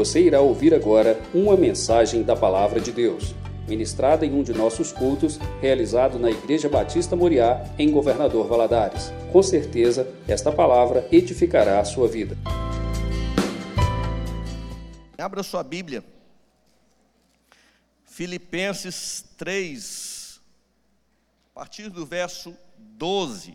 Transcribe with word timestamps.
Você 0.00 0.22
irá 0.22 0.40
ouvir 0.40 0.72
agora 0.72 1.20
uma 1.34 1.54
mensagem 1.58 2.22
da 2.22 2.34
Palavra 2.34 2.80
de 2.80 2.90
Deus, 2.90 3.34
ministrada 3.68 4.24
em 4.24 4.32
um 4.32 4.42
de 4.42 4.54
nossos 4.54 4.92
cultos, 4.92 5.38
realizado 5.60 6.18
na 6.18 6.30
Igreja 6.30 6.70
Batista 6.70 7.14
Moriá, 7.14 7.62
em 7.78 7.90
Governador 7.90 8.48
Valadares. 8.48 9.12
Com 9.30 9.42
certeza, 9.42 10.10
esta 10.26 10.50
palavra 10.50 11.06
edificará 11.12 11.80
a 11.80 11.84
sua 11.84 12.08
vida. 12.08 12.34
Abra 15.18 15.42
sua 15.42 15.62
Bíblia. 15.62 16.02
Filipenses 18.06 19.22
3, 19.36 20.40
a 21.54 21.58
partir 21.60 21.90
do 21.90 22.06
verso 22.06 22.56
12. 22.78 23.54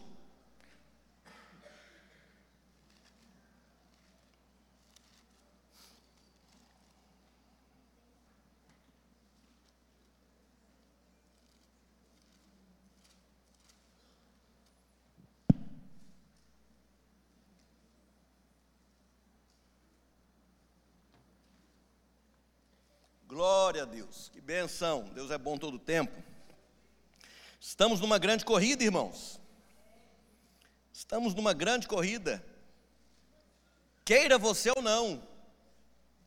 Glória 23.36 23.84
a 23.84 23.86
Deus, 23.86 24.30
que 24.32 24.40
benção, 24.40 25.10
Deus 25.14 25.30
é 25.30 25.38
bom 25.38 25.58
todo 25.58 25.74
o 25.74 25.80
tempo. 25.80 26.24
Estamos 27.60 28.00
numa 28.00 28.18
grande 28.18 28.46
corrida, 28.46 28.82
irmãos. 28.82 29.42
Estamos 30.94 31.34
numa 31.34 31.52
grande 31.52 31.86
corrida. 31.86 32.42
Queira 34.06 34.38
você 34.38 34.72
ou 34.74 34.82
não, 34.82 35.22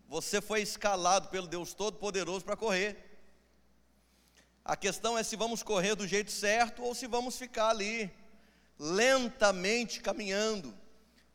você 0.06 0.42
foi 0.42 0.60
escalado 0.60 1.30
pelo 1.30 1.46
Deus 1.46 1.72
Todo-Poderoso 1.72 2.44
para 2.44 2.58
correr. 2.58 3.18
A 4.62 4.76
questão 4.76 5.16
é 5.16 5.22
se 5.22 5.34
vamos 5.34 5.62
correr 5.62 5.94
do 5.94 6.06
jeito 6.06 6.30
certo 6.30 6.82
ou 6.82 6.94
se 6.94 7.06
vamos 7.06 7.38
ficar 7.38 7.70
ali, 7.70 8.10
lentamente 8.78 10.02
caminhando. 10.02 10.74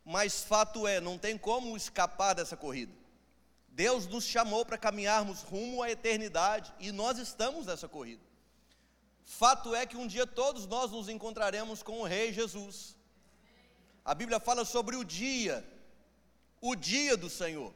Mas 0.05 0.43
fato 0.43 0.87
é, 0.87 1.01
não 1.01 1.17
tem 1.17 1.35
como 1.35 1.75
escapar 1.75 2.35
dessa 2.35 2.55
corrida. 2.55 3.02
Deus 3.73 4.05
nos 4.05 4.23
chamou 4.23 4.63
para 4.63 4.77
caminharmos 4.77 5.41
rumo 5.41 5.81
à 5.81 5.89
eternidade 5.89 6.71
e 6.79 6.91
nós 6.91 7.17
estamos 7.17 7.65
nessa 7.65 7.87
corrida. 7.87 8.21
Fato 9.25 9.73
é 9.73 9.83
que 9.85 9.97
um 9.97 10.05
dia 10.05 10.27
todos 10.27 10.67
nós 10.67 10.91
nos 10.91 11.09
encontraremos 11.09 11.81
com 11.81 11.99
o 11.99 12.03
Rei 12.03 12.31
Jesus. 12.31 12.95
A 14.05 14.13
Bíblia 14.13 14.39
fala 14.39 14.63
sobre 14.63 14.95
o 14.95 15.03
dia, 15.03 15.65
o 16.61 16.75
dia 16.75 17.17
do 17.17 17.31
Senhor, 17.31 17.73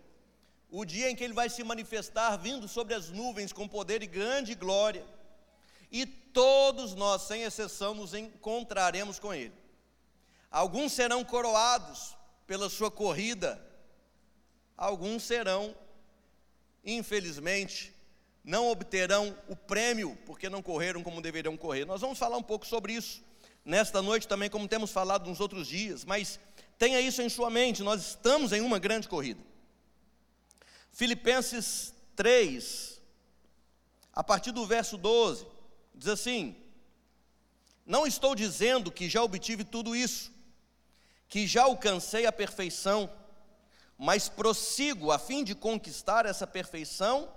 o 0.70 0.86
dia 0.86 1.10
em 1.10 1.16
que 1.16 1.24
Ele 1.24 1.34
vai 1.34 1.50
se 1.50 1.64
manifestar 1.64 2.38
vindo 2.38 2.68
sobre 2.68 2.94
as 2.94 3.10
nuvens 3.10 3.52
com 3.52 3.68
poder 3.68 4.04
e 4.04 4.08
grande 4.08 4.54
glória, 4.54 5.04
e 5.92 6.06
todos 6.06 6.94
nós, 6.94 7.24
sem 7.24 7.42
exceção, 7.42 7.96
nos 7.96 8.14
encontraremos 8.14 9.18
com 9.18 9.34
Ele. 9.34 9.54
Alguns 10.52 10.92
serão 10.92 11.24
coroados 11.24 12.16
pela 12.46 12.70
sua 12.70 12.92
corrida, 12.92 13.60
alguns 14.78 15.24
serão 15.24 15.76
infelizmente, 16.88 17.94
não 18.44 18.70
obterão 18.72 19.38
o 19.50 19.56
prêmio 19.56 20.18
porque 20.26 20.50
não 20.50 20.64
correram 20.64 21.04
como 21.04 21.22
deveriam 21.22 21.58
correr. 21.58 21.86
Nós 21.86 22.00
vamos 22.00 22.18
falar 22.18 22.38
um 22.38 22.44
pouco 22.44 22.66
sobre 22.66 22.94
isso 22.94 23.22
nesta 23.66 24.02
noite 24.02 24.26
também, 24.28 24.50
como 24.50 24.68
temos 24.68 24.92
falado 24.92 25.30
nos 25.30 25.42
outros 25.42 25.68
dias, 25.68 26.06
mas 26.06 26.40
tenha 26.78 27.02
isso 27.02 27.22
em 27.22 27.28
sua 27.28 27.50
mente, 27.50 27.84
nós 27.84 28.02
estamos 28.08 28.54
em 28.54 28.62
uma 28.62 28.80
grande 28.80 29.10
corrida. 29.10 29.44
Filipenses 30.94 31.94
3, 32.16 33.02
a 34.14 34.24
partir 34.24 34.54
do 34.54 34.66
verso 34.66 34.98
12, 34.98 35.46
diz 35.94 36.08
assim: 36.08 36.56
Não 37.86 38.08
estou 38.08 38.34
dizendo 38.34 38.90
que 38.90 39.10
já 39.10 39.22
obtive 39.22 39.66
tudo 39.66 39.94
isso, 39.94 40.32
que 41.28 41.46
já 41.46 41.64
alcancei 41.64 42.26
a 42.26 42.32
perfeição, 42.32 43.12
mas 43.98 44.30
prossigo 44.30 45.12
a 45.12 45.18
fim 45.18 45.44
de 45.44 45.56
conquistar 45.56 46.26
essa 46.26 46.46
perfeição 46.46 47.30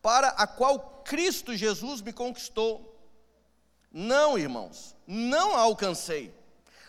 para 0.00 0.28
a 0.28 0.46
qual 0.46 1.02
Cristo 1.04 1.56
Jesus 1.56 2.00
me 2.00 2.12
conquistou. 2.12 2.96
Não, 3.90 4.38
irmãos, 4.38 4.94
não 5.06 5.56
a 5.56 5.60
alcancei, 5.60 6.32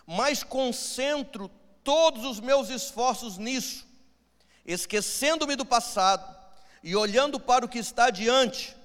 mas 0.06 0.44
concentro 0.44 1.50
todos 1.84 2.24
os 2.24 2.40
meus 2.40 2.70
esforços 2.70 3.38
nisso, 3.38 3.88
esquecendo-me 4.66 5.56
do 5.56 5.66
passado 5.66 6.38
e 6.84 6.96
olhando 6.96 7.40
para 7.40 7.66
o 7.66 7.70
que 7.70 7.80
está 7.80 8.06
adiante, 8.06 8.76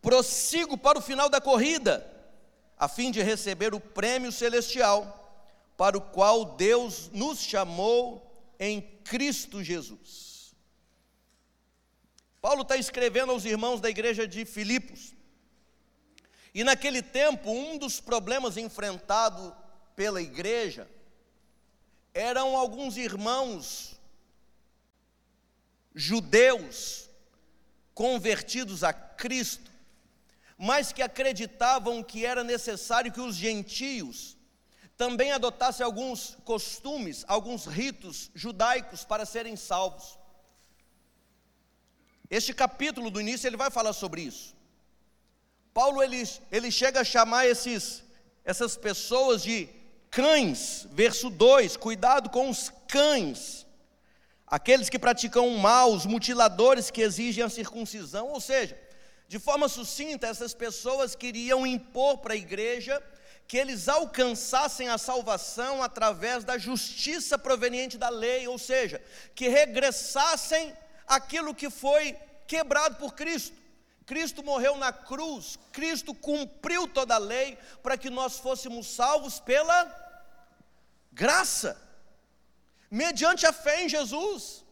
prossigo 0.00 0.78
para 0.78 0.98
o 0.98 1.02
final 1.02 1.28
da 1.28 1.40
corrida, 1.40 2.06
a 2.78 2.86
fim 2.86 3.10
de 3.10 3.22
receber 3.22 3.74
o 3.74 3.80
prêmio 3.80 4.30
celestial 4.30 5.18
para 5.76 5.96
o 5.96 6.00
qual 6.00 6.44
Deus 6.44 7.10
nos 7.12 7.40
chamou 7.40 8.31
em 8.64 8.80
Cristo 9.02 9.60
Jesus. 9.60 10.54
Paulo 12.40 12.62
está 12.62 12.76
escrevendo 12.76 13.32
aos 13.32 13.44
irmãos 13.44 13.80
da 13.80 13.90
igreja 13.90 14.24
de 14.24 14.44
Filipos. 14.44 15.12
E 16.54 16.62
naquele 16.62 17.02
tempo, 17.02 17.50
um 17.50 17.76
dos 17.76 17.98
problemas 17.98 18.56
enfrentados 18.56 19.52
pela 19.96 20.22
igreja 20.22 20.88
eram 22.14 22.56
alguns 22.56 22.96
irmãos 22.96 24.00
judeus 25.92 27.10
convertidos 27.92 28.84
a 28.84 28.92
Cristo, 28.92 29.72
mas 30.56 30.92
que 30.92 31.02
acreditavam 31.02 32.00
que 32.00 32.24
era 32.24 32.44
necessário 32.44 33.10
que 33.10 33.20
os 33.20 33.34
gentios 33.34 34.36
também 34.96 35.32
adotasse 35.32 35.82
alguns 35.82 36.36
costumes, 36.44 37.24
alguns 37.26 37.66
ritos 37.66 38.30
judaicos 38.34 39.04
para 39.04 39.24
serem 39.26 39.56
salvos. 39.56 40.18
Este 42.30 42.54
capítulo 42.54 43.10
do 43.10 43.20
início 43.20 43.46
ele 43.46 43.56
vai 43.56 43.70
falar 43.70 43.92
sobre 43.92 44.22
isso. 44.22 44.54
Paulo 45.74 46.02
ele, 46.02 46.22
ele 46.50 46.70
chega 46.70 47.00
a 47.00 47.04
chamar 47.04 47.46
esses, 47.46 48.04
essas 48.44 48.76
pessoas 48.76 49.42
de 49.42 49.68
cães, 50.10 50.86
verso 50.92 51.30
2: 51.30 51.76
cuidado 51.76 52.30
com 52.30 52.48
os 52.48 52.70
cães, 52.88 53.66
aqueles 54.46 54.88
que 54.88 54.98
praticam 54.98 55.48
o 55.48 55.58
mal, 55.58 55.92
os 55.92 56.06
mutiladores 56.06 56.90
que 56.90 57.00
exigem 57.00 57.42
a 57.42 57.48
circuncisão, 57.48 58.28
ou 58.28 58.40
seja, 58.40 58.78
de 59.26 59.38
forma 59.38 59.66
sucinta, 59.68 60.26
essas 60.26 60.52
pessoas 60.52 61.16
queriam 61.16 61.66
impor 61.66 62.18
para 62.18 62.34
a 62.34 62.36
igreja 62.36 63.02
que 63.52 63.58
eles 63.58 63.86
alcançassem 63.86 64.88
a 64.88 64.96
salvação 64.96 65.82
através 65.82 66.42
da 66.42 66.56
justiça 66.56 67.36
proveniente 67.36 67.98
da 67.98 68.08
lei, 68.08 68.48
ou 68.48 68.56
seja, 68.56 68.98
que 69.34 69.46
regressassem 69.46 70.74
aquilo 71.06 71.54
que 71.54 71.68
foi 71.68 72.18
quebrado 72.46 72.96
por 72.96 73.12
Cristo. 73.12 73.54
Cristo 74.06 74.42
morreu 74.42 74.78
na 74.78 74.90
cruz, 74.90 75.58
Cristo 75.70 76.14
cumpriu 76.14 76.88
toda 76.88 77.16
a 77.16 77.18
lei 77.18 77.58
para 77.82 77.98
que 77.98 78.08
nós 78.08 78.38
fôssemos 78.38 78.86
salvos 78.86 79.38
pela 79.38 79.78
graça, 81.12 81.78
mediante 82.90 83.44
a 83.44 83.52
fé 83.52 83.84
em 83.84 83.88
Jesus, 83.90 84.64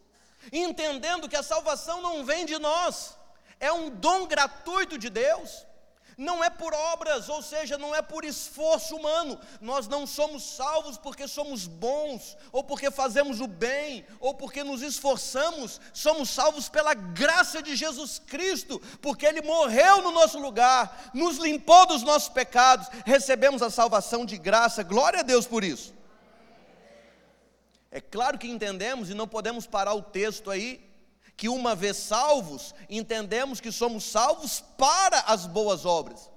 entendendo 0.50 1.28
que 1.28 1.36
a 1.36 1.42
salvação 1.42 2.00
não 2.00 2.24
vem 2.24 2.46
de 2.46 2.58
nós, 2.58 3.14
é 3.60 3.70
um 3.70 3.90
dom 3.90 4.26
gratuito 4.26 4.96
de 4.96 5.10
Deus 5.10 5.66
não 6.20 6.44
é 6.44 6.50
por 6.50 6.74
obras, 6.74 7.30
ou 7.30 7.40
seja, 7.40 7.78
não 7.78 7.94
é 7.94 8.02
por 8.02 8.26
esforço 8.26 8.94
humano. 8.94 9.40
Nós 9.58 9.88
não 9.88 10.06
somos 10.06 10.42
salvos 10.42 10.98
porque 10.98 11.26
somos 11.26 11.66
bons, 11.66 12.36
ou 12.52 12.62
porque 12.62 12.90
fazemos 12.90 13.40
o 13.40 13.46
bem, 13.46 14.04
ou 14.20 14.34
porque 14.34 14.62
nos 14.62 14.82
esforçamos. 14.82 15.80
Somos 15.94 16.28
salvos 16.28 16.68
pela 16.68 16.92
graça 16.92 17.62
de 17.62 17.74
Jesus 17.74 18.18
Cristo, 18.18 18.78
porque 19.00 19.24
Ele 19.24 19.40
morreu 19.40 20.02
no 20.02 20.12
nosso 20.12 20.38
lugar, 20.38 21.10
nos 21.14 21.38
limpou 21.38 21.86
dos 21.86 22.02
nossos 22.02 22.28
pecados, 22.28 22.86
recebemos 23.06 23.62
a 23.62 23.70
salvação 23.70 24.26
de 24.26 24.36
graça. 24.36 24.82
Glória 24.82 25.20
a 25.20 25.22
Deus 25.22 25.46
por 25.46 25.64
isso. 25.64 25.94
É 27.90 27.98
claro 27.98 28.36
que 28.36 28.46
entendemos 28.46 29.08
e 29.08 29.14
não 29.14 29.26
podemos 29.26 29.66
parar 29.66 29.94
o 29.94 30.02
texto 30.02 30.50
aí 30.50 30.89
que 31.40 31.48
uma 31.48 31.74
vez 31.74 31.96
salvos, 31.96 32.74
entendemos 32.90 33.62
que 33.62 33.72
somos 33.72 34.04
salvos 34.04 34.62
para 34.76 35.20
as 35.20 35.46
boas 35.46 35.86
obras. 35.86 36.30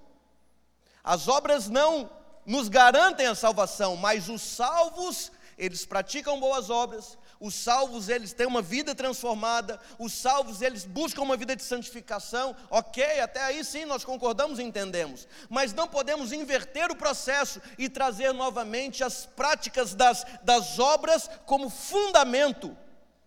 As 1.04 1.28
obras 1.28 1.68
não 1.68 2.10
nos 2.46 2.70
garantem 2.70 3.28
a 3.28 3.36
salvação, 3.36 3.98
mas 3.98 4.30
os 4.30 4.42
salvos, 4.42 5.30
eles 5.58 5.86
praticam 5.86 6.40
boas 6.40 6.70
obras, 6.70 7.18
os 7.38 7.54
salvos 7.54 8.08
eles 8.08 8.32
têm 8.32 8.48
uma 8.48 8.62
vida 8.62 8.96
transformada, 8.96 9.78
os 10.00 10.14
salvos 10.14 10.62
eles 10.62 10.86
buscam 10.86 11.24
uma 11.24 11.36
vida 11.36 11.54
de 11.54 11.64
santificação, 11.64 12.56
ok, 12.70 13.20
até 13.20 13.42
aí 13.42 13.62
sim 13.66 13.84
nós 13.84 14.06
concordamos 14.06 14.58
e 14.58 14.64
entendemos, 14.64 15.28
mas 15.50 15.74
não 15.74 15.86
podemos 15.86 16.32
inverter 16.32 16.90
o 16.90 16.96
processo 16.96 17.62
e 17.78 17.90
trazer 17.90 18.32
novamente 18.32 19.04
as 19.04 19.26
práticas 19.26 19.94
das, 19.94 20.26
das 20.44 20.80
obras 20.80 21.30
como 21.46 21.70
fundamento 21.70 22.78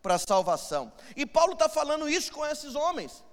para 0.06 0.14
a 0.14 0.18
salvação. 0.18 0.92
E 1.16 1.26
Paulo 1.26 1.54
está 1.54 1.68
falando 1.68 2.08
isso 2.08 2.30
com 2.30 2.46
esses 2.46 2.76
homens 2.76 3.24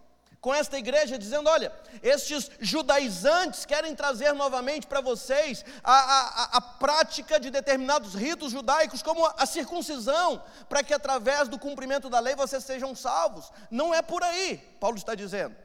com 0.41 0.53
esta 0.53 0.77
igreja, 0.77 1.17
dizendo: 1.17 1.49
olha, 1.49 1.71
estes 2.01 2.51
judaizantes 2.59 3.65
querem 3.65 3.95
trazer 3.95 4.33
novamente 4.33 4.85
para 4.85 4.99
vocês 4.99 5.63
a, 5.81 5.93
a, 5.93 6.43
a, 6.57 6.61
prática 6.61 7.39
de 7.39 7.49
determinados 7.49 8.13
ritos 8.13 8.51
judaicos, 8.51 9.01
como 9.01 9.25
a, 9.25 9.35
a 9.37 9.45
circuncisão, 9.45 10.43
para 10.67 10.83
que 10.83 10.93
através 10.93 11.47
do 11.47 11.57
cumprimento 11.57 12.09
da 12.09 12.19
lei 12.19 12.35
vocês 12.35 12.61
sejam 12.65 12.93
salvos. 12.93 13.49
Não 13.71 13.93
é 13.93 14.01
por 14.01 14.21
aí, 14.21 14.57
Paulo 14.81 14.97
está 14.97 15.15
dizendo. 15.15 15.55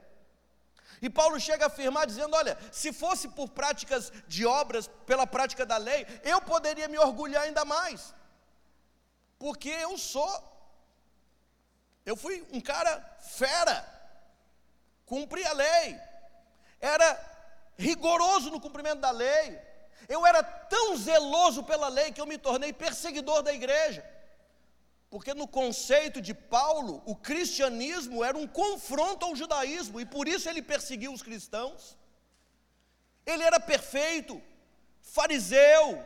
E 1.02 1.10
Paulo 1.10 1.40
chega 1.40 1.64
a 1.64 1.66
afirmar, 1.66 2.06
dizendo: 2.06 2.37
olha, 2.37 2.56
se 2.70 2.93
fosse 2.93 3.26
por 3.26 3.49
práticas 3.49 4.12
de 4.28 4.46
obras, 4.46 4.88
pela 5.05 5.26
prática 5.26 5.66
da 5.66 5.76
lei, 5.76 6.06
eu 6.22 6.40
poderia 6.40 6.87
me 6.87 6.99
orgulhar 6.99 7.43
ainda 7.43 7.64
mais, 7.64 8.14
porque 9.40 9.70
eu 9.70 9.99
sou, 9.99 10.57
eu 12.10 12.16
fui 12.16 12.46
um 12.52 12.60
cara 12.60 12.93
fera 13.20 13.99
cumpria 15.08 15.49
a 15.49 15.55
lei, 15.55 15.99
era 16.81 17.08
rigoroso 17.76 18.50
no 18.50 18.60
cumprimento 18.60 19.00
da 19.00 19.10
lei. 19.10 19.58
Eu 20.08 20.26
era 20.26 20.43
tão 20.43 20.96
zeloso 20.96 21.64
pela 21.64 21.88
lei 21.88 22.12
que 22.12 22.20
eu 22.20 22.26
me 22.26 22.38
tornei 22.38 22.72
perseguidor 22.72 23.43
da 23.43 23.52
igreja. 23.52 24.05
Porque 25.10 25.32
no 25.32 25.49
conceito 25.49 26.20
de 26.20 26.34
Paulo, 26.34 27.02
o 27.06 27.16
cristianismo 27.16 28.22
era 28.22 28.37
um 28.37 28.46
confronto 28.46 29.25
ao 29.25 29.34
judaísmo 29.34 29.99
e 30.00 30.05
por 30.05 30.28
isso 30.28 30.49
ele 30.49 30.62
perseguiu 30.62 31.12
os 31.12 31.22
cristãos. 31.22 31.96
Ele 33.25 33.43
era 33.43 33.58
perfeito, 33.58 34.40
fariseu, 35.00 36.05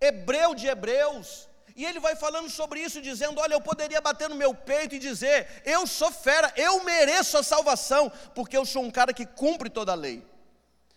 hebreu 0.00 0.54
de 0.54 0.66
hebreus, 0.66 1.48
e 1.76 1.84
ele 1.84 1.98
vai 1.98 2.14
falando 2.14 2.48
sobre 2.48 2.80
isso, 2.80 3.00
dizendo: 3.00 3.40
Olha, 3.40 3.54
eu 3.54 3.60
poderia 3.60 4.00
bater 4.00 4.28
no 4.28 4.36
meu 4.36 4.54
peito 4.54 4.94
e 4.94 4.98
dizer: 4.98 5.62
Eu 5.64 5.86
sou 5.86 6.10
fera, 6.10 6.52
eu 6.56 6.84
mereço 6.84 7.36
a 7.36 7.42
salvação, 7.42 8.10
porque 8.34 8.56
eu 8.56 8.64
sou 8.64 8.82
um 8.84 8.90
cara 8.90 9.12
que 9.12 9.26
cumpre 9.26 9.68
toda 9.68 9.90
a 9.90 9.96
lei. 9.96 10.24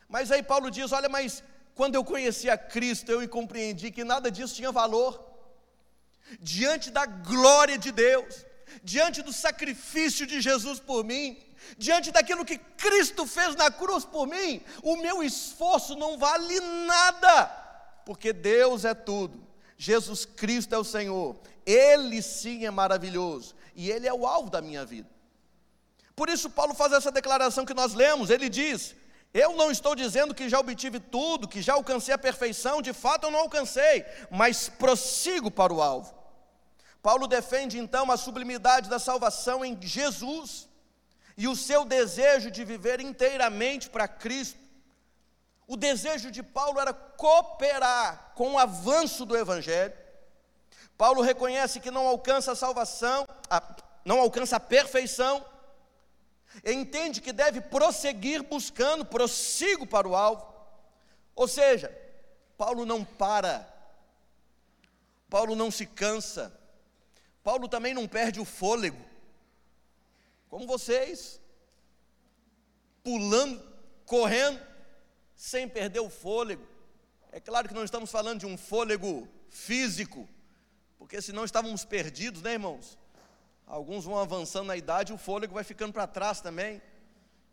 Mas 0.08 0.32
aí 0.32 0.44
Paulo 0.44 0.70
diz: 0.70 0.92
Olha, 0.92 1.10
mas 1.10 1.44
quando 1.74 1.96
eu 1.96 2.04
conheci 2.04 2.48
a 2.48 2.58
Cristo, 2.58 3.12
eu 3.12 3.28
compreendi 3.28 3.90
que 3.90 4.04
nada 4.04 4.30
disso 4.30 4.54
tinha 4.54 4.72
valor. 4.72 5.26
Diante 6.40 6.92
da 6.92 7.06
glória 7.06 7.78
de 7.78 7.92
Deus, 7.92 8.46
diante 8.84 9.24
do 9.24 9.34
sacrifício 9.34 10.28
de 10.28 10.42
Jesus 10.42 10.80
por 10.80 11.04
mim, 11.04 11.42
diante 11.78 12.12
daquilo 12.12 12.46
que 12.46 12.58
Cristo 12.58 13.26
fez 13.26 13.56
na 13.56 13.72
cruz 13.72 14.06
por 14.06 14.28
mim, 14.28 14.62
o 14.84 14.98
meu 14.98 15.24
esforço 15.24 15.96
não 15.96 16.20
vale 16.20 16.60
nada, 16.60 17.46
porque 18.06 18.32
Deus 18.32 18.86
é 18.86 18.94
tudo. 18.94 19.47
Jesus 19.78 20.26
Cristo 20.26 20.74
é 20.74 20.78
o 20.78 20.84
Senhor, 20.84 21.36
Ele 21.66 22.22
sim 22.22 22.66
é 22.66 22.72
maravilhoso 22.72 23.56
e 23.76 23.92
Ele 23.92 24.08
é 24.08 24.14
o 24.14 24.26
alvo 24.26 24.50
da 24.50 24.62
minha 24.62 24.84
vida. 24.86 25.10
Por 26.16 26.30
isso, 26.30 26.50
Paulo 26.50 26.74
faz 26.74 26.92
essa 26.94 27.12
declaração 27.12 27.64
que 27.64 27.76
nós 27.76 27.94
lemos: 27.94 28.32
ele 28.32 28.50
diz, 28.50 28.96
eu 29.32 29.56
não 29.56 29.70
estou 29.70 29.94
dizendo 29.96 30.34
que 30.34 30.50
já 30.50 30.60
obtive 30.60 31.00
tudo, 31.00 31.48
que 31.48 31.62
já 31.62 31.74
alcancei 31.74 32.12
a 32.12 32.18
perfeição, 32.18 32.82
de 32.82 32.92
fato 32.92 33.26
eu 33.26 33.32
não 33.32 33.42
alcancei, 33.42 34.04
mas 34.32 34.68
prossigo 34.68 35.52
para 35.52 35.72
o 35.72 35.80
alvo. 35.80 36.18
Paulo 37.04 37.28
defende 37.28 37.78
então 37.78 38.12
a 38.12 38.18
sublimidade 38.18 38.90
da 38.90 38.98
salvação 38.98 39.64
em 39.64 39.78
Jesus 39.80 40.68
e 41.38 41.48
o 41.48 41.56
seu 41.56 41.86
desejo 41.86 42.50
de 42.50 42.66
viver 42.66 43.00
inteiramente 43.00 43.88
para 43.88 44.08
Cristo. 44.08 44.58
O 45.68 45.76
desejo 45.76 46.32
de 46.32 46.42
Paulo 46.42 46.80
era 46.80 46.94
cooperar 46.94 48.32
com 48.36 48.54
o 48.54 48.60
avanço 48.60 49.26
do 49.26 49.38
Evangelho. 49.38 49.94
Paulo 50.98 51.22
reconhece 51.22 51.82
que 51.82 51.92
não 51.92 52.08
alcança 52.08 52.54
a 52.54 52.56
salvação, 52.56 53.28
a, 53.50 53.62
não 54.06 54.20
alcança 54.20 54.56
a 54.56 54.62
perfeição, 54.62 55.46
entende 56.66 57.22
que 57.22 57.34
deve 57.34 57.60
prosseguir 57.60 58.42
buscando, 58.44 59.06
prossigo 59.06 59.86
para 59.86 60.08
o 60.08 60.16
alvo. 60.16 60.48
Ou 61.36 61.48
seja, 61.48 61.96
Paulo 62.58 62.86
não 62.86 63.04
para, 63.04 63.68
Paulo 65.30 65.54
não 65.54 65.70
se 65.70 65.86
cansa, 65.86 66.58
Paulo 67.44 67.68
também 67.68 67.94
não 67.94 68.08
perde 68.08 68.40
o 68.40 68.46
fôlego, 68.46 69.06
como 70.50 70.66
vocês, 70.66 71.40
pulando, 73.04 73.62
correndo, 74.06 74.60
sem 75.38 75.70
perder 75.70 76.00
o 76.00 76.10
fôlego. 76.10 76.68
É 77.32 77.40
claro 77.40 77.68
que 77.68 77.74
não 77.74 77.84
estamos 77.84 78.10
falando 78.10 78.40
de 78.40 78.48
um 78.48 78.58
fôlego 78.58 79.30
físico, 79.50 80.28
porque 80.98 81.22
senão 81.22 81.46
estávamos 81.46 81.86
perdidos, 81.86 82.42
né, 82.42 82.54
irmãos? 82.54 82.98
Alguns 83.68 84.04
vão 84.04 84.18
avançando 84.18 84.68
na 84.68 84.76
idade, 84.76 85.14
o 85.14 85.18
fôlego 85.18 85.54
vai 85.54 85.64
ficando 85.64 85.94
para 85.94 86.08
trás 86.08 86.42
também. 86.42 86.82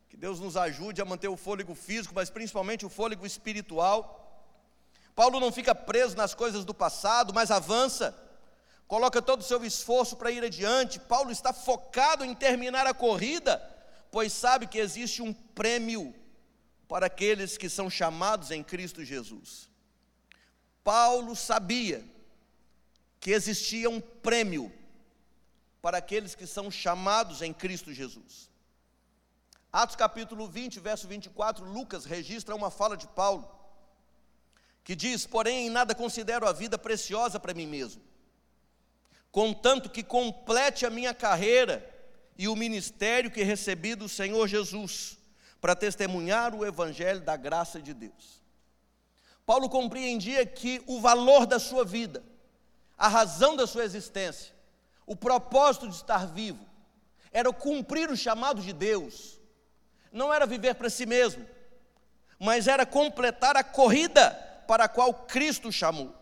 Que 0.09 0.17
Deus 0.17 0.41
nos 0.41 0.57
ajude 0.57 1.03
a 1.03 1.05
manter 1.05 1.29
o 1.29 1.37
fôlego 1.37 1.75
físico, 1.75 2.15
mas 2.15 2.31
principalmente 2.31 2.87
o 2.87 2.89
fôlego 2.89 3.27
espiritual. 3.27 4.21
Paulo 5.15 5.39
não 5.39 5.53
fica 5.53 5.75
preso 5.75 6.17
nas 6.17 6.35
coisas 6.35 6.65
do 6.65 6.73
passado, 6.73 7.35
mas 7.35 7.51
avança, 7.51 8.17
coloca 8.89 9.21
todo 9.21 9.41
o 9.41 9.45
seu 9.45 9.63
esforço 9.63 10.17
para 10.17 10.31
ir 10.31 10.43
adiante. 10.43 10.99
Paulo 10.99 11.31
está 11.31 11.53
focado 11.53 12.25
em 12.25 12.35
terminar 12.35 12.87
a 12.87 12.95
corrida, 12.95 13.61
pois 14.11 14.33
sabe 14.33 14.67
que 14.67 14.79
existe 14.79 15.21
um 15.21 15.35
prêmio 15.35 16.15
para 16.95 17.07
aqueles 17.07 17.59
que 17.59 17.69
são 17.69 17.91
chamados 17.91 18.53
em 18.53 18.63
Cristo 18.63 19.05
Jesus. 19.05 19.69
Paulo 20.85 21.35
sabia 21.35 22.05
que 23.19 23.33
existia 23.33 23.91
um 23.91 24.01
prêmio 24.01 24.73
para 25.83 25.99
aqueles 25.99 26.37
que 26.37 26.47
são 26.47 26.71
chamados 26.71 27.43
em 27.43 27.53
Cristo 27.53 27.93
Jesus. 27.93 28.49
Atos 29.73 29.97
capítulo 29.97 30.47
20, 30.47 30.79
verso 30.79 31.09
24, 31.09 31.65
Lucas 31.65 32.05
registra 32.05 32.55
uma 32.55 32.71
fala 32.71 32.97
de 32.97 33.09
Paulo, 33.09 33.45
que 34.85 34.95
diz: 34.95 35.27
Porém, 35.27 35.67
em 35.67 35.71
nada 35.71 35.97
considero 35.97 36.47
a 36.47 36.53
vida 36.53 36.79
preciosa 36.79 37.41
para 37.41 37.55
mim 37.55 37.67
mesmo, 37.67 38.01
contanto 39.33 39.91
que 39.91 40.05
complete 40.05 40.87
a 40.87 40.91
minha 40.91 41.13
carreira 41.13 41.85
e 42.39 42.47
o 42.47 42.55
ministério 42.55 43.33
que 43.33 43.43
recebi 43.43 43.97
do 43.97 44.09
Senhor 44.09 44.47
Jesus 44.47 45.24
para 45.65 45.75
testemunhar 45.75 46.55
o 46.55 46.67
evangelho 46.67 47.23
da 47.23 47.39
graça 47.39 47.81
de 47.81 47.95
Deus. 47.95 48.43
Paulo 49.47 49.67
compreendia 49.67 50.45
que 50.45 50.83
o 50.87 51.01
valor 51.01 51.47
da 51.47 51.59
sua 51.59 51.87
vida, 51.87 52.23
a 52.99 53.09
razão 53.09 53.57
da 53.57 53.67
sua 53.67 53.83
existência, 53.83 54.55
o 55.07 55.17
propósito 55.17 55.89
de 55.89 55.95
estar 55.95 56.27
vivo, 56.27 56.63
era 57.33 57.51
cumprir 57.51 58.11
o 58.11 58.17
chamado 58.17 58.61
de 58.61 58.75
Deus, 58.75 59.41
não 60.13 60.35
era 60.35 60.45
viver 60.45 60.75
para 60.75 60.91
si 60.91 61.07
mesmo, 61.07 61.49
mas 62.39 62.69
era 62.69 62.85
completar 62.85 63.57
a 63.57 63.65
corrida 63.65 64.33
para 64.69 64.85
a 64.85 64.89
qual 64.89 65.15
Cristo 65.15 65.73
chamou. 65.73 66.15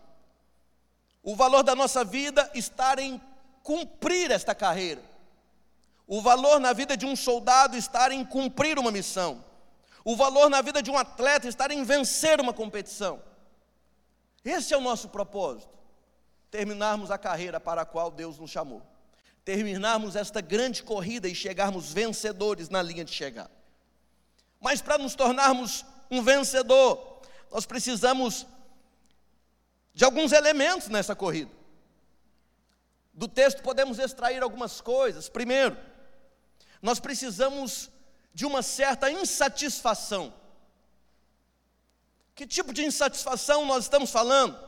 O 1.21 1.35
valor 1.35 1.63
da 1.63 1.75
nossa 1.75 2.05
vida 2.05 2.49
está 2.53 2.95
em 2.97 3.21
cumprir 3.61 4.31
esta 4.31 4.55
carreira, 4.55 5.03
o 6.15 6.21
valor 6.21 6.59
na 6.59 6.73
vida 6.73 6.95
de 6.95 7.07
um 7.07 7.15
soldado 7.15 7.75
estar 7.75 8.11
em 8.11 8.23
cumprir 8.23 8.77
uma 8.77 8.91
missão. 8.91 9.43
O 10.05 10.15
valor 10.15 10.47
na 10.47 10.61
vida 10.61 10.79
de 10.79 10.91
um 10.91 10.95
atleta 10.95 11.47
estar 11.47 11.71
em 11.71 11.83
vencer 11.83 12.39
uma 12.39 12.53
competição. 12.53 13.19
Esse 14.45 14.75
é 14.75 14.77
o 14.77 14.81
nosso 14.81 15.09
propósito. 15.09 15.73
Terminarmos 16.51 17.09
a 17.09 17.17
carreira 17.17 17.59
para 17.59 17.81
a 17.81 17.85
qual 17.85 18.11
Deus 18.11 18.37
nos 18.37 18.51
chamou. 18.51 18.83
Terminarmos 19.43 20.15
esta 20.15 20.39
grande 20.39 20.83
corrida 20.83 21.27
e 21.27 21.33
chegarmos 21.33 21.91
vencedores 21.91 22.69
na 22.69 22.83
linha 22.83 23.03
de 23.03 23.11
chegada. 23.11 23.49
Mas 24.61 24.83
para 24.83 24.99
nos 24.99 25.15
tornarmos 25.15 25.83
um 26.11 26.21
vencedor, 26.21 27.23
nós 27.51 27.65
precisamos 27.65 28.45
de 29.95 30.05
alguns 30.05 30.31
elementos 30.31 30.89
nessa 30.89 31.15
corrida. 31.15 31.49
Do 33.11 33.27
texto 33.27 33.63
podemos 33.63 33.97
extrair 33.97 34.43
algumas 34.43 34.79
coisas. 34.79 35.27
Primeiro, 35.27 35.75
nós 36.83 36.99
precisamos 36.99 37.89
de 38.33 38.45
uma 38.45 38.61
certa 38.61 39.09
insatisfação. 39.09 40.33
Que 42.35 42.45
tipo 42.45 42.73
de 42.73 42.83
insatisfação 42.83 43.63
nós 43.65 43.85
estamos 43.85 44.11
falando? 44.11 44.59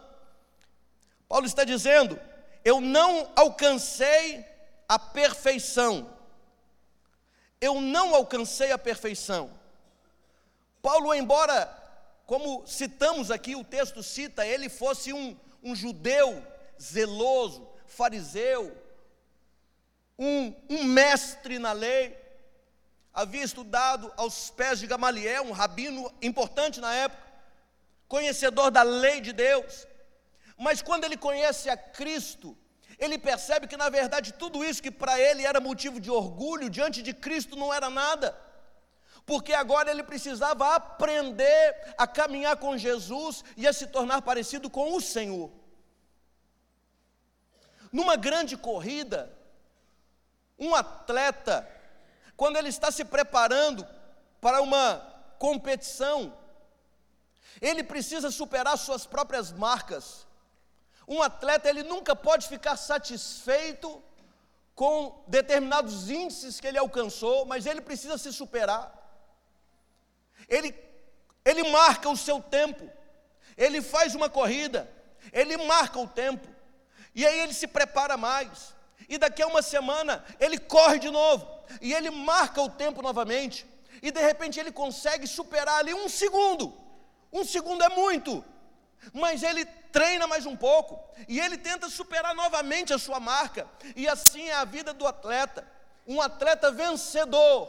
Paulo 1.28 1.46
está 1.46 1.66
dizendo: 1.66 2.18
eu 2.64 2.80
não 2.80 3.30
alcancei 3.36 4.46
a 4.88 4.98
perfeição. 4.98 6.10
Eu 7.60 7.82
não 7.82 8.16
alcancei 8.16 8.72
a 8.72 8.78
perfeição. 8.78 9.52
Paulo, 10.82 11.14
embora, 11.14 11.66
como 12.26 12.66
citamos 12.66 13.30
aqui, 13.30 13.58
o 13.58 13.64
texto 13.64 14.02
cita, 14.02 14.48
ele 14.48 14.70
fosse 14.70 15.12
um, 15.12 15.38
um 15.62 15.76
judeu 15.76 16.46
zeloso, 16.82 17.68
fariseu, 17.88 18.85
um, 20.18 20.54
um 20.70 20.84
mestre 20.84 21.60
na 21.60 21.72
lei, 21.72 22.18
havia 23.14 23.44
estudado 23.44 24.12
aos 24.18 24.50
pés 24.50 24.80
de 24.80 24.88
Gamaliel, 24.88 25.44
um 25.44 25.52
rabino 25.52 26.14
importante 26.22 26.80
na 26.80 26.94
época, 26.94 27.24
conhecedor 28.08 28.72
da 28.72 28.84
lei 28.84 29.22
de 29.22 29.34
Deus, 29.34 29.88
mas 30.58 30.82
quando 30.82 31.04
ele 31.04 31.18
conhece 31.18 31.70
a 31.70 31.78
Cristo, 31.78 32.58
Ele 32.98 33.18
percebe 33.18 33.68
que, 33.68 33.78
na 33.78 33.90
verdade, 33.90 34.34
tudo 34.34 34.64
isso 34.64 34.82
que 34.82 34.92
para 34.92 35.20
ele 35.20 35.46
era 35.46 35.60
motivo 35.60 36.00
de 36.00 36.10
orgulho, 36.10 36.70
diante 36.70 37.02
de 37.02 37.14
Cristo 37.14 37.56
não 37.56 37.74
era 37.74 37.90
nada. 37.90 38.38
Porque 39.26 39.54
agora 39.54 39.90
ele 39.92 40.04
precisava 40.04 40.76
aprender 40.76 41.94
a 41.98 42.08
caminhar 42.08 42.58
com 42.58 42.78
Jesus 42.78 43.44
e 43.58 43.68
a 43.68 43.74
se 43.74 43.88
tornar 43.88 44.22
parecido 44.22 44.70
com 44.70 44.96
o 44.96 45.02
Senhor. 45.02 45.52
Numa 47.92 48.16
grande 48.16 48.56
corrida, 48.56 49.35
um 50.58 50.74
atleta, 50.74 51.68
quando 52.36 52.58
ele 52.58 52.70
está 52.70 52.92
se 52.92 53.04
preparando 53.04 53.86
para 54.40 54.62
uma 54.62 54.98
competição, 55.38 56.38
ele 57.62 57.84
precisa 57.84 58.32
superar 58.32 58.78
suas 58.78 59.06
próprias 59.06 59.52
marcas. 59.52 60.26
Um 61.08 61.22
atleta, 61.22 61.70
ele 61.70 61.84
nunca 61.84 62.16
pode 62.16 62.48
ficar 62.48 62.76
satisfeito 62.78 64.04
com 64.74 65.24
determinados 65.28 66.10
índices 66.10 66.60
que 66.60 66.68
ele 66.68 66.78
alcançou, 66.78 67.46
mas 67.46 67.66
ele 67.66 67.82
precisa 67.82 68.18
se 68.18 68.34
superar. 68.34 68.94
Ele, 70.50 70.76
ele 71.46 71.70
marca 71.70 72.10
o 72.10 72.18
seu 72.18 72.42
tempo, 72.42 72.90
ele 73.56 73.82
faz 73.82 74.14
uma 74.16 74.30
corrida, 74.30 74.90
ele 75.32 75.56
marca 75.58 75.98
o 75.98 76.08
tempo, 76.08 76.48
e 77.14 77.26
aí 77.26 77.40
ele 77.40 77.54
se 77.54 77.68
prepara 77.68 78.18
mais, 78.18 78.76
e 79.08 79.18
daqui 79.18 79.42
a 79.42 79.48
uma 79.48 79.62
semana 79.62 80.24
ele 80.40 80.58
corre 80.58 81.00
de 81.00 81.10
novo, 81.10 81.48
e 81.82 81.94
ele 81.94 82.10
marca 82.10 82.62
o 82.62 82.70
tempo 82.70 83.02
novamente, 83.02 83.66
e 84.02 84.12
de 84.12 84.20
repente 84.20 84.60
ele 84.60 84.72
consegue 84.72 85.28
superar 85.28 85.80
ali 85.80 85.94
um 85.94 86.08
segundo. 86.10 86.76
Um 87.32 87.44
segundo 87.44 87.84
é 87.84 87.90
muito, 87.90 88.44
mas 89.14 89.44
ele 89.44 89.66
treina 89.66 90.28
mais 90.28 90.46
um 90.46 90.56
pouco 90.56 91.00
e 91.28 91.40
ele 91.40 91.58
tenta 91.58 91.90
superar 91.90 92.36
novamente 92.36 92.94
a 92.94 92.98
sua 92.98 93.20
marca, 93.20 93.68
e 93.96 94.08
assim 94.08 94.48
é 94.50 94.54
a 94.54 94.66
vida 94.66 94.94
do 94.94 95.08
atleta. 95.08 95.66
Um 96.08 96.22
atleta 96.22 96.72
vencedor, 96.72 97.68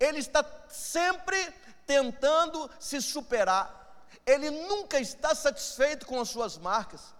ele 0.00 0.18
está 0.18 0.44
sempre 0.68 1.52
tentando 1.86 2.70
se 2.78 3.00
superar, 3.00 4.06
ele 4.26 4.50
nunca 4.50 4.98
está 4.98 5.34
satisfeito 5.34 6.06
com 6.06 6.20
as 6.20 6.28
suas 6.28 6.58
marcas. 6.58 7.14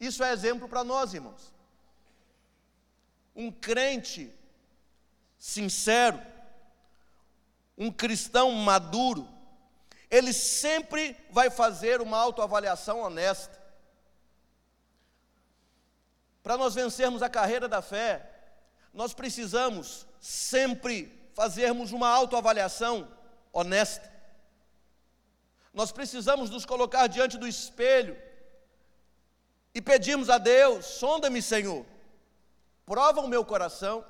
Isso 0.00 0.24
é 0.24 0.32
exemplo 0.32 0.68
para 0.68 0.82
nós, 0.82 1.14
irmãos. 1.14 1.53
Um 3.34 3.50
crente 3.50 4.32
sincero, 5.38 6.20
um 7.76 7.90
cristão 7.90 8.50
maduro, 8.52 9.28
ele 10.10 10.32
sempre 10.32 11.16
vai 11.28 11.50
fazer 11.50 12.00
uma 12.00 12.16
autoavaliação 12.16 13.00
honesta. 13.00 13.60
Para 16.42 16.56
nós 16.56 16.74
vencermos 16.74 17.22
a 17.22 17.28
carreira 17.28 17.66
da 17.66 17.82
fé, 17.82 18.30
nós 18.92 19.12
precisamos 19.12 20.06
sempre 20.20 21.12
fazermos 21.34 21.90
uma 21.90 22.08
autoavaliação 22.08 23.08
honesta. 23.52 24.12
Nós 25.72 25.90
precisamos 25.90 26.48
nos 26.50 26.64
colocar 26.64 27.08
diante 27.08 27.36
do 27.36 27.48
espelho 27.48 28.16
e 29.74 29.82
pedirmos 29.82 30.30
a 30.30 30.38
Deus: 30.38 30.86
sonda-me, 30.86 31.42
Senhor, 31.42 31.84
prova 32.86 33.20
o 33.20 33.28
meu 33.28 33.44
coração, 33.44 34.04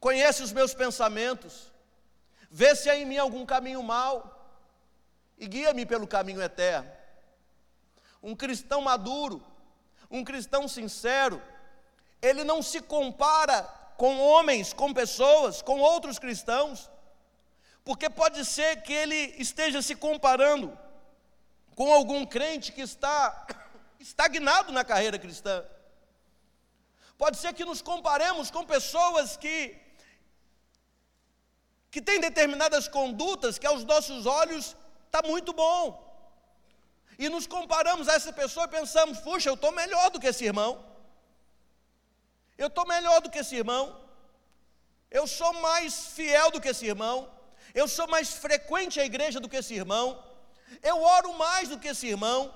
conhece 0.00 0.42
os 0.42 0.52
meus 0.52 0.74
pensamentos, 0.74 1.72
Vê 2.50 2.74
se 2.74 2.88
há 2.88 2.96
em 2.96 3.04
mim 3.04 3.18
algum 3.18 3.44
caminho 3.44 3.82
mau 3.82 4.32
e 5.36 5.46
guia-me 5.46 5.84
pelo 5.84 6.06
caminho 6.06 6.40
eterno. 6.40 6.90
Um 8.22 8.34
cristão 8.34 8.80
maduro, 8.80 9.42
um 10.10 10.24
cristão 10.24 10.66
sincero, 10.66 11.42
ele 12.22 12.44
não 12.44 12.62
se 12.62 12.80
compara 12.80 13.62
com 13.96 14.18
homens, 14.18 14.72
com 14.72 14.92
pessoas, 14.92 15.60
com 15.60 15.80
outros 15.80 16.18
cristãos, 16.18 16.90
porque 17.84 18.08
pode 18.08 18.44
ser 18.44 18.82
que 18.82 18.92
ele 18.92 19.34
esteja 19.38 19.82
se 19.82 19.94
comparando 19.94 20.76
com 21.74 21.92
algum 21.92 22.24
crente 22.24 22.72
que 22.72 22.80
está 22.80 23.46
estagnado 24.00 24.72
na 24.72 24.84
carreira 24.84 25.18
cristã. 25.18 25.64
Pode 27.22 27.36
ser 27.42 27.52
que 27.58 27.64
nos 27.64 27.80
comparemos 27.90 28.50
com 28.50 28.64
pessoas 28.76 29.36
que 29.36 29.56
que 31.90 32.02
tem 32.08 32.18
determinadas 32.20 32.86
condutas 32.96 33.58
que 33.60 33.66
aos 33.66 33.82
nossos 33.92 34.26
olhos 34.26 34.64
está 35.06 35.20
muito 35.26 35.52
bom. 35.62 35.82
E 37.18 37.28
nos 37.34 37.46
comparamos 37.46 38.06
a 38.08 38.14
essa 38.18 38.32
pessoa 38.40 38.66
e 38.66 38.74
pensamos, 38.78 39.18
puxa, 39.18 39.48
eu 39.48 39.54
estou 39.54 39.72
melhor 39.72 40.10
do 40.10 40.20
que 40.20 40.26
esse 40.32 40.44
irmão. 40.44 40.72
Eu 42.58 42.66
estou 42.66 42.86
melhor 42.86 43.20
do 43.22 43.30
que 43.30 43.38
esse 43.38 43.56
irmão. 43.56 43.84
Eu 45.10 45.26
sou 45.26 45.52
mais 45.54 46.08
fiel 46.16 46.50
do 46.50 46.60
que 46.60 46.68
esse 46.68 46.84
irmão. 46.84 47.16
Eu 47.74 47.88
sou 47.88 48.06
mais 48.08 48.28
frequente 48.44 49.00
à 49.00 49.04
igreja 49.04 49.40
do 49.40 49.48
que 49.48 49.56
esse 49.56 49.74
irmão. 49.74 50.22
Eu 50.82 51.00
oro 51.02 51.32
mais 51.34 51.70
do 51.70 51.78
que 51.78 51.88
esse 51.88 52.06
irmão. 52.06 52.52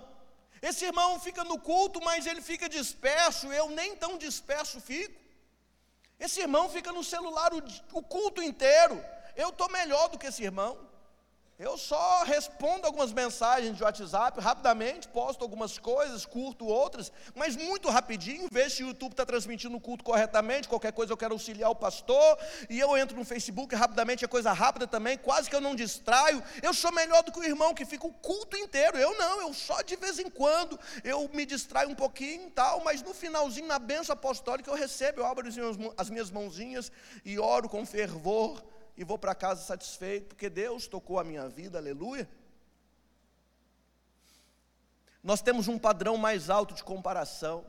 Esse 0.62 0.84
irmão 0.84 1.18
fica 1.20 1.42
no 1.44 1.58
culto, 1.58 2.00
mas 2.02 2.26
ele 2.26 2.42
fica 2.42 2.68
disperso. 2.68 3.52
Eu 3.52 3.70
nem 3.70 3.96
tão 3.96 4.18
disperso 4.18 4.80
fico. 4.80 5.18
Esse 6.18 6.40
irmão 6.40 6.68
fica 6.68 6.92
no 6.92 7.02
celular 7.02 7.52
o, 7.54 7.62
o 7.92 8.02
culto 8.02 8.42
inteiro 8.42 9.02
eu 9.36 9.50
estou 9.50 9.70
melhor 9.70 10.08
do 10.08 10.18
que 10.18 10.26
esse 10.26 10.42
irmão. 10.42 10.78
Eu 11.60 11.76
só 11.76 12.24
respondo 12.24 12.86
algumas 12.86 13.12
mensagens 13.12 13.76
de 13.76 13.82
WhatsApp 13.82 14.40
rapidamente, 14.40 15.06
posto 15.06 15.42
algumas 15.42 15.76
coisas, 15.76 16.24
curto 16.24 16.64
outras, 16.64 17.12
mas 17.34 17.54
muito 17.54 17.90
rapidinho, 17.90 18.48
vejo 18.50 18.76
se 18.76 18.82
o 18.82 18.86
YouTube 18.86 19.10
está 19.10 19.26
transmitindo 19.26 19.76
o 19.76 19.80
culto 19.80 20.02
corretamente, 20.02 20.66
qualquer 20.66 20.90
coisa 20.90 21.12
eu 21.12 21.18
quero 21.18 21.34
auxiliar 21.34 21.70
o 21.70 21.74
pastor, 21.74 22.38
e 22.70 22.80
eu 22.80 22.96
entro 22.96 23.14
no 23.14 23.26
Facebook 23.26 23.74
rapidamente, 23.74 24.24
é 24.24 24.28
coisa 24.28 24.54
rápida 24.54 24.86
também, 24.86 25.18
quase 25.18 25.50
que 25.50 25.54
eu 25.54 25.60
não 25.60 25.74
distraio. 25.74 26.42
Eu 26.62 26.72
sou 26.72 26.90
melhor 26.92 27.22
do 27.22 27.30
que 27.30 27.40
o 27.40 27.44
irmão 27.44 27.74
que 27.74 27.84
fica 27.84 28.06
o 28.06 28.12
culto 28.14 28.56
inteiro. 28.56 28.96
Eu 28.96 29.18
não, 29.18 29.42
eu 29.42 29.52
só 29.52 29.82
de 29.82 29.96
vez 29.96 30.18
em 30.18 30.30
quando 30.30 30.80
eu 31.04 31.28
me 31.34 31.44
distraio 31.44 31.90
um 31.90 31.94
pouquinho 31.94 32.46
e 32.46 32.50
tal, 32.52 32.82
mas 32.82 33.02
no 33.02 33.12
finalzinho, 33.12 33.66
na 33.66 33.78
benção 33.78 34.14
apostólica, 34.14 34.70
eu 34.70 34.74
recebo, 34.74 35.20
eu 35.20 35.26
abro 35.26 35.46
as 35.98 36.08
minhas 36.08 36.30
mãozinhas 36.30 36.90
e 37.22 37.38
oro 37.38 37.68
com 37.68 37.84
fervor 37.84 38.69
e 38.96 39.04
vou 39.04 39.18
para 39.18 39.34
casa 39.34 39.62
satisfeito, 39.62 40.28
porque 40.28 40.48
Deus 40.48 40.86
tocou 40.86 41.18
a 41.18 41.24
minha 41.24 41.48
vida, 41.48 41.78
aleluia. 41.78 42.28
Nós 45.22 45.42
temos 45.42 45.68
um 45.68 45.78
padrão 45.78 46.16
mais 46.16 46.48
alto 46.48 46.74
de 46.74 46.82
comparação. 46.82 47.64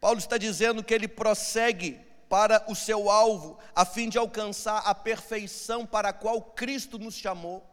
Paulo 0.00 0.18
está 0.18 0.36
dizendo 0.36 0.82
que 0.82 0.92
ele 0.92 1.08
prossegue 1.08 2.00
para 2.28 2.64
o 2.68 2.74
seu 2.74 3.10
alvo, 3.10 3.58
a 3.74 3.84
fim 3.84 4.08
de 4.08 4.18
alcançar 4.18 4.78
a 4.78 4.94
perfeição 4.94 5.86
para 5.86 6.08
a 6.08 6.12
qual 6.12 6.42
Cristo 6.42 6.98
nos 6.98 7.14
chamou. 7.14 7.64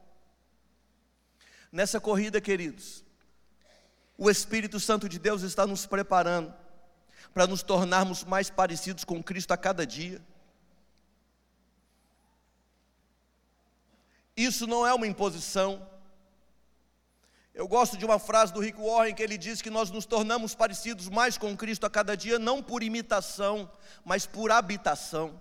Nessa 1.71 1.99
corrida, 1.99 2.39
queridos, 2.39 3.03
o 4.17 4.29
Espírito 4.29 4.79
Santo 4.79 5.09
de 5.09 5.17
Deus 5.17 5.41
está 5.41 5.65
nos 5.65 5.85
preparando 5.85 6.53
para 7.33 7.47
nos 7.47 7.63
tornarmos 7.63 8.23
mais 8.23 8.49
parecidos 8.49 9.03
com 9.03 9.23
Cristo 9.23 9.51
a 9.51 9.57
cada 9.57 9.85
dia. 9.85 10.21
Isso 14.43 14.65
não 14.65 14.85
é 14.85 14.93
uma 14.93 15.05
imposição. 15.05 15.87
Eu 17.53 17.67
gosto 17.67 17.97
de 17.97 18.05
uma 18.05 18.17
frase 18.17 18.53
do 18.53 18.61
Rick 18.61 18.79
Warren 18.79 19.13
que 19.13 19.21
ele 19.21 19.37
diz 19.37 19.61
que 19.61 19.69
nós 19.69 19.91
nos 19.91 20.05
tornamos 20.05 20.55
parecidos 20.55 21.09
mais 21.09 21.37
com 21.37 21.55
Cristo 21.55 21.85
a 21.85 21.89
cada 21.89 22.15
dia, 22.15 22.39
não 22.39 22.63
por 22.63 22.81
imitação, 22.81 23.69
mas 24.05 24.25
por 24.25 24.51
habitação. 24.51 25.39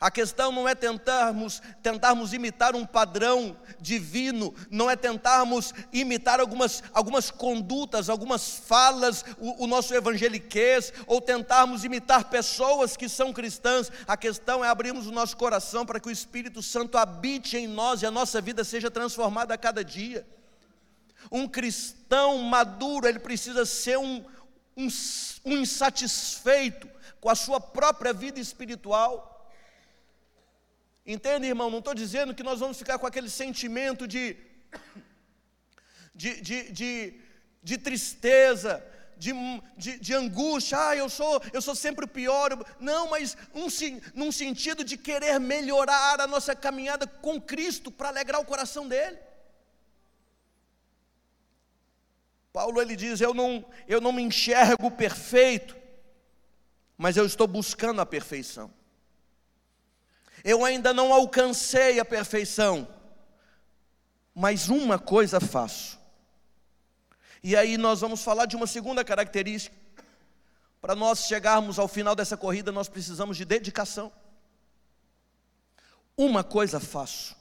A 0.00 0.10
questão 0.10 0.52
não 0.52 0.68
é 0.68 0.74
tentarmos, 0.74 1.60
tentarmos 1.82 2.32
imitar 2.32 2.76
um 2.76 2.84
padrão 2.84 3.56
divino, 3.80 4.54
não 4.70 4.88
é 4.88 4.94
tentarmos 4.94 5.72
imitar 5.92 6.38
algumas, 6.38 6.82
algumas 6.92 7.30
condutas, 7.30 8.08
algumas 8.08 8.58
falas, 8.58 9.24
o, 9.38 9.64
o 9.64 9.66
nosso 9.66 9.92
evangeliquez, 9.94 10.92
ou 11.06 11.20
tentarmos 11.20 11.84
imitar 11.84 12.24
pessoas 12.24 12.96
que 12.96 13.08
são 13.08 13.32
cristãs. 13.32 13.90
A 14.06 14.16
questão 14.16 14.64
é 14.64 14.68
abrirmos 14.68 15.06
o 15.06 15.12
nosso 15.12 15.36
coração 15.36 15.84
para 15.84 15.98
que 15.98 16.08
o 16.08 16.12
Espírito 16.12 16.62
Santo 16.62 16.96
habite 16.96 17.56
em 17.56 17.66
nós 17.66 18.02
e 18.02 18.06
a 18.06 18.10
nossa 18.10 18.40
vida 18.40 18.62
seja 18.62 18.90
transformada 18.90 19.54
a 19.54 19.58
cada 19.58 19.82
dia. 19.82 20.24
Um 21.32 21.48
cristão 21.48 22.38
maduro, 22.38 23.08
ele 23.08 23.18
precisa 23.18 23.66
ser 23.66 23.98
um, 23.98 24.24
um, 24.76 24.86
um 25.44 25.56
insatisfeito 25.56 26.88
com 27.20 27.28
a 27.28 27.34
sua 27.34 27.60
própria 27.60 28.12
vida 28.12 28.38
espiritual 28.38 29.37
Entende, 31.10 31.46
irmão? 31.46 31.70
Não 31.70 31.78
estou 31.78 31.94
dizendo 31.94 32.34
que 32.34 32.42
nós 32.42 32.60
vamos 32.60 32.76
ficar 32.76 32.98
com 32.98 33.06
aquele 33.06 33.30
sentimento 33.30 34.06
de, 34.06 34.36
de, 36.14 36.38
de, 36.42 36.70
de, 36.70 37.20
de 37.62 37.78
tristeza, 37.78 38.84
de, 39.16 39.32
de, 39.74 39.98
de, 39.98 40.12
angústia, 40.12 40.78
ah, 40.78 40.94
eu 40.94 41.08
sou, 41.08 41.40
eu 41.50 41.62
sou 41.62 41.74
sempre 41.74 42.04
o 42.04 42.08
pior. 42.08 42.50
Não, 42.78 43.08
mas 43.08 43.38
um, 43.54 43.68
num 44.14 44.30
sentido 44.30 44.84
de 44.84 44.98
querer 44.98 45.40
melhorar 45.40 46.20
a 46.20 46.26
nossa 46.26 46.54
caminhada 46.54 47.06
com 47.06 47.40
Cristo 47.40 47.90
para 47.90 48.10
alegrar 48.10 48.38
o 48.38 48.44
coração 48.44 48.86
dele. 48.86 49.18
Paulo 52.52 52.82
ele 52.82 52.94
diz: 52.94 53.18
"Eu 53.22 53.32
não 53.32 53.64
eu 53.86 53.98
não 53.98 54.12
me 54.12 54.20
enxergo 54.22 54.90
perfeito, 54.90 55.74
mas 56.98 57.16
eu 57.16 57.24
estou 57.24 57.46
buscando 57.46 58.02
a 58.02 58.06
perfeição. 58.06 58.77
Eu 60.44 60.64
ainda 60.64 60.92
não 60.92 61.12
alcancei 61.12 61.98
a 61.98 62.04
perfeição, 62.04 62.88
mas 64.34 64.68
uma 64.68 64.98
coisa 64.98 65.40
faço. 65.40 65.98
E 67.42 67.56
aí 67.56 67.76
nós 67.76 68.00
vamos 68.00 68.22
falar 68.22 68.46
de 68.46 68.56
uma 68.56 68.66
segunda 68.66 69.04
característica. 69.04 69.76
Para 70.80 70.94
nós 70.94 71.26
chegarmos 71.26 71.78
ao 71.78 71.88
final 71.88 72.14
dessa 72.14 72.36
corrida, 72.36 72.70
nós 72.70 72.88
precisamos 72.88 73.36
de 73.36 73.44
dedicação. 73.44 74.12
Uma 76.16 76.42
coisa 76.44 76.78
faço. 76.80 77.36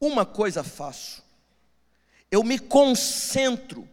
Uma 0.00 0.24
coisa 0.24 0.62
faço. 0.62 1.22
Eu 2.30 2.44
me 2.44 2.58
concentro 2.58 3.88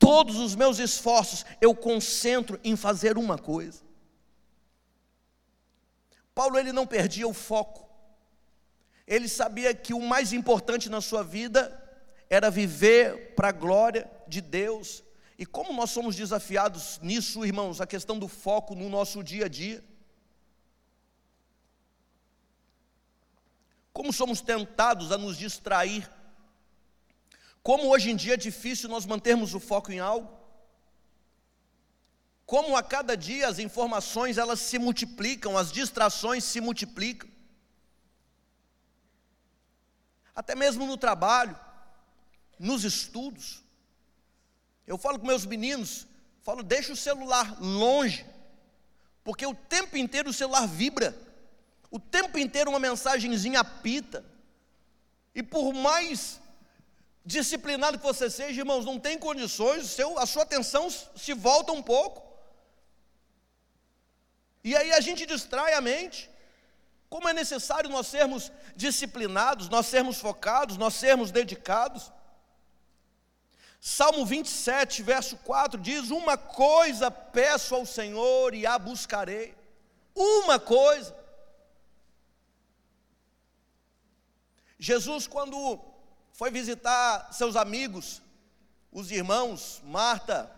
todos 0.00 0.38
os 0.38 0.56
meus 0.56 0.78
esforços 0.78 1.44
eu 1.60 1.74
concentro 1.74 2.58
em 2.64 2.74
fazer 2.74 3.18
uma 3.18 3.38
coisa. 3.38 3.82
Paulo 6.34 6.58
ele 6.58 6.72
não 6.72 6.86
perdia 6.86 7.26
o 7.26 7.34
foco. 7.34 7.88
Ele 9.06 9.28
sabia 9.28 9.74
que 9.74 9.92
o 9.92 10.00
mais 10.00 10.32
importante 10.32 10.88
na 10.88 11.00
sua 11.00 11.22
vida 11.22 11.76
era 12.28 12.50
viver 12.50 13.34
para 13.34 13.48
a 13.48 13.52
glória 13.52 14.10
de 14.28 14.40
Deus. 14.40 15.02
E 15.38 15.44
como 15.44 15.72
nós 15.72 15.90
somos 15.90 16.14
desafiados 16.14 16.98
nisso, 17.02 17.44
irmãos, 17.44 17.80
a 17.80 17.86
questão 17.86 18.18
do 18.18 18.28
foco 18.28 18.74
no 18.74 18.88
nosso 18.88 19.22
dia 19.22 19.46
a 19.46 19.48
dia. 19.48 19.82
Como 23.92 24.12
somos 24.12 24.40
tentados 24.40 25.10
a 25.10 25.18
nos 25.18 25.36
distrair 25.36 26.08
como 27.62 27.88
hoje 27.88 28.10
em 28.10 28.16
dia 28.16 28.34
é 28.34 28.36
difícil 28.36 28.88
nós 28.88 29.04
mantermos 29.04 29.54
o 29.54 29.60
foco 29.60 29.92
em 29.92 30.00
algo. 30.00 30.39
Como 32.50 32.76
a 32.76 32.82
cada 32.82 33.16
dia 33.16 33.46
as 33.46 33.60
informações 33.60 34.36
elas 34.36 34.58
se 34.58 34.76
multiplicam, 34.76 35.56
as 35.56 35.70
distrações 35.70 36.42
se 36.42 36.60
multiplicam. 36.60 37.30
Até 40.34 40.56
mesmo 40.56 40.84
no 40.84 40.96
trabalho, 40.96 41.56
nos 42.58 42.82
estudos. 42.82 43.62
Eu 44.84 44.98
falo 44.98 45.20
com 45.20 45.28
meus 45.28 45.46
meninos, 45.46 46.08
falo, 46.42 46.64
deixa 46.64 46.92
o 46.92 46.96
celular 46.96 47.56
longe, 47.60 48.26
porque 49.22 49.46
o 49.46 49.54
tempo 49.54 49.96
inteiro 49.96 50.30
o 50.30 50.34
celular 50.34 50.66
vibra, 50.66 51.16
o 51.88 52.00
tempo 52.00 52.36
inteiro 52.36 52.70
uma 52.70 52.80
mensagenzinha 52.80 53.60
apita, 53.60 54.24
e 55.32 55.40
por 55.40 55.72
mais 55.72 56.40
disciplinado 57.24 57.96
que 57.96 58.04
você 58.04 58.28
seja, 58.28 58.60
irmãos, 58.60 58.84
não 58.84 58.98
tem 58.98 59.16
condições, 59.16 59.86
seu, 59.86 60.18
a 60.18 60.26
sua 60.26 60.42
atenção 60.42 60.90
se 60.90 61.32
volta 61.32 61.70
um 61.70 61.80
pouco. 61.80 62.29
E 64.62 64.76
aí 64.76 64.92
a 64.92 65.00
gente 65.00 65.24
distrai 65.26 65.74
a 65.74 65.80
mente. 65.80 66.30
Como 67.08 67.28
é 67.28 67.32
necessário 67.32 67.90
nós 67.90 68.06
sermos 68.06 68.52
disciplinados, 68.76 69.68
nós 69.68 69.86
sermos 69.86 70.18
focados, 70.20 70.76
nós 70.76 70.94
sermos 70.94 71.30
dedicados. 71.30 72.12
Salmo 73.80 74.26
27, 74.26 75.02
verso 75.02 75.36
4 75.38 75.80
diz: 75.80 76.10
Uma 76.10 76.36
coisa 76.36 77.10
peço 77.10 77.74
ao 77.74 77.86
Senhor 77.86 78.54
e 78.54 78.66
a 78.66 78.78
buscarei. 78.78 79.56
Uma 80.14 80.58
coisa. 80.60 81.16
Jesus, 84.78 85.26
quando 85.26 85.80
foi 86.32 86.50
visitar 86.50 87.32
seus 87.32 87.56
amigos, 87.56 88.22
os 88.92 89.10
irmãos 89.10 89.80
Marta, 89.84 90.50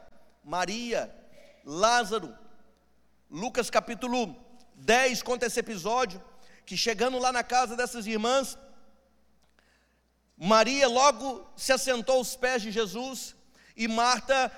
Maria, 0.45 1.13
Lázaro. 1.65 2.42
Lucas 3.33 3.71
capítulo 3.71 4.37
10 4.75 5.23
conta 5.23 5.47
esse 5.47 5.59
episódio, 5.59 6.23
que 6.67 6.77
chegando 6.77 7.19
lá 7.19 7.33
na 7.33 7.43
casa 7.43 7.75
dessas 7.75 8.07
irmãs, 8.07 8.59
Maria 10.37 10.87
logo 10.87 11.51
se 11.57 11.73
assentou 11.73 12.17
aos 12.17 12.37
pés 12.37 12.61
de 12.61 12.71
Jesus 12.71 13.35
e 13.75 13.89
Marta 13.89 14.53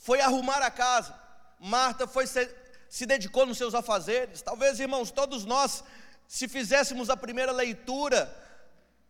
foi 0.00 0.20
arrumar 0.20 0.60
a 0.60 0.72
casa. 0.72 1.14
Marta 1.60 2.04
foi 2.08 2.26
se, 2.26 2.52
se 2.90 3.06
dedicou 3.06 3.46
nos 3.46 3.58
seus 3.58 3.76
afazeres. 3.76 4.42
Talvez, 4.42 4.80
irmãos, 4.80 5.12
todos 5.12 5.44
nós, 5.44 5.84
se 6.26 6.48
fizéssemos 6.48 7.08
a 7.08 7.16
primeira 7.16 7.52
leitura 7.52 8.28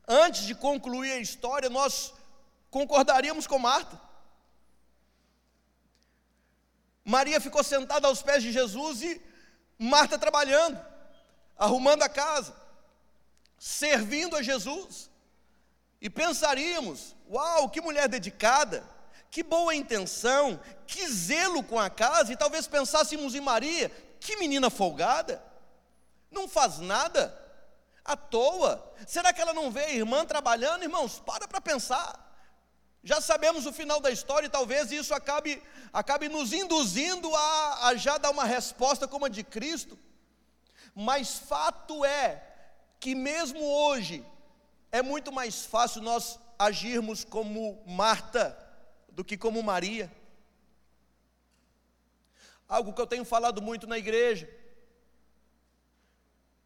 antes 0.07 0.43
de 0.43 0.55
concluir 0.55 1.13
a 1.13 1.21
história, 1.21 1.71
nós 1.71 2.13
concordaríamos 2.69 3.47
com 3.47 3.59
Marta. 3.59 3.99
Maria 7.05 7.41
ficou 7.41 7.63
sentada 7.63 8.09
aos 8.09 8.23
pés 8.23 8.43
de 8.43 8.51
Jesus 8.51 9.03
e 9.03 9.21
Marta 9.79 10.19
trabalhando, 10.19 10.81
arrumando 11.59 12.03
a 12.03 12.09
casa, 12.09 12.55
servindo 13.59 14.37
a 14.37 14.43
Jesus. 14.43 15.11
E 16.01 16.09
pensaríamos: 16.09 17.15
uau, 17.29 17.69
que 17.69 17.81
mulher 17.81 18.09
dedicada, 18.09 18.89
que 19.31 19.43
boa 19.43 19.75
intenção, 19.75 20.61
que 20.87 21.07
zelo 21.09 21.63
com 21.63 21.79
a 21.79 21.91
casa, 21.91 22.33
e 22.33 22.37
talvez 22.37 22.67
pensássemos 22.67 23.35
em 23.35 23.41
Maria: 23.41 23.91
que 24.21 24.37
menina 24.37 24.71
folgada, 24.71 25.45
não 26.31 26.49
faz 26.49 26.79
nada 26.79 27.37
à 28.05 28.17
toa? 28.17 28.95
Será 29.07 29.33
que 29.33 29.43
ela 29.43 29.53
não 29.53 29.71
vê 29.71 29.85
a 29.85 29.93
irmã 29.93 30.25
trabalhando? 30.25 30.85
Irmãos, 30.85 31.19
para 31.19 31.47
para 31.47 31.61
pensar. 31.61 32.24
Já 33.05 33.21
sabemos 33.21 33.67
o 33.67 33.73
final 33.73 34.01
da 34.01 34.11
história 34.11 34.47
e 34.47 34.51
talvez 34.51 34.91
isso 34.91 35.13
acabe, 35.13 35.63
acabe 35.93 36.27
nos 36.27 36.55
induzindo 36.55 37.35
a, 37.37 37.89
a 37.89 37.97
já 37.97 38.17
dar 38.17 38.31
uma 38.31 38.47
resposta 38.47 39.07
como 39.07 39.27
a 39.27 39.29
de 39.29 39.45
Cristo. 39.45 39.99
Mas 40.95 41.37
fato 41.37 42.03
é 42.03 42.43
que 42.99 43.15
mesmo 43.15 43.63
hoje 43.63 44.25
é 44.91 45.03
muito 45.03 45.31
mais 45.31 45.67
fácil 45.67 46.01
nós 46.01 46.41
agirmos 46.59 47.25
como 47.25 47.83
Marta 47.87 48.57
do 49.11 49.23
que 49.23 49.37
como 49.37 49.63
Maria. 49.63 50.11
Algo 52.67 52.95
que 52.95 53.03
eu 53.03 53.07
tenho 53.07 53.25
falado 53.27 53.61
muito 53.61 53.87
na 53.87 53.99
igreja 53.99 54.49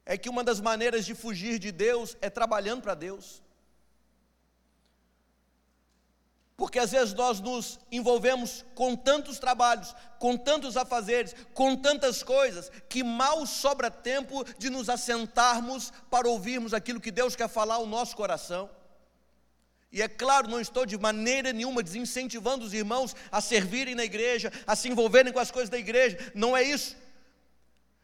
é 0.06 0.16
que 0.16 0.28
uma 0.28 0.44
das 0.44 0.60
maneiras 0.60 1.04
de 1.04 1.16
fugir 1.16 1.58
de 1.58 1.72
Deus 1.72 2.16
é 2.20 2.30
trabalhando 2.30 2.82
para 2.82 2.94
Deus. 2.94 3.42
Porque 6.58 6.80
às 6.80 6.90
vezes 6.90 7.14
nós 7.14 7.38
nos 7.38 7.78
envolvemos 7.90 8.64
com 8.74 8.96
tantos 8.96 9.38
trabalhos, 9.38 9.94
com 10.18 10.36
tantos 10.36 10.76
afazeres, 10.76 11.32
com 11.54 11.76
tantas 11.76 12.20
coisas, 12.20 12.68
que 12.88 13.04
mal 13.04 13.46
sobra 13.46 13.88
tempo 13.92 14.44
de 14.58 14.68
nos 14.68 14.88
assentarmos 14.88 15.92
para 16.10 16.28
ouvirmos 16.28 16.74
aquilo 16.74 17.00
que 17.00 17.12
Deus 17.12 17.36
quer 17.36 17.48
falar 17.48 17.76
ao 17.76 17.86
nosso 17.86 18.16
coração. 18.16 18.68
E 19.92 20.02
é 20.02 20.08
claro, 20.08 20.50
não 20.50 20.60
estou 20.60 20.84
de 20.84 20.98
maneira 20.98 21.52
nenhuma 21.52 21.80
desincentivando 21.80 22.64
os 22.64 22.74
irmãos 22.74 23.14
a 23.30 23.40
servirem 23.40 23.94
na 23.94 24.04
igreja, 24.04 24.52
a 24.66 24.74
se 24.74 24.88
envolverem 24.88 25.32
com 25.32 25.38
as 25.38 25.52
coisas 25.52 25.70
da 25.70 25.78
igreja, 25.78 26.18
não 26.34 26.56
é 26.56 26.64
isso. 26.64 26.96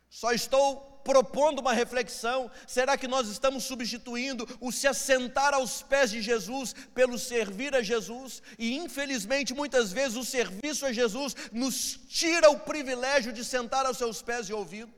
Só 0.08 0.30
estou 0.30 0.93
propondo 1.04 1.60
uma 1.60 1.74
reflexão: 1.74 2.50
será 2.66 2.96
que 2.96 3.06
nós 3.06 3.28
estamos 3.28 3.64
substituindo 3.64 4.48
o 4.60 4.72
se 4.72 4.88
assentar 4.88 5.52
aos 5.54 5.82
pés 5.82 6.10
de 6.10 6.22
Jesus 6.22 6.74
pelo 6.94 7.18
servir 7.18 7.74
a 7.76 7.82
Jesus? 7.82 8.42
E 8.58 8.74
infelizmente, 8.74 9.54
muitas 9.54 9.92
vezes, 9.92 10.16
o 10.16 10.24
serviço 10.24 10.86
a 10.86 10.92
Jesus 10.92 11.36
nos 11.52 12.00
tira 12.08 12.50
o 12.50 12.58
privilégio 12.58 13.32
de 13.32 13.44
sentar 13.44 13.84
aos 13.84 13.98
seus 13.98 14.22
pés 14.22 14.48
e 14.48 14.52
ouvi-lo. 14.52 14.92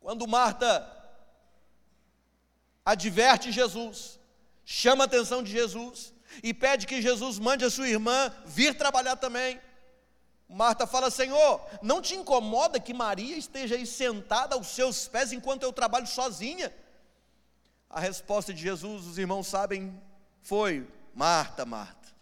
Quando 0.00 0.26
Marta 0.26 0.86
adverte 2.84 3.50
Jesus, 3.50 4.18
chama 4.64 5.04
a 5.04 5.06
atenção 5.06 5.42
de 5.42 5.50
Jesus 5.50 6.12
e 6.42 6.52
pede 6.52 6.86
que 6.86 7.00
Jesus 7.00 7.38
mande 7.38 7.64
a 7.64 7.70
sua 7.70 7.88
irmã 7.88 8.30
vir 8.44 8.74
trabalhar 8.74 9.16
também. 9.16 9.58
Marta 10.48 10.86
fala: 10.86 11.10
Senhor, 11.10 11.60
não 11.82 12.02
te 12.02 12.14
incomoda 12.14 12.80
que 12.80 12.94
Maria 12.94 13.36
esteja 13.36 13.74
aí 13.74 13.86
sentada 13.86 14.54
aos 14.54 14.68
seus 14.68 15.08
pés 15.08 15.32
enquanto 15.32 15.62
eu 15.62 15.72
trabalho 15.72 16.06
sozinha? 16.06 16.74
A 17.88 18.00
resposta 18.00 18.52
de 18.52 18.60
Jesus, 18.60 19.06
os 19.06 19.18
irmãos 19.18 19.46
sabem, 19.46 20.00
foi: 20.42 20.86
Marta, 21.14 21.64
Marta, 21.64 22.12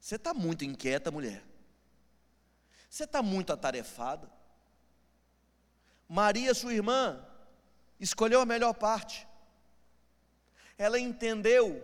você 0.00 0.16
está 0.16 0.32
muito 0.32 0.64
inquieta, 0.64 1.10
mulher. 1.10 1.42
Você 2.88 3.04
está 3.04 3.20
muito 3.22 3.52
atarefada. 3.52 4.30
Maria, 6.08 6.54
sua 6.54 6.72
irmã, 6.72 7.22
escolheu 7.98 8.40
a 8.40 8.46
melhor 8.46 8.72
parte. 8.72 9.26
Ela 10.78 10.98
entendeu 10.98 11.82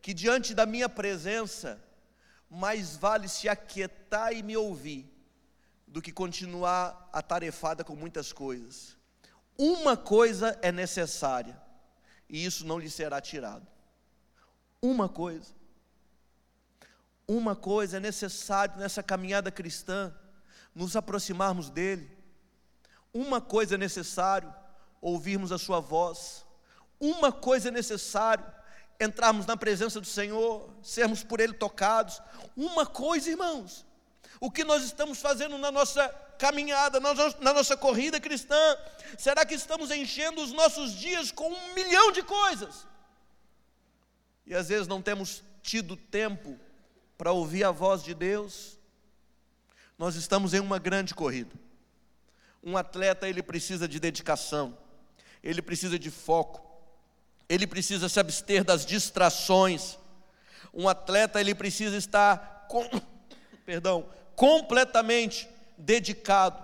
que 0.00 0.12
diante 0.12 0.54
da 0.54 0.66
minha 0.66 0.88
presença, 0.88 1.82
mais 2.54 2.96
vale 2.96 3.28
se 3.28 3.48
aquietar 3.48 4.34
e 4.34 4.42
me 4.42 4.54
ouvir 4.58 5.10
do 5.86 6.02
que 6.02 6.12
continuar 6.12 7.08
atarefada 7.10 7.82
com 7.82 7.96
muitas 7.96 8.30
coisas. 8.30 8.94
Uma 9.56 9.96
coisa 9.96 10.58
é 10.60 10.70
necessária, 10.70 11.58
e 12.28 12.44
isso 12.44 12.66
não 12.66 12.78
lhe 12.78 12.90
será 12.90 13.22
tirado. 13.22 13.66
Uma 14.82 15.08
coisa. 15.08 15.54
Uma 17.26 17.56
coisa 17.56 17.96
é 17.96 18.00
necessário 18.00 18.76
nessa 18.76 19.02
caminhada 19.02 19.50
cristã, 19.50 20.14
nos 20.74 20.94
aproximarmos 20.94 21.70
dele. 21.70 22.14
Uma 23.14 23.40
coisa 23.40 23.76
é 23.76 23.78
necessário, 23.78 24.54
ouvirmos 25.00 25.52
a 25.52 25.58
sua 25.58 25.80
voz. 25.80 26.44
Uma 27.00 27.32
coisa 27.32 27.68
é 27.68 27.70
necessário, 27.70 28.44
entrarmos 29.02 29.46
na 29.46 29.56
presença 29.56 30.00
do 30.00 30.06
Senhor, 30.06 30.68
sermos 30.82 31.22
por 31.22 31.40
ele 31.40 31.52
tocados. 31.52 32.20
Uma 32.56 32.86
coisa, 32.86 33.30
irmãos, 33.30 33.84
o 34.40 34.50
que 34.50 34.64
nós 34.64 34.82
estamos 34.84 35.20
fazendo 35.20 35.58
na 35.58 35.70
nossa 35.70 36.08
caminhada, 36.38 36.98
na 36.98 37.54
nossa 37.54 37.76
corrida 37.76 38.20
cristã, 38.20 38.56
será 39.16 39.44
que 39.46 39.54
estamos 39.54 39.90
enchendo 39.90 40.42
os 40.42 40.52
nossos 40.52 40.92
dias 40.92 41.30
com 41.30 41.48
um 41.48 41.74
milhão 41.74 42.10
de 42.10 42.22
coisas? 42.22 42.86
E 44.44 44.54
às 44.54 44.68
vezes 44.68 44.88
não 44.88 45.00
temos 45.00 45.44
tido 45.62 45.96
tempo 45.96 46.58
para 47.16 47.30
ouvir 47.30 47.62
a 47.62 47.70
voz 47.70 48.02
de 48.02 48.14
Deus. 48.14 48.76
Nós 49.96 50.16
estamos 50.16 50.52
em 50.52 50.58
uma 50.58 50.80
grande 50.80 51.14
corrida. 51.14 51.54
Um 52.62 52.76
atleta, 52.76 53.28
ele 53.28 53.42
precisa 53.42 53.86
de 53.86 54.00
dedicação, 54.00 54.76
ele 55.42 55.62
precisa 55.62 55.98
de 55.98 56.10
foco, 56.10 56.71
ele 57.52 57.66
precisa 57.66 58.08
se 58.08 58.18
abster 58.18 58.64
das 58.64 58.86
distrações. 58.86 59.98
Um 60.72 60.88
atleta, 60.88 61.40
ele 61.40 61.54
precisa 61.54 61.96
estar 61.96 62.66
com, 62.68 62.88
perdão, 63.66 64.08
completamente 64.34 65.48
dedicado 65.76 66.62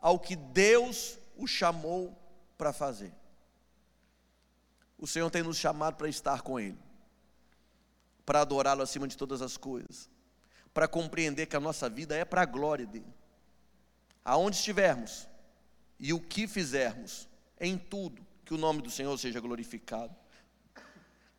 ao 0.00 0.18
que 0.18 0.36
Deus 0.36 1.18
o 1.36 1.46
chamou 1.46 2.16
para 2.56 2.72
fazer. 2.72 3.12
O 4.98 5.06
Senhor 5.06 5.30
tem 5.30 5.42
nos 5.42 5.56
chamado 5.56 5.96
para 5.96 6.08
estar 6.08 6.42
com 6.42 6.58
Ele 6.58 6.78
para 8.30 8.42
adorá-lo 8.42 8.80
acima 8.80 9.08
de 9.08 9.16
todas 9.16 9.42
as 9.42 9.56
coisas, 9.56 10.08
para 10.72 10.86
compreender 10.86 11.46
que 11.46 11.56
a 11.56 11.60
nossa 11.60 11.90
vida 11.90 12.14
é 12.14 12.24
para 12.24 12.42
a 12.42 12.46
glória 12.46 12.86
dele. 12.86 13.12
Aonde 14.24 14.56
estivermos 14.56 15.26
e 15.98 16.12
o 16.12 16.20
que 16.20 16.46
fizermos, 16.46 17.28
em 17.58 17.76
tudo, 17.76 18.24
que 18.44 18.54
o 18.54 18.56
nome 18.56 18.82
do 18.82 18.88
Senhor 18.88 19.18
seja 19.18 19.40
glorificado. 19.40 20.14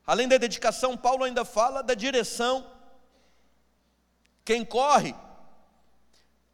Além 0.05 0.27
da 0.27 0.37
dedicação, 0.37 0.97
Paulo 0.97 1.23
ainda 1.23 1.45
fala 1.45 1.81
da 1.81 1.93
direção. 1.93 2.69
Quem 4.43 4.65
corre, 4.65 5.15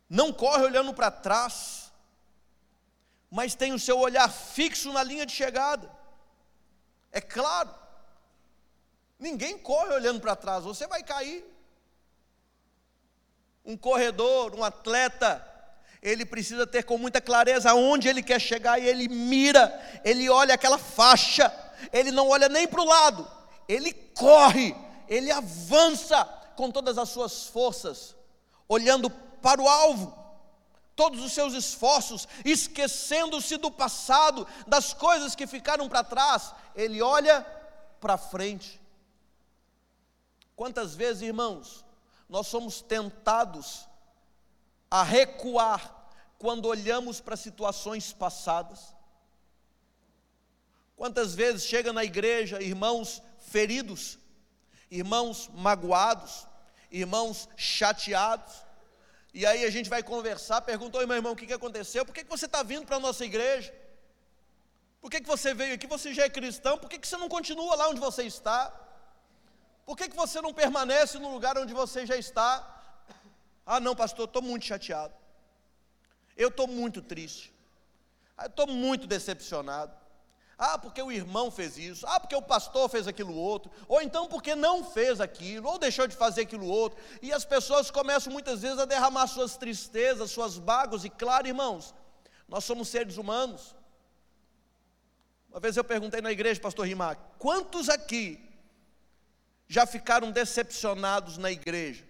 não 0.10 0.32
corre 0.34 0.64
olhando 0.64 0.94
para 0.94 1.10
trás, 1.10 1.92
mas 3.32 3.56
tem 3.56 3.74
o 3.74 3.80
seu 3.80 3.98
olhar 4.00 4.30
fixo 4.30 4.92
na 4.92 5.04
linha 5.04 5.26
de 5.26 5.34
chegada. 5.34 5.90
É 7.12 7.22
claro, 7.22 7.74
Ninguém 9.20 9.58
corre 9.58 9.94
olhando 9.94 10.22
para 10.22 10.36
trás, 10.36 10.64
você 10.64 10.86
vai 10.86 11.02
cair. 11.02 11.44
Um 13.66 13.76
corredor, 13.76 14.54
um 14.56 14.64
atleta, 14.64 15.46
ele 16.02 16.26
precisa 16.26 16.68
ter 16.68 16.84
com 16.84 16.98
muita 16.98 17.20
clareza 17.20 17.72
aonde 17.72 18.08
ele 18.08 18.22
quer 18.22 18.40
chegar 18.40 18.80
e 18.80 18.88
ele 18.88 19.08
mira, 19.08 19.74
ele 20.04 20.30
olha 20.30 20.54
aquela 20.54 20.78
faixa, 20.78 21.52
ele 21.92 22.12
não 22.12 22.30
olha 22.30 22.48
nem 22.48 22.68
para 22.68 22.82
o 22.82 22.86
lado, 22.86 23.30
ele 23.68 23.94
corre, 23.94 24.76
ele 25.08 25.32
avança 25.32 26.26
com 26.56 26.72
todas 26.72 26.98
as 26.98 27.10
suas 27.10 27.48
forças, 27.48 28.16
olhando 28.68 29.10
para 29.10 29.62
o 29.62 29.68
alvo, 29.68 30.18
todos 30.96 31.24
os 31.24 31.32
seus 31.32 31.54
esforços, 31.54 32.28
esquecendo-se 32.44 33.58
do 33.58 33.70
passado, 33.70 34.48
das 34.66 34.94
coisas 34.94 35.36
que 35.36 35.46
ficaram 35.46 35.88
para 35.88 36.04
trás, 36.04 36.54
ele 36.76 37.02
olha 37.02 37.46
para 38.00 38.18
frente. 38.18 38.82
Quantas 40.56 40.96
vezes, 40.96 41.22
irmãos, 41.22 41.86
nós 42.28 42.48
somos 42.48 42.82
tentados 42.82 43.88
a 44.90 45.04
recuar 45.04 46.10
quando 46.40 46.66
olhamos 46.66 47.22
para 47.22 47.36
situações 47.36 48.12
passadas? 48.12 48.96
Quantas 50.96 51.36
vezes 51.36 51.64
chega 51.64 51.94
na 51.94 52.04
igreja 52.04 52.60
irmãos 52.60 53.22
feridos, 53.48 54.20
irmãos 54.90 55.50
magoados, 55.54 56.48
irmãos 56.92 57.50
chateados, 57.56 58.54
e 59.34 59.46
aí 59.46 59.64
a 59.66 59.70
gente 59.70 59.90
vai 59.90 60.02
conversar, 60.02 60.62
perguntou, 60.62 61.06
meu 61.06 61.16
irmão, 61.16 61.34
o 61.34 61.36
que, 61.36 61.46
que 61.46 61.54
aconteceu? 61.54 62.06
Por 62.06 62.14
que, 62.14 62.24
que 62.24 62.30
você 62.30 62.46
está 62.46 62.64
vindo 62.64 62.86
para 62.86 62.96
a 62.96 63.00
nossa 63.00 63.24
igreja? 63.24 63.74
Por 65.02 65.12
que, 65.12 65.22
que 65.22 65.28
você 65.28 65.54
veio 65.54 65.76
aqui? 65.76 65.86
Você 65.88 66.14
já 66.14 66.24
é 66.24 66.30
cristão, 66.30 66.78
por 66.78 66.90
que, 66.90 66.98
que 66.98 67.08
você 67.08 67.18
não 67.18 67.30
continua 67.30 67.76
lá 67.76 67.90
onde 67.90 68.00
você 68.00 68.24
está? 68.24 68.74
Por 69.86 69.96
que, 69.96 70.10
que 70.10 70.16
você 70.16 70.42
não 70.42 70.54
permanece 70.54 71.20
no 71.20 71.32
lugar 71.32 71.58
onde 71.58 71.74
você 71.74 72.06
já 72.06 72.18
está? 72.18 72.52
Ah, 73.66 73.80
não, 73.80 73.96
pastor, 73.96 74.26
estou 74.26 74.42
muito 74.42 74.66
chateado. 74.66 75.14
Eu 76.36 76.50
estou 76.50 76.68
muito 76.68 77.02
triste. 77.02 77.54
Ah, 78.38 78.48
estou 78.48 78.68
muito 78.68 79.08
decepcionado. 79.08 79.96
Ah, 80.58 80.78
porque 80.78 81.02
o 81.02 81.12
irmão 81.12 81.52
fez 81.52 81.78
isso. 81.78 82.06
Ah, 82.08 82.20
porque 82.20 82.36
o 82.36 82.42
pastor 82.42 82.90
fez 82.90 83.08
aquilo 83.08 83.36
outro. 83.36 83.72
Ou 83.88 84.02
então 84.02 84.28
porque 84.28 84.56
não 84.56 84.84
fez 84.84 85.22
aquilo, 85.22 85.70
ou 85.70 85.78
deixou 85.78 86.08
de 86.08 86.16
fazer 86.16 86.42
aquilo 86.42 86.66
outro. 86.66 87.00
E 87.22 87.32
as 87.32 87.46
pessoas 87.46 87.92
começam 87.92 88.34
muitas 88.34 88.64
vezes 88.64 88.80
a 88.80 88.86
derramar 88.86 89.28
suas 89.28 89.56
tristezas, 89.56 90.32
suas 90.32 90.58
bagos. 90.58 91.06
E 91.06 91.10
claro, 91.10 91.48
irmãos, 91.48 91.94
nós 92.48 92.64
somos 92.64 92.88
seres 92.88 93.18
humanos. 93.18 93.76
Uma 95.52 95.60
vez 95.60 95.78
eu 95.78 95.84
perguntei 95.84 96.22
na 96.22 96.32
igreja, 96.32 96.60
pastor 96.60 96.88
Rimac, 96.88 97.22
quantos 97.38 97.88
aqui 97.88 98.44
já 99.68 99.86
ficaram 99.86 100.32
decepcionados 100.32 101.38
na 101.38 101.52
igreja? 101.52 102.04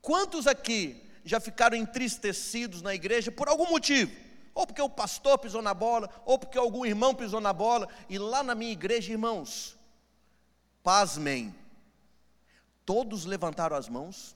Quantos 0.00 0.46
aqui 0.46 1.02
já 1.24 1.40
ficaram 1.40 1.76
entristecidos 1.76 2.80
na 2.80 2.94
igreja 2.94 3.30
por 3.30 3.48
algum 3.48 3.68
motivo? 3.68 4.25
Ou 4.56 4.66
porque 4.66 4.80
o 4.80 4.88
pastor 4.88 5.38
pisou 5.38 5.60
na 5.60 5.74
bola, 5.74 6.08
ou 6.24 6.38
porque 6.38 6.56
algum 6.56 6.86
irmão 6.86 7.14
pisou 7.14 7.42
na 7.42 7.52
bola, 7.52 7.86
e 8.08 8.18
lá 8.18 8.42
na 8.42 8.54
minha 8.54 8.72
igreja, 8.72 9.12
irmãos, 9.12 9.76
pasmem, 10.82 11.54
todos 12.82 13.26
levantaram 13.26 13.76
as 13.76 13.86
mãos, 13.86 14.34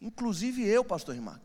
inclusive 0.00 0.66
eu, 0.66 0.82
pastor 0.82 1.14
Rimac. 1.14 1.42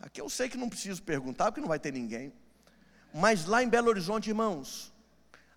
Aqui 0.00 0.18
eu 0.18 0.30
sei 0.30 0.48
que 0.48 0.56
não 0.56 0.70
preciso 0.70 1.02
perguntar, 1.02 1.52
porque 1.52 1.60
não 1.60 1.68
vai 1.68 1.78
ter 1.78 1.92
ninguém. 1.92 2.32
Mas 3.12 3.44
lá 3.44 3.62
em 3.62 3.68
Belo 3.68 3.90
Horizonte, 3.90 4.30
irmãos, 4.30 4.90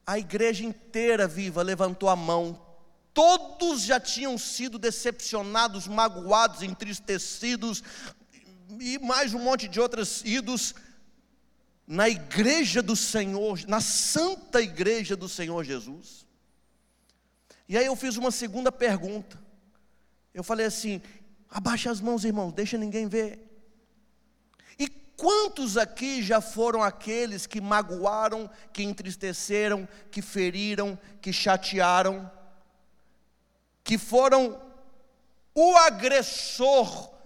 a 0.05 0.19
igreja 0.19 0.65
inteira 0.65 1.29
viva 1.29 1.61
levantou 1.61 2.09
a 2.09 2.15
mão. 2.15 2.61
Todos 3.13 3.83
já 3.83 4.01
tinham 4.01 4.37
sido 4.37 4.77
decepcionados, 4.77 5.87
magoados, 5.87 6.61
entristecidos, 6.61 7.81
e 8.79 8.97
mais 8.99 9.33
um 9.33 9.39
monte 9.39 9.67
de 9.67 9.79
outros 9.79 10.23
idos 10.25 10.75
na 11.85 12.09
igreja 12.09 12.81
do 12.81 12.95
Senhor, 12.95 13.59
na 13.67 13.79
santa 13.79 14.61
igreja 14.61 15.15
do 15.15 15.29
Senhor 15.29 15.63
Jesus. 15.63 16.25
E 17.67 17.77
aí 17.77 17.85
eu 17.85 17.95
fiz 17.95 18.17
uma 18.17 18.31
segunda 18.31 18.71
pergunta. 18.71 19.39
Eu 20.33 20.43
falei 20.43 20.65
assim: 20.65 21.01
abaixa 21.49 21.91
as 21.91 22.01
mãos, 22.01 22.25
irmãos, 22.25 22.53
deixa 22.53 22.77
ninguém 22.77 23.07
ver. 23.07 23.47
Quantos 25.17 25.77
aqui 25.77 26.21
já 26.21 26.39
foram 26.39 26.83
aqueles 26.83 27.47
que 27.47 27.59
magoaram, 27.59 28.47
que 28.71 28.83
entristeceram, 28.83 29.89
que 30.11 30.21
feriram, 30.21 30.97
que 31.19 31.33
chatearam, 31.33 32.31
que 33.83 33.97
foram 33.97 34.61
o 35.55 35.75
agressor 35.75 37.16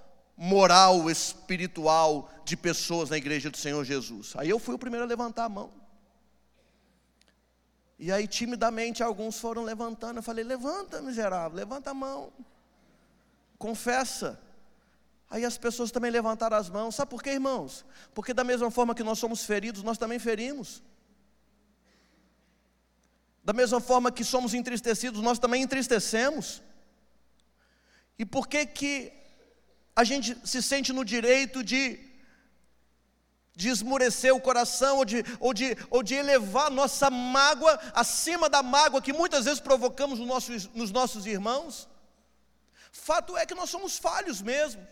moral, 0.43 1.07
espiritual 1.07 2.27
de 2.43 2.57
pessoas 2.57 3.11
na 3.11 3.17
igreja 3.17 3.51
do 3.51 3.57
Senhor 3.57 3.85
Jesus? 3.85 4.33
Aí 4.35 4.49
eu 4.49 4.57
fui 4.57 4.73
o 4.73 4.79
primeiro 4.79 5.05
a 5.05 5.07
levantar 5.07 5.45
a 5.45 5.49
mão. 5.49 5.71
E 7.99 8.11
aí, 8.11 8.27
timidamente, 8.27 9.03
alguns 9.03 9.39
foram 9.39 9.63
levantando. 9.63 10.17
Eu 10.17 10.23
falei: 10.23 10.43
levanta, 10.43 10.99
miserável, 10.99 11.55
levanta 11.55 11.91
a 11.91 11.93
mão, 11.93 12.33
confessa. 13.59 14.41
Aí 15.29 15.45
as 15.45 15.59
pessoas 15.59 15.91
também 15.91 16.09
levantaram 16.09 16.57
as 16.57 16.71
mãos. 16.71 16.95
Sabe 16.95 17.11
por 17.11 17.21
quê, 17.21 17.33
irmãos? 17.33 17.85
Porque 18.11 18.33
da 18.33 18.43
mesma 18.43 18.71
forma 18.71 18.95
que 18.95 19.03
nós 19.03 19.19
somos 19.19 19.43
feridos, 19.43 19.83
nós 19.83 19.99
também 19.99 20.17
ferimos. 20.17 20.81
Da 23.43 23.53
mesma 23.53 23.79
forma 23.79 24.11
que 24.11 24.23
somos 24.23 24.55
entristecidos, 24.55 25.21
nós 25.21 25.37
também 25.37 25.61
entristecemos. 25.61 26.63
E 28.17 28.25
por 28.25 28.47
que 28.47 28.65
que 28.65 29.20
a 30.01 30.03
gente 30.03 30.35
se 30.43 30.59
sente 30.63 30.91
no 30.91 31.03
direito 31.05 31.63
de, 31.63 31.99
de 33.55 33.69
esmurecer 33.69 34.33
o 34.35 34.41
coração 34.41 34.97
ou 34.97 35.05
de, 35.05 35.23
ou, 35.39 35.53
de, 35.53 35.77
ou 35.91 36.01
de 36.01 36.15
elevar 36.15 36.71
nossa 36.71 37.11
mágoa 37.11 37.79
acima 37.93 38.49
da 38.49 38.63
mágoa 38.63 39.01
que 39.01 39.13
muitas 39.13 39.45
vezes 39.45 39.59
provocamos 39.59 40.17
no 40.17 40.25
nosso, 40.25 40.51
nos 40.73 40.91
nossos 40.91 41.27
irmãos? 41.27 41.87
Fato 42.91 43.37
é 43.37 43.45
que 43.45 43.53
nós 43.53 43.69
somos 43.69 43.99
falhos 43.99 44.41
mesmo. 44.41 44.85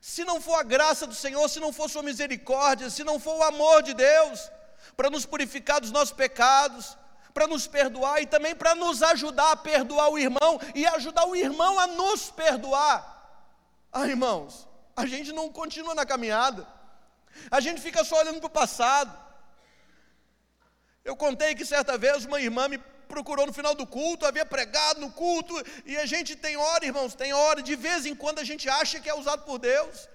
Se 0.00 0.24
não 0.24 0.40
for 0.40 0.54
a 0.54 0.62
graça 0.62 1.08
do 1.08 1.14
Senhor, 1.14 1.46
se 1.48 1.58
não 1.58 1.72
for 1.72 1.90
Sua 1.90 2.04
misericórdia, 2.04 2.88
se 2.88 3.02
não 3.02 3.18
for 3.18 3.36
o 3.36 3.42
amor 3.42 3.82
de 3.82 3.94
Deus, 3.94 4.48
para 4.96 5.10
nos 5.10 5.26
purificar 5.26 5.80
dos 5.80 5.90
nossos 5.90 6.14
pecados, 6.14 6.96
para 7.34 7.48
nos 7.48 7.66
perdoar 7.66 8.22
e 8.22 8.26
também 8.26 8.54
para 8.54 8.76
nos 8.76 9.02
ajudar 9.02 9.50
a 9.50 9.56
perdoar 9.56 10.08
o 10.08 10.18
irmão 10.18 10.60
e 10.72 10.86
ajudar 10.86 11.26
o 11.26 11.34
irmão 11.34 11.80
a 11.80 11.88
nos 11.88 12.30
perdoar. 12.30 13.09
Ah, 13.92 14.06
irmãos, 14.06 14.68
a 14.96 15.06
gente 15.06 15.32
não 15.32 15.50
continua 15.50 15.94
na 15.94 16.06
caminhada, 16.06 16.66
a 17.50 17.60
gente 17.60 17.80
fica 17.80 18.04
só 18.04 18.18
olhando 18.20 18.40
para 18.40 18.46
o 18.46 18.50
passado. 18.50 19.12
Eu 21.04 21.16
contei 21.16 21.54
que 21.54 21.64
certa 21.64 21.96
vez 21.98 22.24
uma 22.24 22.40
irmã 22.40 22.68
me 22.68 22.78
procurou 23.08 23.46
no 23.46 23.52
final 23.52 23.74
do 23.74 23.86
culto, 23.86 24.26
havia 24.26 24.46
pregado 24.46 25.00
no 25.00 25.10
culto, 25.10 25.54
e 25.84 25.96
a 25.96 26.06
gente 26.06 26.36
tem 26.36 26.56
hora, 26.56 26.84
irmãos, 26.84 27.14
tem 27.14 27.32
hora, 27.32 27.62
de 27.62 27.74
vez 27.74 28.06
em 28.06 28.14
quando 28.14 28.38
a 28.38 28.44
gente 28.44 28.68
acha 28.68 29.00
que 29.00 29.10
é 29.10 29.14
usado 29.14 29.44
por 29.44 29.58
Deus. 29.58 30.08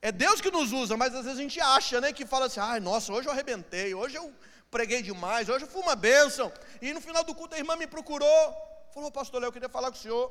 É 0.00 0.10
Deus 0.10 0.40
que 0.40 0.50
nos 0.50 0.72
usa, 0.72 0.96
mas 0.96 1.14
às 1.14 1.24
vezes 1.24 1.38
a 1.38 1.42
gente 1.42 1.60
acha, 1.60 2.00
né, 2.00 2.12
que 2.12 2.26
fala 2.26 2.46
assim: 2.46 2.60
ai, 2.60 2.80
nossa, 2.80 3.12
hoje 3.12 3.28
eu 3.28 3.32
arrebentei, 3.32 3.94
hoje 3.94 4.16
eu 4.16 4.32
preguei 4.70 5.02
demais, 5.02 5.48
hoje 5.48 5.66
foi 5.66 5.82
uma 5.82 5.96
bênção. 5.96 6.52
E 6.80 6.92
no 6.92 7.00
final 7.00 7.24
do 7.24 7.34
culto 7.34 7.54
a 7.54 7.58
irmã 7.58 7.76
me 7.76 7.86
procurou, 7.86 8.56
falou, 8.94 9.10
pastor 9.10 9.40
Léo, 9.40 9.48
eu 9.48 9.52
queria 9.52 9.68
falar 9.68 9.90
com 9.90 9.96
o 9.96 10.00
senhor. 10.00 10.26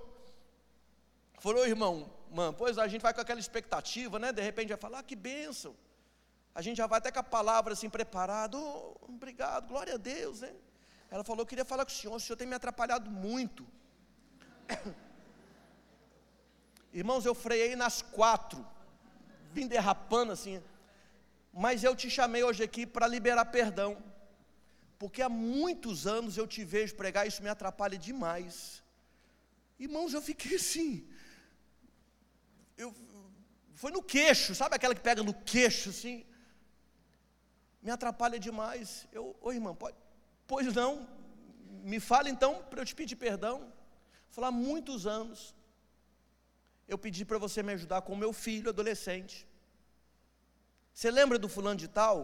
Falou, 1.40 1.68
irmão, 1.68 2.10
mano, 2.32 2.54
pois 2.54 2.78
a 2.78 2.88
gente 2.88 3.02
vai 3.02 3.14
com 3.14 3.22
aquela 3.22 3.40
expectativa, 3.40 4.20
né? 4.20 4.32
De 4.32 4.42
repente 4.42 4.70
vai 4.70 4.78
falar, 4.78 5.00
ah, 5.00 5.04
que 5.04 5.16
bênção. 5.16 5.76
A 6.54 6.62
gente 6.62 6.78
já 6.78 6.88
vai 6.88 6.98
até 6.98 7.12
com 7.12 7.20
a 7.20 7.24
palavra 7.24 7.74
assim 7.74 7.90
preparado, 7.90 8.58
oh, 8.58 8.98
obrigado, 9.08 9.68
glória 9.68 9.94
a 9.94 9.98
Deus, 9.98 10.42
né? 10.42 10.54
Ela 11.10 11.24
falou, 11.24 11.42
eu 11.44 11.46
queria 11.46 11.66
falar 11.66 11.86
com 11.86 11.92
o 11.92 11.96
senhor, 11.96 12.16
o 12.16 12.20
senhor 12.20 12.38
tem 12.38 12.48
me 12.48 12.56
atrapalhado 12.56 13.10
muito. 13.10 13.66
Irmãos, 16.94 17.26
eu 17.26 17.36
freiei 17.36 17.76
nas 17.76 18.02
quatro, 18.02 18.66
vim 19.52 19.68
derrapando 19.68 20.32
assim, 20.32 20.62
mas 21.54 21.84
eu 21.84 21.96
te 21.96 22.10
chamei 22.10 22.44
hoje 22.44 22.64
aqui 22.64 22.86
para 22.86 23.08
liberar 23.08 23.46
perdão 23.46 23.98
porque 25.00 25.22
há 25.22 25.30
muitos 25.30 26.08
anos 26.08 26.38
eu 26.38 26.48
te 26.48 26.64
vejo 26.64 26.96
pregar, 26.96 27.28
isso 27.28 27.44
me 27.44 27.50
atrapalha 27.50 27.98
demais. 27.98 28.84
Irmãos, 29.80 30.14
eu 30.14 30.22
fiquei 30.22 30.56
assim. 30.56 31.08
Foi 33.82 33.92
no 33.92 34.02
queixo, 34.02 34.56
sabe 34.56 34.76
aquela 34.76 34.96
que 34.96 35.02
pega 35.02 35.22
no 35.22 35.36
queixo 35.52 35.92
assim? 35.92 36.26
Me 37.80 37.92
atrapalha 37.92 38.40
demais. 38.40 39.08
Eu, 39.12 39.36
ô 39.40 39.52
irmão, 39.52 39.76
pode, 39.76 39.96
pois 40.48 40.74
não, 40.74 41.08
me 41.84 42.00
fala 42.00 42.28
então 42.28 42.64
para 42.70 42.82
eu 42.82 42.86
te 42.86 42.96
pedir 42.96 43.16
perdão. 43.16 43.72
Falar 44.30 44.50
muitos 44.50 45.06
anos, 45.06 45.56
eu 46.88 46.98
pedi 46.98 47.24
para 47.24 47.38
você 47.38 47.62
me 47.62 47.72
ajudar 47.74 48.02
com 48.02 48.16
meu 48.16 48.34
filho 48.34 48.70
adolescente. 48.70 49.48
Você 50.92 51.12
lembra 51.12 51.38
do 51.38 51.48
fulano 51.48 51.80
de 51.80 51.88
tal? 51.88 52.18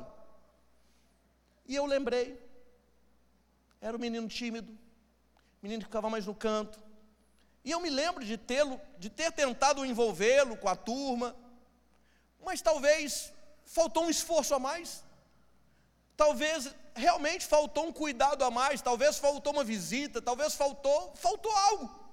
E 1.67 1.75
eu 1.75 1.85
lembrei. 1.85 2.27
Era 3.79 3.95
um 3.95 3.99
menino 3.99 4.27
tímido, 4.27 4.75
menino 5.61 5.81
que 5.81 5.85
ficava 5.85 6.09
mais 6.09 6.25
no 6.25 6.33
canto. 6.33 6.81
E 7.63 7.69
eu 7.69 7.79
me 7.79 7.91
lembro 7.91 8.25
de 8.25 8.37
tê-lo, 8.39 8.81
de 8.97 9.07
ter 9.07 9.31
tentado 9.31 9.85
envolvê-lo 9.85 10.57
com 10.57 10.67
a 10.67 10.75
turma, 10.75 11.42
mas 12.43 12.62
talvez 12.62 13.32
faltou 13.65 14.06
um 14.06 14.10
esforço 14.10 14.53
a 14.56 14.60
mais. 14.60 15.03
Talvez 16.15 16.73
realmente 16.95 17.45
faltou 17.45 17.88
um 17.88 17.93
cuidado 17.93 18.43
a 18.43 18.51
mais, 18.51 18.82
talvez 18.82 19.17
faltou 19.17 19.53
uma 19.53 19.63
visita, 19.63 20.21
talvez 20.21 20.53
faltou, 20.53 21.13
faltou 21.15 21.51
algo. 21.69 22.03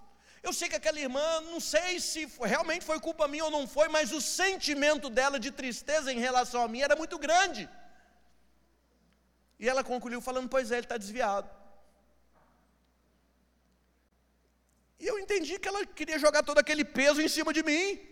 Eu 0.43 0.53
sei 0.55 0.69
que 0.71 0.77
aquela 0.77 0.99
irmã, 0.99 1.40
não 1.43 1.61
sei 1.61 2.01
se 2.01 2.21
realmente 2.40 2.85
foi 2.85 2.99
culpa 2.99 3.29
minha 3.29 3.45
ou 3.45 3.51
não 3.51 3.66
foi, 3.66 3.88
mas 3.88 4.11
o 4.11 4.21
sentimento 4.21 5.11
dela 5.11 5.38
de 5.38 5.51
tristeza 5.51 6.11
em 6.12 6.19
relação 6.19 6.62
a 6.62 6.69
mim 6.69 6.81
era 6.81 6.97
muito 6.97 7.19
grande. 7.19 7.69
E 9.59 9.69
ela 9.69 9.85
concluiu 9.85 10.21
falando: 10.23 10.49
Pois 10.49 10.71
é, 10.71 10.77
ele 10.77 10.87
está 10.87 10.97
desviado. 10.97 11.51
E 14.99 15.07
eu 15.07 15.19
entendi 15.19 15.59
que 15.59 15.69
ela 15.69 15.85
queria 15.85 16.19
jogar 16.19 16.43
todo 16.43 16.59
aquele 16.59 16.85
peso 16.85 17.21
em 17.21 17.29
cima 17.29 17.53
de 17.53 17.62
mim. 17.62 18.10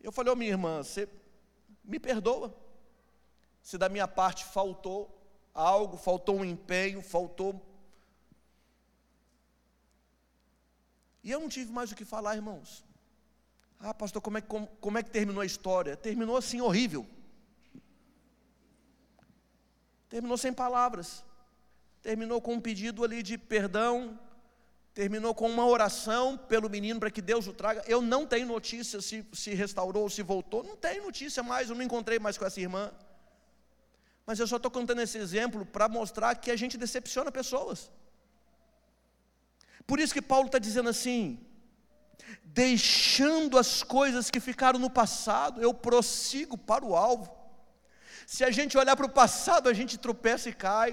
Eu 0.00 0.12
falei, 0.12 0.30
ô 0.30 0.34
oh, 0.34 0.36
minha 0.36 0.50
irmã, 0.50 0.82
você 0.82 1.08
me 1.84 1.98
perdoa. 1.98 2.54
Se 3.62 3.76
da 3.76 3.88
minha 3.88 4.06
parte 4.06 4.44
faltou 4.44 5.14
algo, 5.52 5.96
faltou 5.96 6.36
um 6.36 6.44
empenho, 6.44 7.02
faltou. 7.02 7.60
E 11.22 11.30
eu 11.30 11.40
não 11.40 11.48
tive 11.48 11.72
mais 11.72 11.90
o 11.90 11.96
que 11.96 12.04
falar, 12.04 12.36
irmãos. 12.36 12.84
Ah, 13.80 13.92
pastor, 13.92 14.22
como 14.22 14.38
é, 14.38 14.40
como, 14.40 14.66
como 14.80 14.98
é 14.98 15.02
que 15.02 15.10
terminou 15.10 15.42
a 15.42 15.46
história? 15.46 15.96
Terminou 15.96 16.36
assim, 16.36 16.60
horrível. 16.60 17.06
Terminou 20.08 20.38
sem 20.38 20.52
palavras. 20.52 21.24
Terminou 22.02 22.40
com 22.40 22.54
um 22.54 22.60
pedido 22.60 23.04
ali 23.04 23.22
de 23.22 23.36
perdão, 23.36 24.18
terminou 24.98 25.32
com 25.32 25.48
uma 25.48 25.64
oração 25.64 26.36
pelo 26.36 26.68
menino 26.68 26.98
para 26.98 27.08
que 27.08 27.22
Deus 27.22 27.46
o 27.46 27.52
traga. 27.52 27.84
Eu 27.86 28.00
não 28.02 28.26
tenho 28.26 28.48
notícia 28.48 29.00
se 29.00 29.24
se 29.32 29.50
restaurou 29.54 30.02
ou 30.02 30.10
se 30.10 30.22
voltou, 30.24 30.64
não 30.64 30.76
tenho 30.76 31.04
notícia 31.04 31.40
mais, 31.40 31.68
eu 31.68 31.76
não 31.76 31.84
encontrei 31.84 32.18
mais 32.18 32.36
com 32.36 32.44
essa 32.44 32.60
irmã. 32.60 32.90
Mas 34.26 34.40
eu 34.40 34.46
só 34.52 34.56
estou 34.56 34.72
contando 34.72 35.00
esse 35.00 35.16
exemplo 35.16 35.64
para 35.64 35.88
mostrar 35.88 36.34
que 36.34 36.50
a 36.50 36.56
gente 36.56 36.76
decepciona 36.76 37.30
pessoas. 37.30 37.92
Por 39.86 40.00
isso 40.00 40.12
que 40.16 40.20
Paulo 40.32 40.46
está 40.46 40.58
dizendo 40.58 40.88
assim: 40.94 41.22
deixando 42.42 43.56
as 43.56 43.84
coisas 43.84 44.32
que 44.32 44.40
ficaram 44.40 44.80
no 44.80 44.90
passado, 44.90 45.62
eu 45.62 45.72
prossigo 45.72 46.58
para 46.58 46.84
o 46.84 46.96
alvo. 46.96 47.32
Se 48.26 48.42
a 48.42 48.50
gente 48.50 48.76
olhar 48.76 48.96
para 48.96 49.06
o 49.06 49.16
passado, 49.22 49.68
a 49.68 49.74
gente 49.80 49.96
tropeça 49.96 50.48
e 50.48 50.52
cai. 50.66 50.90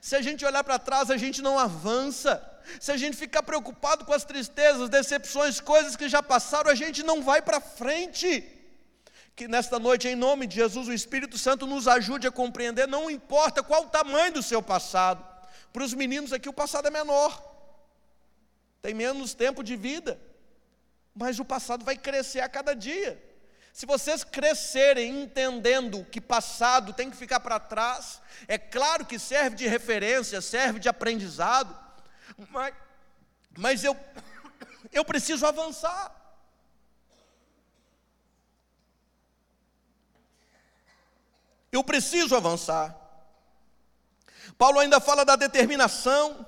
Se 0.00 0.16
a 0.16 0.22
gente 0.22 0.44
olhar 0.44 0.64
para 0.64 0.78
trás, 0.78 1.10
a 1.10 1.16
gente 1.16 1.42
não 1.42 1.58
avança. 1.58 2.42
Se 2.80 2.90
a 2.90 2.96
gente 2.96 3.16
ficar 3.16 3.42
preocupado 3.42 4.04
com 4.04 4.12
as 4.12 4.24
tristezas, 4.24 4.88
decepções, 4.88 5.60
coisas 5.60 5.96
que 5.96 6.08
já 6.08 6.22
passaram, 6.22 6.70
a 6.70 6.74
gente 6.74 7.02
não 7.02 7.22
vai 7.22 7.40
para 7.40 7.60
frente. 7.60 8.44
Que 9.34 9.46
nesta 9.46 9.78
noite, 9.78 10.08
em 10.08 10.16
nome 10.16 10.46
de 10.46 10.56
Jesus, 10.56 10.88
o 10.88 10.92
Espírito 10.92 11.36
Santo 11.38 11.66
nos 11.66 11.86
ajude 11.86 12.26
a 12.26 12.32
compreender, 12.32 12.88
não 12.88 13.10
importa 13.10 13.62
qual 13.62 13.84
o 13.84 13.88
tamanho 13.90 14.32
do 14.32 14.42
seu 14.42 14.62
passado. 14.62 15.24
Para 15.72 15.84
os 15.84 15.92
meninos 15.92 16.32
aqui, 16.32 16.48
o 16.48 16.54
passado 16.54 16.88
é 16.88 16.90
menor, 16.90 17.42
tem 18.80 18.94
menos 18.94 19.34
tempo 19.34 19.62
de 19.62 19.76
vida, 19.76 20.18
mas 21.14 21.38
o 21.38 21.44
passado 21.44 21.84
vai 21.84 21.96
crescer 21.96 22.40
a 22.40 22.48
cada 22.48 22.74
dia. 22.74 23.22
Se 23.76 23.84
vocês 23.84 24.24
crescerem 24.24 25.24
entendendo 25.24 26.02
que 26.06 26.18
passado 26.18 26.94
tem 26.94 27.10
que 27.10 27.16
ficar 27.16 27.40
para 27.40 27.60
trás, 27.60 28.22
é 28.48 28.56
claro 28.56 29.04
que 29.04 29.18
serve 29.18 29.54
de 29.54 29.68
referência, 29.68 30.40
serve 30.40 30.80
de 30.80 30.88
aprendizado, 30.88 31.78
mas, 32.48 32.74
mas 33.58 33.84
eu, 33.84 33.94
eu 34.90 35.04
preciso 35.04 35.44
avançar. 35.44 36.10
Eu 41.70 41.84
preciso 41.84 42.34
avançar. 42.34 42.96
Paulo 44.56 44.78
ainda 44.78 45.00
fala 45.00 45.22
da 45.22 45.36
determinação, 45.36 46.46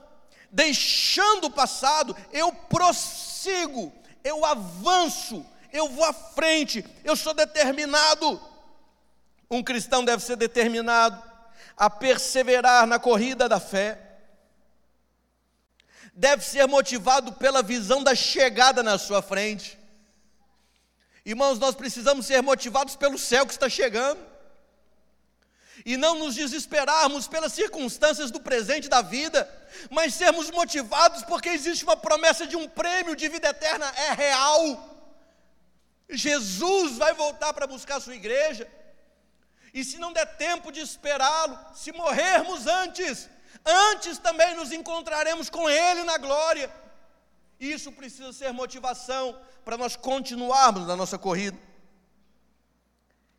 deixando 0.50 1.48
o 1.48 1.52
passado, 1.52 2.16
eu 2.32 2.54
prossigo, 2.54 3.92
eu 4.24 4.46
avanço 4.46 5.44
eu 5.72 5.88
vou 5.88 6.04
à 6.04 6.12
frente, 6.12 6.85
eu 7.04 7.16
sou 7.16 7.35
determinado. 7.35 8.40
Um 9.50 9.62
cristão 9.62 10.04
deve 10.04 10.22
ser 10.22 10.37
determinado 10.37 11.22
a 11.76 11.88
perseverar 11.88 12.87
na 12.87 12.98
corrida 12.98 13.48
da 13.48 13.61
fé, 13.61 13.98
deve 16.12 16.44
ser 16.44 16.66
motivado 16.66 17.33
pela 17.35 17.62
visão 17.62 18.02
da 18.02 18.14
chegada 18.14 18.83
na 18.83 18.98
sua 18.98 19.22
frente. 19.22 19.78
Irmãos, 21.24 21.59
nós 21.59 21.74
precisamos 21.74 22.26
ser 22.26 22.42
motivados 22.42 22.96
pelo 22.96 23.16
céu 23.16 23.46
que 23.46 23.52
está 23.52 23.68
chegando, 23.68 24.18
e 25.85 25.96
não 25.96 26.16
nos 26.16 26.35
desesperarmos 26.35 27.28
pelas 27.28 27.52
circunstâncias 27.52 28.31
do 28.31 28.40
presente 28.40 28.88
da 28.88 29.00
vida, 29.00 29.48
mas 29.90 30.14
sermos 30.14 30.50
motivados 30.50 31.22
porque 31.22 31.50
existe 31.50 31.85
uma 31.85 31.96
promessa 31.96 32.46
de 32.46 32.57
um 32.57 32.68
prêmio 32.68 33.14
de 33.14 33.28
vida 33.28 33.48
eterna, 33.48 33.87
é 33.96 34.12
real. 34.12 34.97
Jesus 36.09 36.97
vai 36.97 37.12
voltar 37.12 37.53
para 37.53 37.66
buscar 37.66 37.97
a 37.97 38.01
sua 38.01 38.14
igreja. 38.14 38.71
E 39.75 39.85
se 39.85 39.99
não 39.99 40.12
der 40.12 40.37
tempo 40.37 40.73
de 40.73 40.81
esperá-lo, 40.81 41.59
se 41.75 41.92
morrermos 41.92 42.66
antes, 42.66 43.29
antes 43.64 44.18
também 44.18 44.55
nos 44.55 44.73
encontraremos 44.73 45.51
com 45.51 45.68
Ele 45.68 46.03
na 46.05 46.16
glória. 46.16 46.73
Isso 47.61 47.92
precisa 47.92 48.33
ser 48.33 48.53
motivação 48.53 49.38
para 49.64 49.77
nós 49.77 49.97
continuarmos 49.97 50.87
na 50.87 50.97
nossa 50.97 51.18
corrida. 51.18 51.59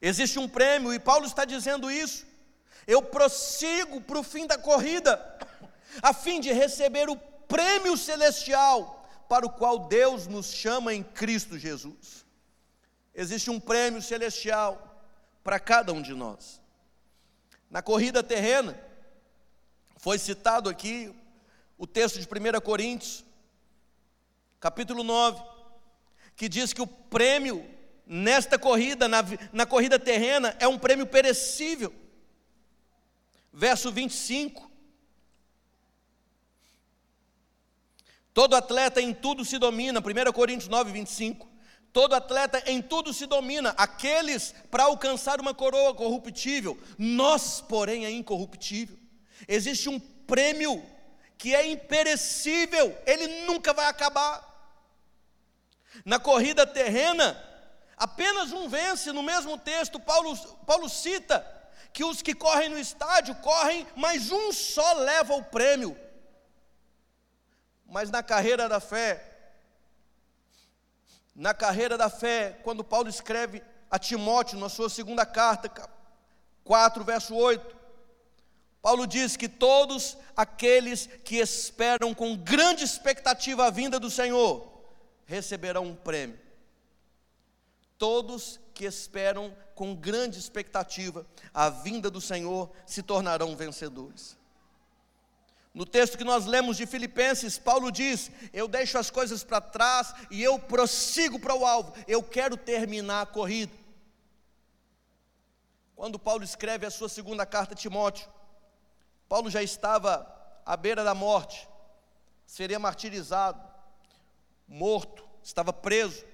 Existe 0.01 0.37
um 0.37 0.47
prêmio, 0.47 0.93
e 0.93 0.99
Paulo 0.99 1.25
está 1.25 1.43
dizendo 1.45 1.89
isso. 1.89 2.25
Eu 2.85 3.01
prossigo 3.01 4.01
para 4.01 4.19
o 4.19 4.23
fim 4.23 4.45
da 4.45 4.57
corrida, 4.57 5.37
a 6.01 6.13
fim 6.13 6.39
de 6.39 6.51
receber 6.51 7.09
o 7.09 7.15
prêmio 7.15 7.97
celestial 7.97 9.07
para 9.27 9.45
o 9.45 9.49
qual 9.49 9.87
Deus 9.87 10.27
nos 10.27 10.53
chama 10.53 10.93
em 10.93 11.03
Cristo 11.03 11.57
Jesus. 11.57 12.25
Existe 13.13 13.49
um 13.49 13.59
prêmio 13.59 14.01
celestial 14.01 15.03
para 15.43 15.59
cada 15.59 15.91
um 15.93 16.01
de 16.01 16.13
nós. 16.13 16.61
Na 17.69 17.81
corrida 17.81 18.23
terrena, 18.23 18.79
Foi 19.97 20.17
citado 20.17 20.69
aqui 20.69 21.13
o 21.77 21.85
texto 21.85 22.19
de 22.19 22.25
1 22.25 22.61
Coríntios, 22.61 23.25
capítulo 24.57 25.03
9, 25.03 25.43
que 26.37 26.47
diz 26.47 26.71
que 26.71 26.81
o 26.81 26.87
prêmio 26.87 27.69
nesta 28.05 28.57
corrida, 28.57 29.09
na, 29.09 29.19
na 29.51 29.65
corrida 29.65 29.99
terrena, 29.99 30.55
é 30.57 30.67
um 30.67 30.79
prêmio 30.79 31.05
perecível. 31.05 31.93
Verso 33.51 33.91
25. 33.91 34.71
Todo 38.33 38.55
atleta 38.55 39.01
em 39.01 39.13
tudo 39.13 39.43
se 39.43 39.57
domina, 39.57 39.99
1 39.99 40.31
Coríntios 40.31 40.69
9, 40.69 40.91
25. 40.93 41.47
Todo 41.91 42.13
atleta 42.13 42.61
em 42.67 42.81
tudo 42.81 43.13
se 43.13 43.25
domina, 43.25 43.73
aqueles 43.77 44.53
para 44.69 44.83
alcançar 44.83 45.41
uma 45.41 45.53
coroa 45.53 45.93
corruptível, 45.93 46.77
nós, 46.97 47.61
porém, 47.61 48.05
é 48.05 48.11
incorruptível. 48.11 48.97
Existe 49.47 49.89
um 49.89 49.99
prêmio 49.99 50.83
que 51.37 51.55
é 51.55 51.65
imperecível, 51.65 52.95
ele 53.05 53.45
nunca 53.45 53.73
vai 53.73 53.85
acabar. 53.85 54.45
Na 56.05 56.19
corrida 56.19 56.67
terrena, 56.67 57.41
apenas 57.97 58.51
um 58.51 58.67
vence, 58.69 59.11
no 59.11 59.23
mesmo 59.23 59.57
texto, 59.57 59.99
Paulo, 59.99 60.37
Paulo 60.65 60.87
cita 60.87 61.45
que 61.91 62.03
os 62.03 62.21
que 62.21 62.35
correm 62.35 62.69
no 62.69 62.77
estádio 62.77 63.33
correm, 63.35 63.87
mas 63.95 64.31
um 64.31 64.51
só 64.51 64.93
leva 64.93 65.33
o 65.33 65.43
prêmio. 65.43 65.97
Mas 67.85 68.11
na 68.11 68.21
carreira 68.21 68.69
da 68.69 68.79
fé, 68.79 69.28
na 71.35 71.53
carreira 71.53 71.97
da 71.97 72.09
fé, 72.09 72.59
quando 72.63 72.83
Paulo 72.83 73.09
escreve 73.09 73.61
a 73.89 73.97
Timóteo, 73.97 74.59
na 74.59 74.69
sua 74.69 74.89
segunda 74.89 75.25
carta, 75.25 75.89
4, 76.63 77.03
verso 77.03 77.35
8, 77.35 77.77
Paulo 78.81 79.05
diz 79.05 79.35
que 79.35 79.49
todos 79.49 80.17
aqueles 80.35 81.07
que 81.25 81.37
esperam 81.37 82.13
com 82.13 82.35
grande 82.35 82.83
expectativa 82.83 83.65
a 83.65 83.69
vinda 83.69 83.99
do 83.99 84.09
Senhor 84.09 84.67
receberão 85.25 85.85
um 85.85 85.95
prêmio. 85.95 86.39
Todos 87.97 88.59
que 88.73 88.85
esperam 88.85 89.53
com 89.75 89.93
grande 89.93 90.39
expectativa 90.39 91.27
a 91.53 91.69
vinda 91.69 92.09
do 92.09 92.21
Senhor 92.21 92.71
se 92.85 93.03
tornarão 93.03 93.55
vencedores. 93.55 94.38
No 95.73 95.85
texto 95.85 96.17
que 96.17 96.23
nós 96.23 96.45
lemos 96.45 96.77
de 96.77 96.85
Filipenses, 96.85 97.57
Paulo 97.57 97.91
diz: 97.91 98.31
Eu 98.51 98.67
deixo 98.67 98.97
as 98.97 99.11
coisas 99.11 99.43
para 99.43 99.61
trás 99.61 100.13
e 100.31 100.41
eu 100.41 100.57
prossigo 100.57 101.39
para 101.39 101.55
o 101.55 101.65
alvo, 101.65 101.93
eu 102.07 102.23
quero 102.23 102.57
terminar 102.57 103.21
a 103.21 103.25
corrida. 103.25 103.77
Quando 105.95 106.17
Paulo 106.17 106.43
escreve 106.43 106.85
a 106.85 106.91
sua 106.91 107.09
segunda 107.09 107.45
carta 107.45 107.73
a 107.73 107.77
Timóteo, 107.77 108.27
Paulo 109.27 109.49
já 109.49 109.61
estava 109.61 110.27
à 110.65 110.75
beira 110.75 111.03
da 111.03 111.13
morte, 111.13 111.67
seria 112.45 112.79
martirizado, 112.79 113.61
morto, 114.67 115.27
estava 115.43 115.71
preso, 115.71 116.25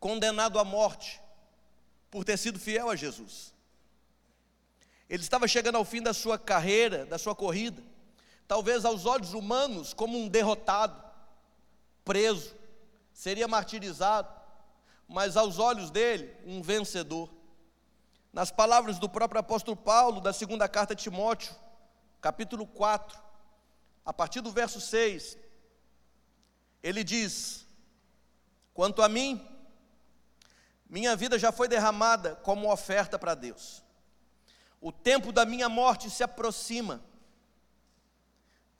condenado 0.00 0.58
à 0.58 0.64
morte, 0.64 1.20
por 2.10 2.24
ter 2.24 2.36
sido 2.38 2.58
fiel 2.58 2.90
a 2.90 2.96
Jesus. 2.96 3.54
Ele 5.08 5.22
estava 5.22 5.46
chegando 5.46 5.76
ao 5.76 5.84
fim 5.84 6.02
da 6.02 6.14
sua 6.14 6.38
carreira, 6.38 7.04
da 7.06 7.18
sua 7.18 7.36
corrida 7.36 7.91
talvez 8.52 8.84
aos 8.84 9.06
olhos 9.06 9.32
humanos, 9.32 9.94
como 9.94 10.18
um 10.18 10.28
derrotado, 10.28 11.02
preso, 12.04 12.54
seria 13.10 13.48
martirizado, 13.48 14.30
mas 15.08 15.38
aos 15.38 15.58
olhos 15.58 15.90
dele, 15.90 16.36
um 16.44 16.60
vencedor. 16.60 17.30
Nas 18.30 18.50
palavras 18.50 18.98
do 18.98 19.08
próprio 19.08 19.40
apóstolo 19.40 19.74
Paulo, 19.74 20.20
da 20.20 20.34
segunda 20.34 20.68
carta 20.68 20.92
a 20.92 20.96
Timóteo, 20.96 21.56
capítulo 22.20 22.66
4, 22.66 23.18
a 24.04 24.12
partir 24.12 24.42
do 24.42 24.50
verso 24.50 24.82
6, 24.82 25.38
ele 26.82 27.02
diz: 27.02 27.66
Quanto 28.74 29.00
a 29.00 29.08
mim, 29.08 29.48
minha 30.90 31.16
vida 31.16 31.38
já 31.38 31.50
foi 31.50 31.68
derramada 31.68 32.36
como 32.36 32.70
oferta 32.70 33.18
para 33.18 33.34
Deus. 33.34 33.82
O 34.78 34.92
tempo 34.92 35.32
da 35.32 35.46
minha 35.46 35.70
morte 35.70 36.10
se 36.10 36.22
aproxima 36.22 37.02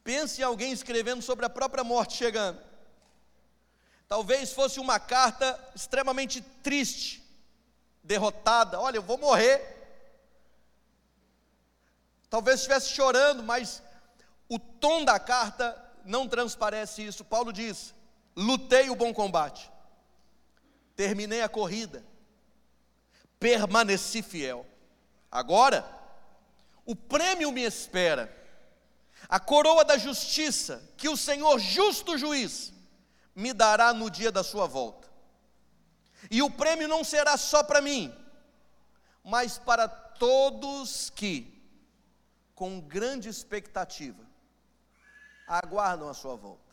Pense 0.05 0.41
em 0.41 0.45
alguém 0.45 0.73
escrevendo 0.73 1.23
sobre 1.23 1.47
a 1.47 1.51
própria 1.51 1.85
morte 1.85 2.15
chegando. 2.17 2.61
Talvez 4.09 4.53
fosse 4.53 4.81
uma 4.81 4.99
carta 4.99 5.59
extremamente 5.75 6.41
triste, 6.63 7.23
derrotada. 8.03 8.81
Olha, 8.81 8.97
eu 8.97 9.03
vou 9.03 9.17
morrer. 9.17 9.79
Talvez 12.29 12.57
estivesse 12.61 12.91
chorando, 12.91 13.43
mas 13.43 13.83
o 14.49 14.59
tom 14.59 15.05
da 15.05 15.19
carta 15.19 15.79
não 16.05 16.27
transparece 16.27 17.07
isso. 17.07 17.25
Paulo 17.25 17.53
diz: 17.53 17.95
lutei 18.35 18.91
o 18.91 18.97
bom 18.97 19.15
combate, 19.15 19.71
terminei 20.97 21.43
a 21.43 21.49
corrida, 21.49 22.05
permaneci 23.39 24.23
fiel. 24.23 24.67
Agora, 25.31 25.89
o 26.85 26.97
prêmio 26.97 27.53
me 27.53 27.63
espera 27.63 28.42
a 29.29 29.41
coroa 29.41 29.85
da 29.85 29.97
justiça 29.97 30.83
que 30.97 31.09
o 31.09 31.17
Senhor, 31.17 31.59
justo 31.59 32.19
juiz, 32.19 32.73
me 33.35 33.53
dará 33.53 33.93
no 33.93 34.11
dia 34.11 34.31
da 34.31 34.43
sua 34.43 34.67
volta. 34.67 35.09
E 36.31 36.43
o 36.43 36.51
prêmio 36.51 36.87
não 36.87 37.03
será 37.03 37.37
só 37.37 37.63
para 37.63 37.81
mim, 37.81 38.15
mas 39.25 39.59
para 39.59 39.89
todos 39.89 41.11
que, 41.11 41.61
com 42.55 42.81
grande 42.81 43.29
expectativa, 43.29 44.25
aguardam 45.47 46.09
a 46.09 46.15
sua 46.15 46.37
volta. 46.37 46.73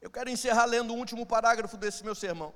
Eu 0.00 0.10
quero 0.10 0.30
encerrar 0.30 0.66
lendo 0.66 0.92
o 0.92 0.96
último 0.96 1.24
parágrafo 1.24 1.76
desse 1.76 2.04
meu 2.04 2.14
sermão. 2.14 2.52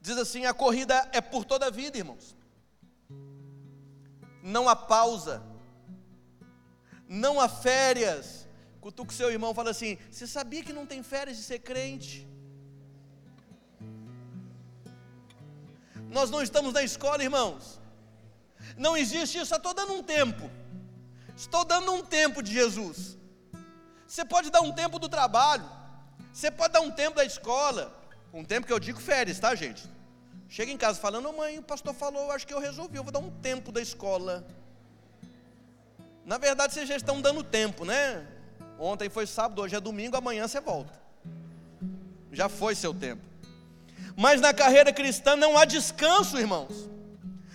Diz 0.00 0.18
assim: 0.18 0.44
a 0.44 0.52
corrida 0.52 1.08
é 1.12 1.20
por 1.20 1.44
toda 1.44 1.66
a 1.66 1.70
vida, 1.70 1.96
irmãos. 1.96 2.36
Não 4.42 4.68
há 4.68 4.76
pausa 4.76 5.42
não 7.08 7.40
há 7.40 7.48
férias. 7.48 8.46
Cutuca 8.80 9.12
o 9.12 9.14
seu 9.14 9.30
irmão 9.30 9.54
fala 9.54 9.70
assim: 9.70 9.98
Você 10.10 10.26
sabia 10.26 10.62
que 10.62 10.72
não 10.72 10.86
tem 10.86 11.02
férias 11.02 11.36
de 11.36 11.42
ser 11.42 11.60
crente? 11.60 12.28
Nós 16.10 16.30
não 16.30 16.42
estamos 16.42 16.72
na 16.72 16.82
escola, 16.82 17.22
irmãos. 17.22 17.80
Não 18.76 18.96
existe 18.96 19.38
isso, 19.38 19.54
estou 19.54 19.74
dando 19.74 19.94
um 19.94 20.02
tempo. 20.02 20.50
Estou 21.36 21.64
dando 21.64 21.92
um 21.92 22.04
tempo 22.04 22.42
de 22.42 22.52
Jesus. 22.52 23.18
Você 24.06 24.24
pode 24.24 24.50
dar 24.50 24.60
um 24.60 24.72
tempo 24.72 24.98
do 24.98 25.08
trabalho, 25.08 25.68
você 26.32 26.50
pode 26.50 26.72
dar 26.72 26.80
um 26.80 26.90
tempo 26.90 27.16
da 27.16 27.24
escola, 27.24 27.92
um 28.32 28.44
tempo 28.44 28.66
que 28.66 28.72
eu 28.72 28.78
digo 28.78 29.00
férias, 29.00 29.40
tá, 29.40 29.54
gente? 29.54 29.82
Chega 30.48 30.70
em 30.70 30.76
casa 30.76 31.00
falando, 31.00 31.32
mãe, 31.32 31.58
o 31.58 31.62
pastor 31.62 31.94
falou, 31.94 32.30
acho 32.30 32.46
que 32.46 32.54
eu 32.54 32.60
resolvi, 32.60 32.96
eu 32.96 33.02
vou 33.02 33.12
dar 33.12 33.18
um 33.18 33.30
tempo 33.30 33.72
da 33.72 33.80
escola. 33.80 34.46
Na 36.34 36.38
verdade, 36.38 36.74
vocês 36.74 36.88
já 36.88 36.96
estão 36.96 37.20
dando 37.20 37.44
tempo, 37.44 37.84
né? 37.84 38.26
Ontem 38.76 39.08
foi 39.08 39.24
sábado, 39.24 39.62
hoje 39.62 39.76
é 39.76 39.78
domingo, 39.78 40.16
amanhã 40.16 40.48
você 40.48 40.60
volta. 40.60 40.92
Já 42.32 42.48
foi 42.48 42.74
seu 42.74 42.92
tempo. 42.92 43.22
Mas 44.16 44.40
na 44.40 44.52
carreira 44.52 44.92
cristã 44.92 45.36
não 45.36 45.56
há 45.56 45.64
descanso, 45.64 46.36
irmãos. 46.36 46.90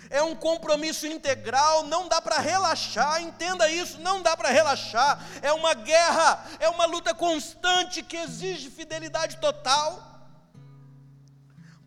É 0.08 0.22
um 0.22 0.34
compromisso 0.34 1.06
integral, 1.06 1.84
não 1.84 2.08
dá 2.08 2.22
para 2.22 2.38
relaxar, 2.38 3.20
entenda 3.20 3.68
isso, 3.68 4.00
não 4.00 4.22
dá 4.22 4.34
para 4.34 4.48
relaxar. 4.48 5.22
É 5.42 5.52
uma 5.52 5.74
guerra, 5.74 6.46
é 6.58 6.70
uma 6.70 6.86
luta 6.86 7.14
constante 7.14 8.02
que 8.02 8.16
exige 8.16 8.70
fidelidade 8.70 9.36
total. 9.36 10.24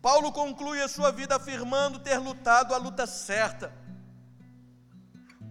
Paulo 0.00 0.30
conclui 0.30 0.80
a 0.80 0.86
sua 0.86 1.10
vida 1.10 1.34
afirmando 1.34 1.98
ter 1.98 2.18
lutado 2.18 2.72
a 2.72 2.78
luta 2.78 3.04
certa. 3.04 3.72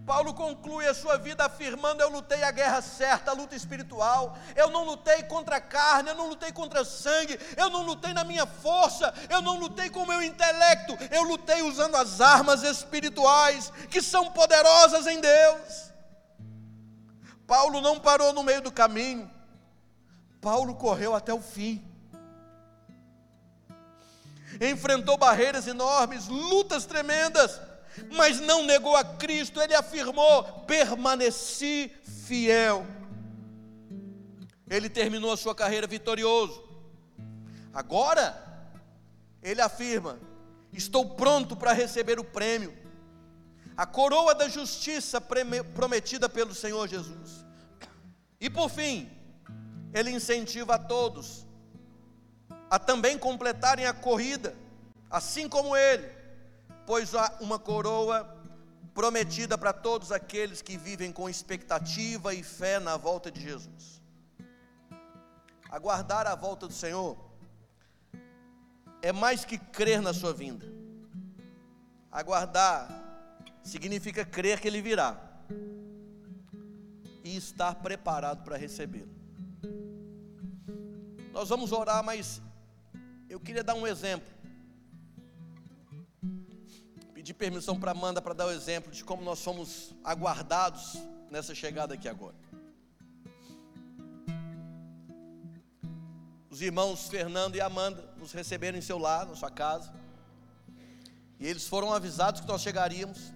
Paulo 0.06 0.34
conclui 0.34 0.86
a 0.86 0.92
sua 0.92 1.16
vida 1.16 1.46
afirmando: 1.46 2.02
Eu 2.02 2.10
lutei 2.10 2.42
a 2.42 2.50
guerra 2.50 2.82
certa, 2.82 3.30
a 3.30 3.34
luta 3.34 3.56
espiritual. 3.56 4.36
Eu 4.54 4.70
não 4.70 4.84
lutei 4.84 5.22
contra 5.22 5.56
a 5.56 5.60
carne, 5.60 6.10
eu 6.10 6.14
não 6.14 6.28
lutei 6.28 6.52
contra 6.52 6.84
sangue, 6.84 7.38
eu 7.56 7.70
não 7.70 7.82
lutei 7.82 8.12
na 8.12 8.22
minha 8.22 8.44
força, 8.44 9.14
eu 9.30 9.40
não 9.40 9.58
lutei 9.58 9.88
com 9.88 10.02
o 10.02 10.06
meu 10.06 10.22
intelecto, 10.22 10.96
eu 11.10 11.22
lutei 11.22 11.62
usando 11.62 11.96
as 11.96 12.20
armas 12.20 12.62
espirituais 12.62 13.72
que 13.90 14.02
são 14.02 14.30
poderosas 14.30 15.06
em 15.06 15.20
Deus. 15.20 15.92
Paulo 17.46 17.80
não 17.80 17.98
parou 17.98 18.32
no 18.32 18.42
meio 18.42 18.60
do 18.60 18.72
caminho, 18.72 19.30
Paulo 20.40 20.74
correu 20.74 21.14
até 21.14 21.32
o 21.32 21.40
fim. 21.40 21.82
Enfrentou 24.60 25.16
barreiras 25.16 25.66
enormes, 25.66 26.28
lutas 26.28 26.84
tremendas 26.84 27.60
mas 28.12 28.40
não 28.40 28.64
negou 28.64 28.96
a 28.96 29.04
Cristo, 29.04 29.60
ele 29.60 29.74
afirmou: 29.74 30.42
permaneci 30.66 31.90
fiel. 32.26 32.86
Ele 34.68 34.88
terminou 34.88 35.32
a 35.32 35.36
sua 35.36 35.54
carreira 35.54 35.86
vitorioso. 35.86 36.62
Agora, 37.72 38.42
ele 39.42 39.60
afirma: 39.60 40.18
estou 40.72 41.14
pronto 41.14 41.56
para 41.56 41.72
receber 41.72 42.18
o 42.18 42.24
prêmio. 42.24 42.74
a 43.76 43.84
coroa 43.84 44.34
da 44.34 44.48
justiça 44.48 45.20
prometida 45.74 46.28
pelo 46.28 46.54
Senhor 46.54 46.88
Jesus. 46.88 47.44
E 48.40 48.48
por 48.48 48.70
fim, 48.70 49.10
ele 49.92 50.10
incentiva 50.10 50.76
a 50.76 50.78
todos 50.78 51.44
a 52.70 52.78
também 52.78 53.16
completarem 53.16 53.86
a 53.86 53.92
corrida, 53.92 54.54
assim 55.10 55.48
como 55.48 55.76
ele, 55.76 56.10
pois 56.86 57.14
há 57.14 57.36
uma 57.40 57.58
coroa 57.58 58.28
prometida 58.94 59.58
para 59.58 59.72
todos 59.72 60.12
aqueles 60.12 60.62
que 60.62 60.76
vivem 60.76 61.12
com 61.12 61.28
expectativa 61.28 62.32
e 62.32 62.42
fé 62.42 62.78
na 62.78 62.96
volta 62.96 63.30
de 63.30 63.40
Jesus. 63.40 64.00
Aguardar 65.70 66.26
a 66.26 66.34
volta 66.34 66.68
do 66.68 66.72
Senhor 66.72 67.18
é 69.02 69.12
mais 69.12 69.44
que 69.44 69.58
crer 69.58 70.00
na 70.00 70.14
sua 70.14 70.32
vinda. 70.32 70.64
Aguardar 72.10 72.88
significa 73.62 74.24
crer 74.24 74.60
que 74.60 74.68
Ele 74.68 74.80
virá 74.80 75.20
e 77.24 77.36
estar 77.36 77.74
preparado 77.76 78.44
para 78.44 78.56
recebê-lo. 78.56 79.12
Nós 81.32 81.48
vamos 81.48 81.72
orar, 81.72 82.04
mas 82.04 82.40
eu 83.28 83.40
queria 83.40 83.64
dar 83.64 83.74
um 83.74 83.86
exemplo. 83.86 84.33
Pedir 87.24 87.32
permissão 87.32 87.80
para 87.80 87.92
Amanda 87.92 88.20
para 88.20 88.34
dar 88.34 88.44
o 88.44 88.50
exemplo 88.50 88.92
de 88.92 89.02
como 89.02 89.22
nós 89.22 89.38
somos 89.38 89.94
aguardados 90.04 90.98
nessa 91.30 91.54
chegada 91.54 91.94
aqui 91.94 92.06
agora. 92.06 92.34
Os 96.50 96.60
irmãos 96.60 97.08
Fernando 97.08 97.56
e 97.56 97.62
Amanda 97.62 98.12
nos 98.18 98.30
receberam 98.32 98.76
em 98.76 98.82
seu 98.82 98.98
lar, 98.98 99.24
na 99.24 99.34
sua 99.34 99.50
casa. 99.50 99.90
E 101.40 101.46
eles 101.46 101.66
foram 101.66 101.94
avisados 101.94 102.42
que 102.42 102.46
nós 102.46 102.60
chegaríamos. 102.60 103.32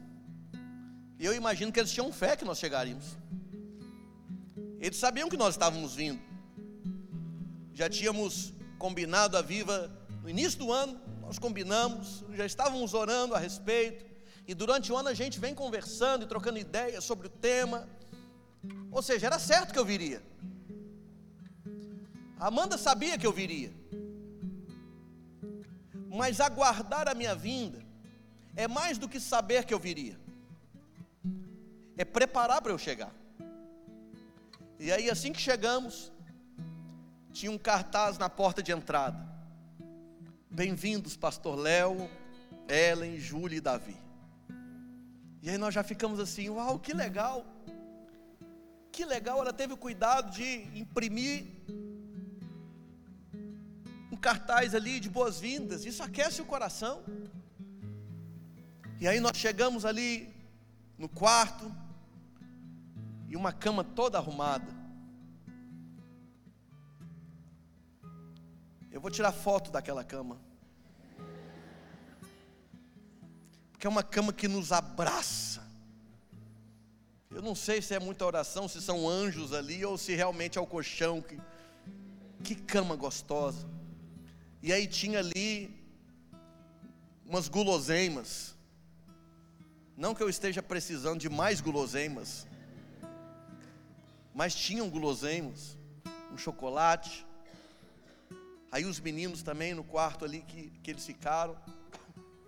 E 1.18 1.24
eu 1.24 1.32
imagino 1.32 1.72
que 1.72 1.80
eles 1.80 1.91
tinham 1.91 2.12
fé 2.12 2.36
que 2.36 2.45
nós 2.45 2.59
chegaríamos. 2.59 3.16
Eles 4.78 4.99
sabiam 4.99 5.30
que 5.30 5.36
nós 5.39 5.55
estávamos 5.55 5.95
vindo. 5.95 6.20
Já 7.72 7.89
tínhamos 7.89 8.53
combinado 8.78 9.34
a 9.39 9.41
viva 9.41 9.91
no 10.22 10.28
início 10.28 10.59
do 10.59 10.70
ano, 10.70 11.08
nós 11.29 11.39
combinamos, 11.39 12.24
já 12.35 12.47
estávamos 12.47 12.95
orando 12.95 13.35
a 13.35 13.39
respeito. 13.39 14.05
E 14.47 14.55
durante 14.55 14.91
o 14.91 14.97
ano 14.97 15.11
a 15.11 15.14
gente 15.14 15.39
vem 15.39 15.55
conversando 15.55 16.24
e 16.24 16.26
trocando 16.26 16.59
ideias 16.59 17.05
sobre 17.05 17.26
o 17.26 17.31
tema. 17.31 17.87
Ou 18.91 19.03
seja, 19.03 19.26
era 19.26 19.39
certo 19.39 19.72
que 19.72 19.79
eu 19.79 19.85
viria. 19.85 20.22
Amanda 22.41 22.79
sabia 22.79 23.18
que 23.18 23.26
eu 23.26 23.33
viria. 23.33 23.70
Mas 26.09 26.41
aguardar 26.41 27.07
a 27.07 27.14
minha 27.14 27.35
vinda 27.35 27.85
é 28.57 28.66
mais 28.66 28.97
do 28.97 29.07
que 29.07 29.20
saber 29.20 29.66
que 29.66 29.74
eu 29.74 29.79
viria 29.79 30.18
é 31.99 32.05
preparar 32.05 32.62
para 32.62 32.72
eu 32.72 32.79
chegar. 32.79 33.12
E 34.79 34.91
aí, 34.93 35.11
assim 35.11 35.33
que 35.33 35.41
chegamos, 35.41 36.12
tinha 37.33 37.51
um 37.51 37.59
cartaz 37.59 38.16
na 38.16 38.31
porta 38.31 38.62
de 38.62 38.70
entrada. 38.70 39.38
Bem-vindos, 40.51 41.14
Pastor 41.14 41.57
Léo, 41.57 42.09
Ellen, 42.66 43.20
Júlia 43.20 43.59
e 43.59 43.61
Davi. 43.61 43.94
E 45.42 45.51
aí 45.51 45.59
nós 45.59 45.74
já 45.74 45.84
ficamos 45.84 46.18
assim, 46.18 46.49
uau, 46.49 46.78
que 46.78 46.94
legal. 46.94 47.44
Que 48.90 49.05
legal, 49.05 49.42
ela 49.42 49.53
teve 49.53 49.74
o 49.74 49.76
cuidado 49.76 50.30
de 50.30 50.66
imprimir 50.74 51.44
um 54.11 54.16
cartaz 54.16 54.74
ali 54.74 54.99
de 54.99 55.11
boas-vindas. 55.11 55.84
Isso 55.84 56.03
aquece 56.03 56.40
o 56.40 56.46
coração. 56.46 57.03
E 58.99 59.07
aí 59.07 59.20
nós 59.20 59.36
chegamos 59.36 59.84
ali 59.84 60.34
no 60.96 61.11
quarto, 61.11 61.70
e 63.28 63.36
uma 63.36 63.53
cama 63.53 63.84
toda 63.84 64.16
arrumada. 64.16 64.78
Eu 68.99 69.01
vou 69.01 69.12
tirar 69.12 69.30
foto 69.30 69.70
daquela 69.70 70.03
cama. 70.03 70.40
Porque 73.70 73.86
é 73.86 73.90
uma 73.90 74.03
cama 74.03 74.32
que 74.32 74.49
nos 74.49 74.72
abraça. 74.72 75.62
Eu 77.30 77.40
não 77.40 77.55
sei 77.55 77.80
se 77.80 77.94
é 77.94 78.01
muita 78.01 78.26
oração, 78.26 78.66
se 78.66 78.82
são 78.82 79.09
anjos 79.09 79.53
ali 79.53 79.84
ou 79.84 79.96
se 79.96 80.16
realmente 80.16 80.59
é 80.59 80.61
o 80.61 80.66
colchão. 80.66 81.22
Que, 81.22 81.38
que 82.42 82.57
cama 82.57 82.96
gostosa. 82.96 83.68
E 84.61 84.72
aí 84.72 84.88
tinha 84.88 85.20
ali 85.20 85.80
umas 87.24 87.46
guloseimas. 87.46 88.57
Não 89.96 90.12
que 90.12 90.24
eu 90.24 90.28
esteja 90.28 90.61
precisando 90.61 91.20
de 91.20 91.28
mais 91.28 91.61
guloseimas 91.61 92.49
mas 94.34 94.55
tinham 94.55 94.88
guloseimas, 94.88 95.76
um 96.32 96.38
chocolate. 96.38 97.26
Aí 98.71 98.85
os 98.85 99.01
meninos 99.01 99.43
também 99.43 99.73
no 99.75 99.83
quarto 99.83 100.25
ali 100.25 100.43
que, 100.43 100.71
que 100.83 100.91
eles 100.91 101.05
ficaram, 101.07 101.57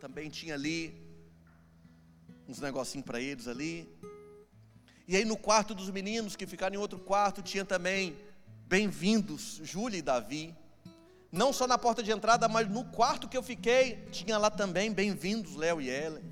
também 0.01 0.29
tinha 0.29 0.55
ali 0.55 0.95
uns 2.47 2.61
negocinhos 2.61 3.07
para 3.07 3.21
eles 3.21 3.49
ali. 3.49 3.89
E 5.09 5.17
aí 5.17 5.25
no 5.25 5.37
quarto 5.37 5.75
dos 5.75 5.89
meninos 5.89 6.37
que 6.37 6.47
ficaram 6.47 6.75
em 6.75 6.79
outro 6.79 6.99
quarto 6.99 7.43
tinha 7.43 7.65
também 7.65 8.19
bem-vindos, 8.67 9.61
Júlia 9.65 9.99
e 9.99 10.03
Davi. 10.03 10.55
Não 11.33 11.53
só 11.53 11.67
na 11.67 11.79
porta 11.79 12.03
de 12.03 12.11
entrada, 12.11 12.49
mas 12.49 12.69
no 12.69 12.85
quarto 12.85 13.29
que 13.29 13.37
eu 13.37 13.43
fiquei, 13.43 14.05
tinha 14.11 14.37
lá 14.37 14.51
também 14.51 14.93
bem-vindos 14.93 15.57
Léo 15.57 15.81
e 15.81 15.89
Ellen. 15.89 16.25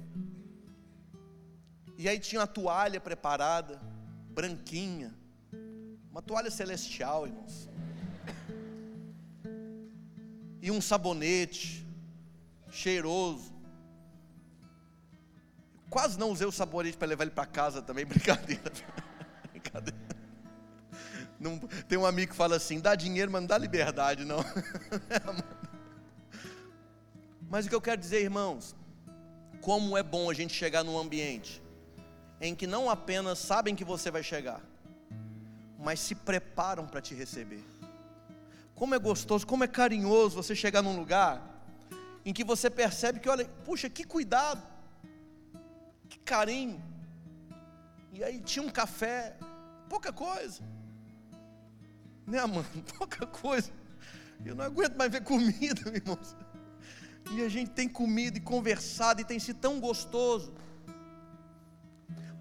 E 1.97 2.09
aí 2.09 2.18
tinha 2.18 2.43
a 2.43 2.47
toalha 2.47 3.01
preparada, 3.01 3.80
branquinha, 4.30 5.14
uma 6.11 6.20
toalha 6.20 6.51
celestial, 6.51 7.26
irmãos. 7.26 7.68
E 10.61 10.70
um 10.70 10.80
sabonete 10.80 11.86
cheiroso. 12.70 13.52
Quase 15.88 16.18
não 16.18 16.30
usei 16.30 16.46
o 16.46 16.52
sabonete 16.52 16.96
para 16.96 17.09
levar 17.09 17.24
ele 17.24 17.30
para 17.30 17.46
casa 17.46 17.80
também, 17.80 18.04
brincadeira. 18.06 18.72
brincadeira. 19.50 19.98
Não, 21.40 21.59
tem 21.88 21.96
um 21.96 22.04
amigo 22.04 22.32
que 22.32 22.36
fala 22.36 22.56
assim: 22.56 22.80
dá 22.80 22.94
dinheiro, 22.94 23.30
mas 23.30 23.40
não 23.40 23.46
dá 23.46 23.56
liberdade, 23.56 24.24
não. 24.24 24.44
mas 27.48 27.66
o 27.66 27.68
que 27.68 27.74
eu 27.74 27.80
quero 27.80 28.00
dizer, 28.00 28.22
irmãos, 28.22 28.74
como 29.61 29.96
é 29.96 30.02
bom 30.02 30.28
a 30.30 30.34
gente 30.34 30.52
chegar 30.52 30.82
num 30.82 30.98
ambiente 30.98 31.62
em 32.40 32.54
que 32.54 32.66
não 32.66 32.88
apenas 32.88 33.38
sabem 33.38 33.74
que 33.74 33.84
você 33.84 34.11
vai 34.11 34.22
chegar, 34.22 34.61
mas 35.78 36.00
se 36.00 36.14
preparam 36.14 36.86
para 36.86 37.00
te 37.00 37.14
receber. 37.14 37.64
Como 38.79 38.95
é 38.95 38.99
gostoso, 38.99 39.45
como 39.45 39.64
é 39.64 39.66
carinhoso 39.66 40.37
você 40.37 40.55
chegar 40.55 40.83
num 40.83 40.97
lugar 40.97 41.43
em 42.24 42.33
que 42.33 42.45
você 42.45 42.70
percebe 42.70 43.18
que, 43.18 43.29
olha, 43.29 43.45
puxa, 43.64 43.91
que 43.91 44.05
cuidado, 44.05 44.62
que 46.09 46.18
carinho. 46.20 46.81
E 48.12 48.22
aí 48.22 48.41
tinha 48.41 48.64
um 48.64 48.70
café, 48.70 49.37
pouca 49.89 50.12
coisa, 50.12 50.62
né, 52.24 52.45
mano? 52.47 52.66
Pouca 52.99 53.26
coisa. 53.26 53.72
Eu 54.45 54.55
não 54.55 54.64
aguento 54.64 54.97
mais 54.97 55.11
ver 55.11 55.22
comida, 55.22 55.81
irmãos. 55.93 56.37
E 57.33 57.43
a 57.43 57.49
gente 57.49 57.70
tem 57.70 57.89
comido 57.89 58.37
e 58.37 58.41
conversado 58.41 59.20
e 59.20 59.24
tem 59.24 59.39
sido 59.39 59.59
tão 59.59 59.81
gostoso. 59.81 60.55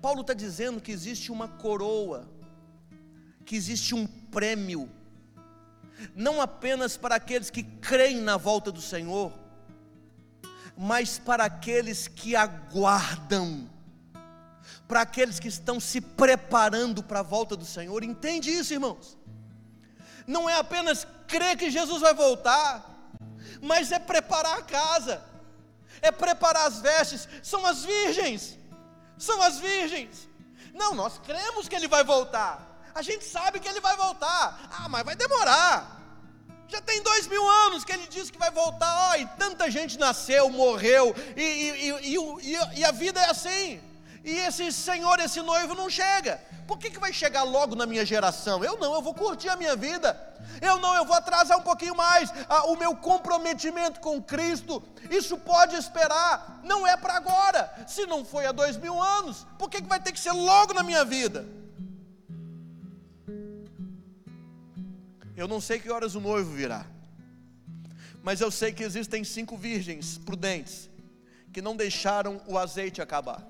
Paulo 0.01 0.21
está 0.21 0.33
dizendo 0.33 0.79
que 0.81 0.91
existe 0.91 1.31
uma 1.31 1.47
coroa 1.47 2.29
que 3.45 3.55
existe 3.55 3.95
um 3.95 4.05
prêmio, 4.05 4.89
não 6.15 6.41
apenas 6.41 6.97
para 6.97 7.15
aqueles 7.15 7.49
que 7.49 7.63
creem 7.63 8.21
na 8.21 8.37
volta 8.37 8.71
do 8.71 8.81
Senhor, 8.81 9.31
mas 10.77 11.17
para 11.17 11.45
aqueles 11.45 12.07
que 12.07 12.35
aguardam, 12.35 13.69
para 14.87 15.01
aqueles 15.01 15.39
que 15.39 15.47
estão 15.47 15.79
se 15.79 15.99
preparando 15.99 17.01
para 17.01 17.19
a 17.19 17.23
volta 17.23 17.55
do 17.55 17.65
Senhor. 17.65 18.03
Entende 18.03 18.51
isso, 18.51 18.73
irmãos? 18.73 19.17
Não 20.25 20.49
é 20.49 20.57
apenas 20.57 21.07
crer 21.27 21.57
que 21.57 21.71
Jesus 21.71 22.01
vai 22.01 22.13
voltar, 22.13 22.85
mas 23.61 23.91
é 23.91 23.99
preparar 23.99 24.59
a 24.59 24.61
casa, 24.61 25.23
é 26.01 26.11
preparar 26.11 26.67
as 26.67 26.79
vestes. 26.79 27.27
São 27.41 27.65
as 27.65 27.83
virgens, 27.83 28.57
são 29.17 29.41
as 29.41 29.57
virgens. 29.57 30.27
Não, 30.73 30.93
nós 30.93 31.17
cremos 31.17 31.67
que 31.67 31.75
Ele 31.75 31.87
vai 31.87 32.03
voltar, 32.03 32.66
a 32.97 33.01
gente 33.03 33.25
sabe 33.25 33.59
que 33.59 33.67
ele 33.67 33.79
vai 33.79 33.95
voltar. 33.95 34.69
Ah, 34.71 34.89
mas 34.89 35.05
vai 35.05 35.15
demorar. 35.15 35.97
Já 36.67 36.81
tem 36.81 37.01
dois 37.03 37.27
mil 37.27 37.47
anos 37.65 37.85
que 37.85 37.91
ele 37.91 38.07
disse 38.07 38.31
que 38.31 38.39
vai 38.39 38.49
voltar. 38.49 39.11
Oh, 39.11 39.15
e 39.15 39.25
tanta 39.37 39.69
gente 39.69 39.99
nasceu, 39.99 40.49
morreu, 40.49 41.15
e, 41.35 41.41
e, 41.41 42.15
e, 42.15 42.79
e, 42.79 42.83
a 42.83 42.91
vida 42.91 43.21
é 43.21 43.29
assim. 43.29 43.79
E 44.23 44.31
esse 44.31 44.71
senhor, 44.73 45.19
esse 45.19 45.41
noivo 45.43 45.75
não 45.75 45.89
chega. 45.91 46.41
Por 46.67 46.79
que, 46.79 46.89
que 46.89 46.99
vai 46.99 47.13
chegar 47.13 47.43
logo 47.43 47.75
na 47.75 47.85
minha 47.85 48.03
geração? 48.03 48.63
Eu 48.63 48.77
não, 48.79 48.95
eu 48.95 49.01
vou 49.01 49.13
curtir 49.13 49.49
a 49.49 49.55
minha 49.55 49.75
vida. 49.75 50.19
Eu 50.59 50.79
não, 50.79 50.95
eu 50.95 51.05
vou 51.05 51.15
atrasar 51.15 51.55
um 51.59 51.61
pouquinho 51.61 51.95
mais. 51.95 52.33
Ah, 52.49 52.65
o 52.65 52.75
meu 52.75 52.95
comprometimento 52.95 53.99
com 53.99 54.21
Cristo, 54.21 54.83
isso 55.11 55.37
pode 55.37 55.75
esperar. 55.75 56.61
Não 56.63 56.85
é 56.85 56.97
para 56.97 57.13
agora. 57.13 57.71
Se 57.87 58.07
não 58.07 58.25
foi 58.25 58.47
há 58.47 58.51
dois 58.51 58.75
mil 58.75 58.99
anos, 58.99 59.45
por 59.59 59.69
que, 59.69 59.83
que 59.83 59.87
vai 59.87 59.99
ter 59.99 60.11
que 60.11 60.19
ser 60.19 60.31
logo 60.31 60.73
na 60.73 60.81
minha 60.81 61.05
vida? 61.05 61.45
Eu 65.37 65.47
não 65.47 65.61
sei 65.61 65.77
que 65.77 65.91
horas 65.91 66.15
o 66.15 66.19
noivo 66.19 66.51
virá. 66.51 66.83
Mas 68.23 68.41
eu 68.41 68.49
sei 68.49 68.73
que 68.73 68.81
existem 68.81 69.23
cinco 69.23 69.55
virgens 69.55 70.17
prudentes 70.17 70.89
que 71.53 71.61
não 71.61 71.75
deixaram 71.75 72.41
o 72.47 72.57
azeite 72.57 73.03
acabar. 73.03 73.45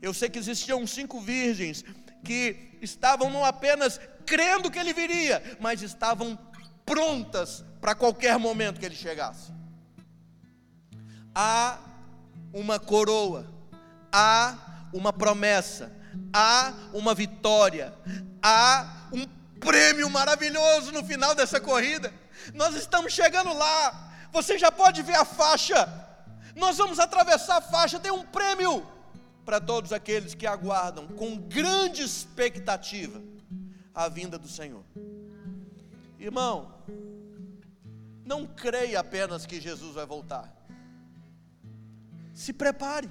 Eu 0.00 0.14
sei 0.14 0.30
que 0.30 0.38
existiam 0.38 0.86
cinco 0.86 1.20
virgens 1.20 1.84
que 2.24 2.78
estavam 2.80 3.30
não 3.30 3.44
apenas 3.44 4.00
crendo 4.24 4.70
que 4.70 4.78
ele 4.78 4.94
viria, 4.94 5.58
mas 5.60 5.82
estavam 5.82 6.38
prontas 6.86 7.62
para 7.78 7.94
qualquer 7.94 8.38
momento 8.38 8.80
que 8.80 8.86
ele 8.86 8.96
chegasse. 8.96 9.52
Há 11.34 11.78
uma 12.54 12.80
coroa, 12.80 13.46
há 14.10 14.88
uma 14.94 15.12
promessa, 15.12 15.92
há 16.32 16.72
uma 16.94 17.14
vitória, 17.14 17.92
há 18.42 19.08
um 19.12 19.26
prêmio 19.60 20.08
maravilhoso 20.10 20.90
no 20.90 21.04
final 21.04 21.34
dessa 21.34 21.60
corrida. 21.60 22.12
Nós 22.54 22.74
estamos 22.74 23.12
chegando 23.12 23.52
lá. 23.52 24.12
Você 24.32 24.58
já 24.58 24.72
pode 24.72 25.02
ver 25.02 25.16
a 25.16 25.24
faixa. 25.24 25.88
Nós 26.56 26.78
vamos 26.78 26.98
atravessar 26.98 27.58
a 27.58 27.60
faixa, 27.60 28.00
tem 28.00 28.10
um 28.10 28.24
prêmio 28.24 28.86
para 29.44 29.60
todos 29.60 29.92
aqueles 29.92 30.34
que 30.34 30.46
aguardam 30.46 31.06
com 31.08 31.36
grande 31.36 32.02
expectativa 32.02 33.22
a 33.94 34.08
vinda 34.08 34.38
do 34.38 34.48
Senhor. 34.48 34.84
Irmão, 36.18 36.74
não 38.24 38.46
creia 38.46 39.00
apenas 39.00 39.46
que 39.46 39.60
Jesus 39.60 39.94
vai 39.94 40.06
voltar. 40.06 40.52
Se 42.34 42.52
prepare. 42.52 43.10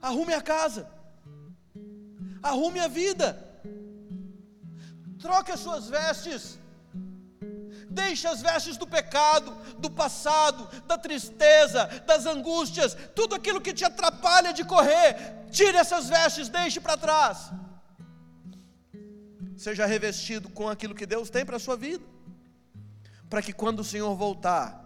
Arrume 0.00 0.34
a 0.34 0.40
casa. 0.40 0.90
Arrume 2.42 2.80
a 2.80 2.88
vida. 2.88 3.51
Troque 5.22 5.52
as 5.52 5.60
suas 5.60 5.88
vestes 5.88 6.58
Deixe 7.92 8.26
as 8.26 8.40
vestes 8.40 8.78
do 8.78 8.86
pecado, 8.86 9.54
do 9.78 9.90
passado, 9.90 10.66
da 10.86 10.96
tristeza, 10.96 11.84
das 12.06 12.24
angústias, 12.24 12.96
tudo 13.14 13.34
aquilo 13.34 13.60
que 13.60 13.74
te 13.74 13.84
atrapalha 13.84 14.52
de 14.52 14.64
correr. 14.64 15.46
Tire 15.50 15.76
essas 15.76 16.08
vestes, 16.08 16.48
deixe 16.48 16.80
para 16.80 16.96
trás. 16.96 17.50
Seja 19.56 19.84
revestido 19.84 20.48
com 20.48 20.70
aquilo 20.70 20.94
que 20.94 21.04
Deus 21.04 21.28
tem 21.28 21.44
para 21.44 21.56
a 21.56 21.60
sua 21.60 21.76
vida, 21.76 22.04
para 23.28 23.42
que 23.42 23.52
quando 23.52 23.80
o 23.80 23.84
Senhor 23.84 24.14
voltar, 24.16 24.80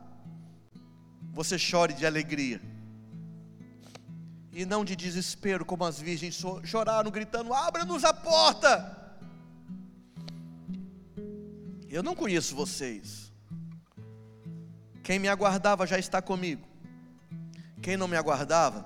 você 1.32 1.56
chore 1.56 1.94
de 1.94 2.04
alegria 2.04 2.60
e 4.52 4.64
não 4.66 4.84
de 4.84 4.96
desespero, 4.96 5.64
como 5.64 5.84
as 5.84 6.00
virgens 6.00 6.42
choraram, 6.64 7.10
gritando: 7.10 7.54
Abra-nos 7.54 8.04
a 8.04 8.12
porta. 8.12 9.05
Eu 11.88 12.02
não 12.02 12.14
conheço 12.14 12.54
vocês. 12.54 13.32
Quem 15.02 15.18
me 15.18 15.28
aguardava 15.28 15.86
já 15.86 15.98
está 15.98 16.20
comigo. 16.20 16.66
Quem 17.80 17.96
não 17.96 18.08
me 18.08 18.16
aguardava, 18.16 18.84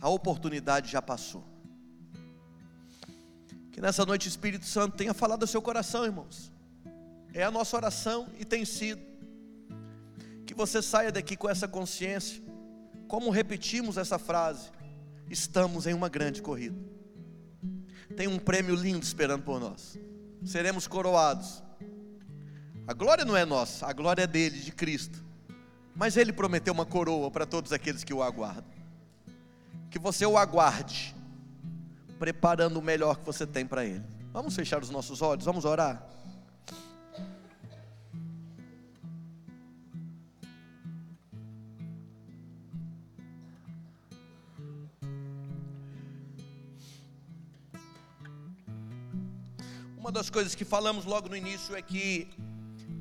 a 0.00 0.08
oportunidade 0.08 0.90
já 0.90 1.00
passou. 1.00 1.44
Que 3.70 3.80
nessa 3.80 4.04
noite 4.04 4.26
o 4.26 4.30
Espírito 4.30 4.66
Santo 4.66 4.96
tenha 4.96 5.14
falado 5.14 5.42
ao 5.42 5.46
seu 5.46 5.62
coração, 5.62 6.04
irmãos. 6.04 6.50
É 7.32 7.44
a 7.44 7.50
nossa 7.50 7.76
oração 7.76 8.26
e 8.38 8.44
tem 8.44 8.64
sido. 8.64 9.00
Que 10.44 10.54
você 10.54 10.82
saia 10.82 11.12
daqui 11.12 11.36
com 11.36 11.48
essa 11.48 11.68
consciência. 11.68 12.42
Como 13.06 13.30
repetimos 13.30 13.96
essa 13.96 14.18
frase, 14.18 14.70
estamos 15.30 15.86
em 15.86 15.94
uma 15.94 16.08
grande 16.08 16.42
corrida. 16.42 16.76
Tem 18.16 18.26
um 18.26 18.38
prêmio 18.38 18.74
lindo 18.74 19.04
esperando 19.04 19.44
por 19.44 19.60
nós 19.60 19.96
seremos 20.44 20.86
coroados. 20.86 21.62
A 22.86 22.92
glória 22.92 23.24
não 23.24 23.36
é 23.36 23.44
nossa, 23.44 23.86
a 23.86 23.92
glória 23.92 24.22
é 24.22 24.26
dele, 24.26 24.58
de 24.58 24.72
Cristo. 24.72 25.24
Mas 25.94 26.16
ele 26.16 26.32
prometeu 26.32 26.72
uma 26.72 26.86
coroa 26.86 27.30
para 27.30 27.44
todos 27.44 27.72
aqueles 27.72 28.04
que 28.04 28.14
o 28.14 28.22
aguardam. 28.22 28.78
Que 29.90 29.98
você 29.98 30.24
o 30.24 30.38
aguarde, 30.38 31.14
preparando 32.18 32.78
o 32.78 32.82
melhor 32.82 33.18
que 33.18 33.26
você 33.26 33.46
tem 33.46 33.66
para 33.66 33.84
ele. 33.84 34.04
Vamos 34.32 34.54
fechar 34.54 34.82
os 34.82 34.90
nossos 34.90 35.20
olhos, 35.22 35.44
vamos 35.44 35.64
orar. 35.64 36.06
Uma 50.08 50.12
das 50.12 50.30
coisas 50.30 50.54
que 50.54 50.64
falamos 50.64 51.04
logo 51.04 51.28
no 51.28 51.36
início 51.36 51.76
é 51.76 51.82
que 51.82 52.30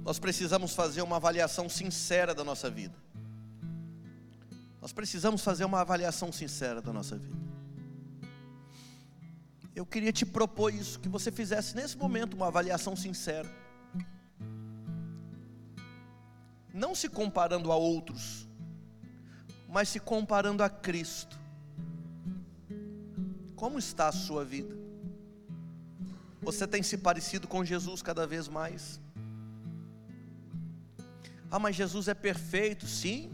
nós 0.03 0.19
precisamos 0.19 0.75
fazer 0.75 1.01
uma 1.01 1.15
avaliação 1.15 1.69
sincera 1.69 2.35
da 2.35 2.43
nossa 2.43 2.69
vida. 2.69 2.93
Nós 4.81 4.91
precisamos 4.91 5.41
fazer 5.41 5.63
uma 5.63 5.79
avaliação 5.79 6.33
sincera 6.33 6.81
da 6.81 6.91
nossa 6.91 7.15
vida. 7.15 7.37
Eu 9.73 9.85
queria 9.85 10.11
te 10.11 10.25
propor 10.25 10.73
isso, 10.73 10.99
que 10.99 11.07
você 11.07 11.31
fizesse 11.31 11.77
nesse 11.77 11.97
momento 11.97 12.33
uma 12.33 12.47
avaliação 12.47 12.93
sincera. 12.93 13.49
Não 16.73 16.93
se 16.93 17.07
comparando 17.07 17.71
a 17.71 17.77
outros, 17.77 18.45
mas 19.69 19.87
se 19.87 20.01
comparando 20.01 20.61
a 20.61 20.69
Cristo. 20.69 21.39
Como 23.55 23.79
está 23.79 24.09
a 24.09 24.11
sua 24.11 24.43
vida? 24.43 24.76
Você 26.41 26.67
tem 26.67 26.83
se 26.83 26.97
parecido 26.97 27.47
com 27.47 27.65
Jesus 27.65 28.01
cada 28.01 28.25
vez 28.27 28.47
mais? 28.47 28.99
Ah, 31.49 31.59
mas 31.59 31.75
Jesus 31.75 32.07
é 32.07 32.13
perfeito, 32.13 32.85
sim. 32.85 33.31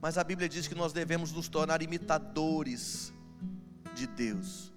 Mas 0.00 0.16
a 0.16 0.24
Bíblia 0.24 0.48
diz 0.48 0.68
que 0.68 0.74
nós 0.74 0.92
devemos 0.92 1.32
nos 1.32 1.48
tornar 1.48 1.82
imitadores 1.82 3.12
de 3.94 4.06
Deus, 4.06 4.72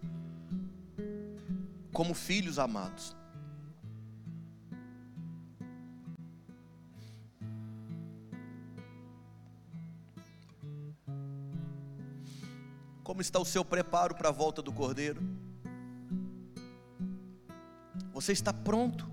como 1.94 2.14
filhos 2.14 2.58
amados. 2.58 3.16
Como 13.04 13.22
está 13.22 13.40
o 13.40 13.46
seu 13.46 13.64
preparo 13.64 14.16
para 14.16 14.30
a 14.30 14.32
volta 14.32 14.62
do 14.62 14.72
Cordeiro? 14.72 15.22
Você 18.22 18.34
está 18.34 18.54
pronto. 18.54 19.10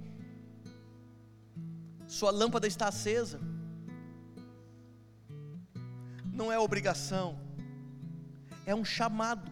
Sua 2.06 2.30
lâmpada 2.30 2.66
está 2.66 2.88
acesa. 2.88 3.40
Não 6.30 6.52
é 6.52 6.58
obrigação, 6.58 7.40
é 8.66 8.74
um 8.74 8.84
chamado. 8.84 9.50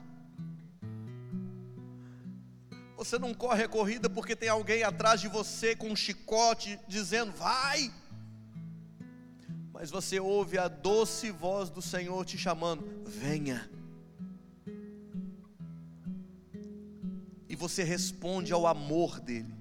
Você 2.99 3.19
não 3.19 3.33
corre 3.33 3.65
a 3.65 3.69
corrida 3.69 4.11
porque 4.11 4.37
tem 4.37 4.51
alguém 4.51 4.83
atrás 4.83 5.23
de 5.23 5.29
você 5.29 5.75
com 5.75 5.89
um 5.89 5.97
chicote 5.97 6.79
dizendo: 6.87 7.33
vai. 7.33 7.91
Mas 9.73 9.91
você 9.91 10.21
ouve 10.21 10.59
a 10.59 10.69
doce 10.69 11.31
voz 11.31 11.71
do 11.71 11.81
Senhor 11.81 12.27
te 12.27 12.37
chamando: 12.37 12.85
venha. 13.07 13.71
E 17.57 17.59
você 17.59 17.83
responde 17.83 18.53
ao 18.53 18.67
amor 18.67 19.19
dele. 19.19 19.55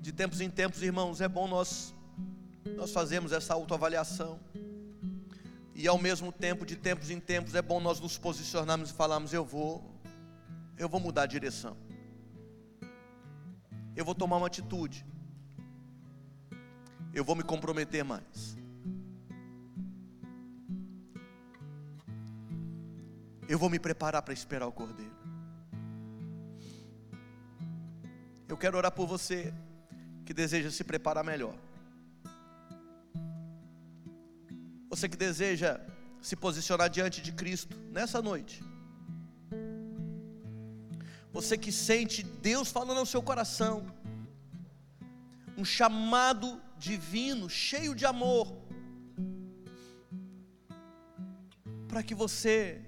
De 0.00 0.12
tempos 0.12 0.40
em 0.40 0.50
tempos, 0.50 0.82
irmãos, 0.82 1.20
é 1.20 1.28
bom 1.28 1.46
nós 1.46 1.94
nós 2.76 2.90
fazemos 2.90 3.30
essa 3.30 3.54
autoavaliação. 3.54 4.40
E 5.72 5.86
ao 5.86 5.98
mesmo 5.98 6.32
tempo, 6.32 6.66
de 6.66 6.74
tempos 6.74 7.10
em 7.10 7.20
tempos, 7.20 7.54
é 7.54 7.62
bom 7.62 7.78
nós 7.78 8.00
nos 8.00 8.18
posicionarmos 8.18 8.90
e 8.90 8.92
falarmos: 8.92 9.32
eu 9.32 9.44
vou 9.44 9.84
eu 10.76 10.88
vou 10.88 10.98
mudar 10.98 11.22
a 11.22 11.26
direção. 11.26 11.76
Eu 13.94 14.04
vou 14.04 14.16
tomar 14.16 14.38
uma 14.38 14.48
atitude. 14.48 15.06
Eu 17.14 17.24
vou 17.24 17.36
me 17.36 17.44
comprometer 17.44 18.02
mais. 18.02 18.65
Eu 23.48 23.58
vou 23.58 23.70
me 23.70 23.78
preparar 23.78 24.22
para 24.22 24.34
esperar 24.34 24.66
o 24.66 24.72
Cordeiro. 24.72 25.14
Eu 28.48 28.56
quero 28.56 28.76
orar 28.76 28.90
por 28.90 29.06
você 29.06 29.54
que 30.24 30.34
deseja 30.34 30.70
se 30.70 30.82
preparar 30.82 31.24
melhor. 31.24 31.54
Você 34.88 35.08
que 35.08 35.16
deseja 35.16 35.80
se 36.20 36.34
posicionar 36.34 36.88
diante 36.90 37.20
de 37.22 37.32
Cristo 37.32 37.76
nessa 37.92 38.20
noite. 38.20 38.64
Você 41.32 41.56
que 41.56 41.70
sente 41.70 42.22
Deus 42.24 42.70
falando 42.70 42.98
ao 42.98 43.06
seu 43.06 43.22
coração. 43.22 43.86
Um 45.56 45.64
chamado 45.64 46.60
divino, 46.78 47.48
cheio 47.48 47.94
de 47.94 48.04
amor. 48.04 48.56
Para 51.88 52.02
que 52.02 52.14
você 52.14 52.85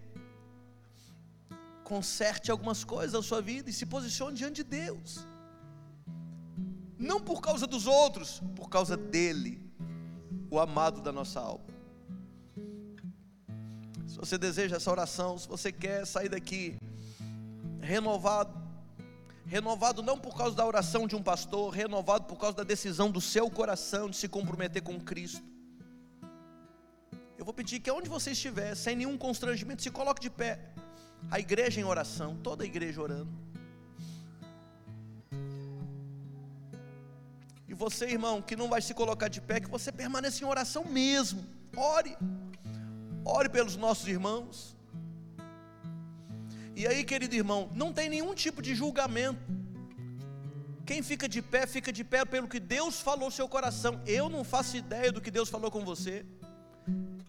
conserte 1.89 2.51
algumas 2.51 2.85
coisas 2.85 3.15
na 3.15 3.23
sua 3.23 3.41
vida 3.41 3.71
e 3.71 3.73
se 3.73 3.87
posicione 3.87 4.37
diante 4.37 4.57
de 4.63 4.65
Deus. 4.65 5.27
Não 6.99 7.19
por 7.19 7.41
causa 7.41 7.67
dos 7.67 7.87
outros, 7.87 8.43
por 8.55 8.69
causa 8.69 8.95
dele, 8.95 9.59
o 10.51 10.61
amado 10.61 11.01
da 11.01 11.11
nossa 11.11 11.41
alma. 11.41 11.65
Se 14.07 14.19
você 14.19 14.37
deseja 14.37 14.77
essa 14.77 14.91
oração, 14.91 15.39
se 15.39 15.49
você 15.49 15.73
quer 15.73 16.07
sair 16.07 16.29
daqui 16.29 16.77
renovado, 17.81 18.53
renovado 19.47 20.03
não 20.03 20.19
por 20.19 20.37
causa 20.37 20.55
da 20.55 20.67
oração 20.67 21.07
de 21.07 21.17
um 21.17 21.23
pastor, 21.23 21.73
renovado 21.73 22.27
por 22.27 22.37
causa 22.37 22.59
da 22.59 22.65
decisão 22.65 23.11
do 23.11 23.21
seu 23.21 23.51
coração 23.51 24.11
de 24.11 24.17
se 24.17 24.29
comprometer 24.29 24.83
com 24.83 25.01
Cristo. 25.01 25.43
Eu 27.39 27.47
vou 27.47 27.55
pedir 27.55 27.81
que 27.81 27.91
onde 27.91 28.11
você 28.11 28.33
estiver, 28.33 28.75
sem 28.75 28.95
nenhum 28.95 29.17
constrangimento, 29.17 29.81
se 29.83 29.91
coloque 29.91 30.21
de 30.21 30.29
pé. 30.29 30.75
A 31.31 31.39
igreja 31.39 31.81
em 31.81 31.85
oração, 31.85 32.37
toda 32.43 32.65
a 32.65 32.67
igreja 32.67 33.01
orando. 33.01 33.31
E 37.69 37.75
você, 37.75 38.07
irmão, 38.07 38.41
que 38.41 38.57
não 38.57 38.69
vai 38.69 38.81
se 38.81 38.95
colocar 38.95 39.29
de 39.29 39.41
pé, 39.41 39.61
que 39.61 39.69
você 39.69 39.93
permaneça 39.93 40.43
em 40.43 40.47
oração 40.47 40.85
mesmo. 40.85 41.45
Ore. 41.77 42.17
Ore 43.25 43.49
pelos 43.49 43.77
nossos 43.77 44.09
irmãos. 44.09 44.77
E 46.75 46.87
aí, 46.87 47.05
querido 47.05 47.35
irmão, 47.35 47.71
não 47.75 47.93
tem 47.93 48.09
nenhum 48.09 48.35
tipo 48.35 48.63
de 48.63 48.75
julgamento. 48.75 49.41
Quem 50.87 51.03
fica 51.03 51.29
de 51.29 51.43
pé, 51.43 51.67
fica 51.67 51.93
de 51.93 52.03
pé 52.03 52.25
pelo 52.25 52.49
que 52.49 52.59
Deus 52.59 53.01
falou 53.01 53.27
no 53.27 53.31
seu 53.31 53.49
coração. 53.49 54.01
Eu 54.07 54.29
não 54.31 54.43
faço 54.43 54.77
ideia 54.77 55.13
do 55.13 55.21
que 55.21 55.31
Deus 55.31 55.51
falou 55.51 55.71
com 55.71 55.85
você. 55.85 56.25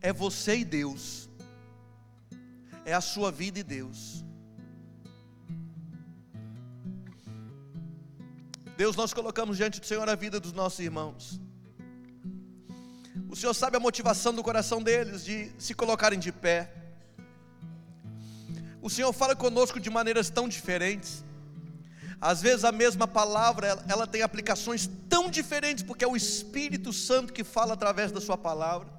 É 0.02 0.14
você 0.14 0.60
e 0.60 0.64
Deus 0.64 1.29
é 2.86 2.94
a 2.94 3.02
sua 3.02 3.32
vida 3.32 3.60
e 3.60 3.64
Deus. 3.64 4.24
Deus, 8.78 8.96
nós 8.96 9.14
colocamos 9.14 9.58
diante 9.58 9.80
do 9.80 9.86
Senhor 9.86 10.08
a 10.08 10.16
vida 10.16 10.40
dos 10.40 10.54
nossos 10.54 10.80
irmãos. 10.80 11.42
O 13.30 13.36
Senhor 13.36 13.54
sabe 13.54 13.78
a 13.78 13.80
motivação 13.80 14.34
do 14.34 14.42
coração 14.42 14.82
deles 14.82 15.24
de 15.24 15.52
se 15.58 15.74
colocarem 15.74 16.18
de 16.18 16.32
pé. 16.32 16.74
O 18.82 18.90
Senhor 18.90 19.12
fala 19.14 19.36
conosco 19.36 19.80
de 19.80 19.90
maneiras 19.90 20.30
tão 20.30 20.48
diferentes. 20.48 21.24
Às 22.22 22.42
vezes 22.42 22.66
a 22.66 22.72
mesma 22.72 23.08
palavra, 23.08 23.68
ela, 23.68 23.86
ela 23.88 24.08
tem 24.08 24.22
aplicações 24.22 24.90
tão 25.08 25.30
diferentes, 25.30 25.84
porque 25.84 26.04
é 26.04 26.08
o 26.08 26.16
Espírito 26.16 26.92
Santo 26.92 27.32
que 27.32 27.44
fala 27.44 27.74
através 27.74 28.12
da 28.12 28.20
sua 28.20 28.38
palavra. 28.38 28.99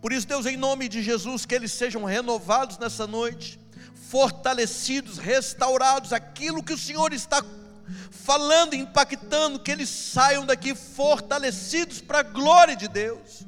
Por 0.00 0.12
isso, 0.12 0.26
Deus, 0.26 0.46
em 0.46 0.56
nome 0.56 0.88
de 0.88 1.02
Jesus, 1.02 1.44
que 1.44 1.54
eles 1.54 1.72
sejam 1.72 2.04
renovados 2.04 2.78
nessa 2.78 3.06
noite, 3.06 3.58
fortalecidos, 4.08 5.18
restaurados, 5.18 6.12
aquilo 6.12 6.62
que 6.62 6.72
o 6.72 6.78
Senhor 6.78 7.12
está 7.12 7.44
falando, 8.10 8.74
impactando, 8.74 9.58
que 9.58 9.70
eles 9.70 9.88
saiam 9.88 10.46
daqui 10.46 10.74
fortalecidos 10.74 12.00
para 12.00 12.20
a 12.20 12.22
glória 12.22 12.76
de 12.76 12.86
Deus. 12.86 13.44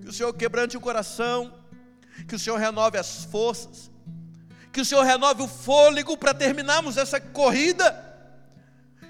Que 0.00 0.08
o 0.08 0.12
Senhor 0.12 0.32
quebrante 0.32 0.76
o 0.76 0.80
coração, 0.80 1.52
que 2.26 2.34
o 2.34 2.38
Senhor 2.38 2.58
renove 2.58 2.96
as 2.96 3.24
forças, 3.24 3.90
que 4.72 4.80
o 4.80 4.84
Senhor 4.84 5.02
renove 5.02 5.42
o 5.42 5.48
fôlego 5.48 6.16
para 6.16 6.32
terminarmos 6.32 6.96
essa 6.96 7.20
corrida, 7.20 7.94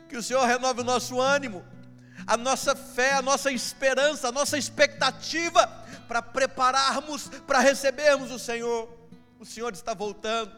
que 0.09 0.17
o 0.17 0.23
Senhor 0.23 0.45
renove 0.45 0.81
o 0.81 0.85
nosso 0.85 1.21
ânimo, 1.21 1.65
a 2.27 2.37
nossa 2.37 2.75
fé, 2.75 3.15
a 3.15 3.23
nossa 3.23 3.53
esperança, 3.53 4.29
a 4.29 4.33
nossa 4.33 4.59
expectativa 4.59 5.82
para 6.13 6.21
prepararmos 6.21 7.31
para 7.47 7.61
recebermos 7.61 8.31
o 8.31 8.39
Senhor. 8.39 8.87
O 9.41 9.47
Senhor 9.47 9.73
está 9.73 9.95
voltando 9.95 10.55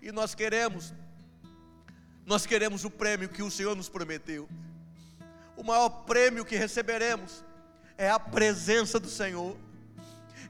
e 0.00 0.12
nós 0.12 0.32
queremos, 0.32 0.94
nós 2.24 2.46
queremos 2.46 2.84
o 2.84 2.90
prêmio 2.90 3.28
que 3.28 3.42
o 3.42 3.50
Senhor 3.50 3.74
nos 3.74 3.88
prometeu. 3.88 4.48
O 5.56 5.64
maior 5.64 5.88
prêmio 5.88 6.44
que 6.44 6.54
receberemos 6.54 7.42
é 7.98 8.08
a 8.08 8.20
presença 8.20 9.00
do 9.00 9.08
Senhor. 9.08 9.56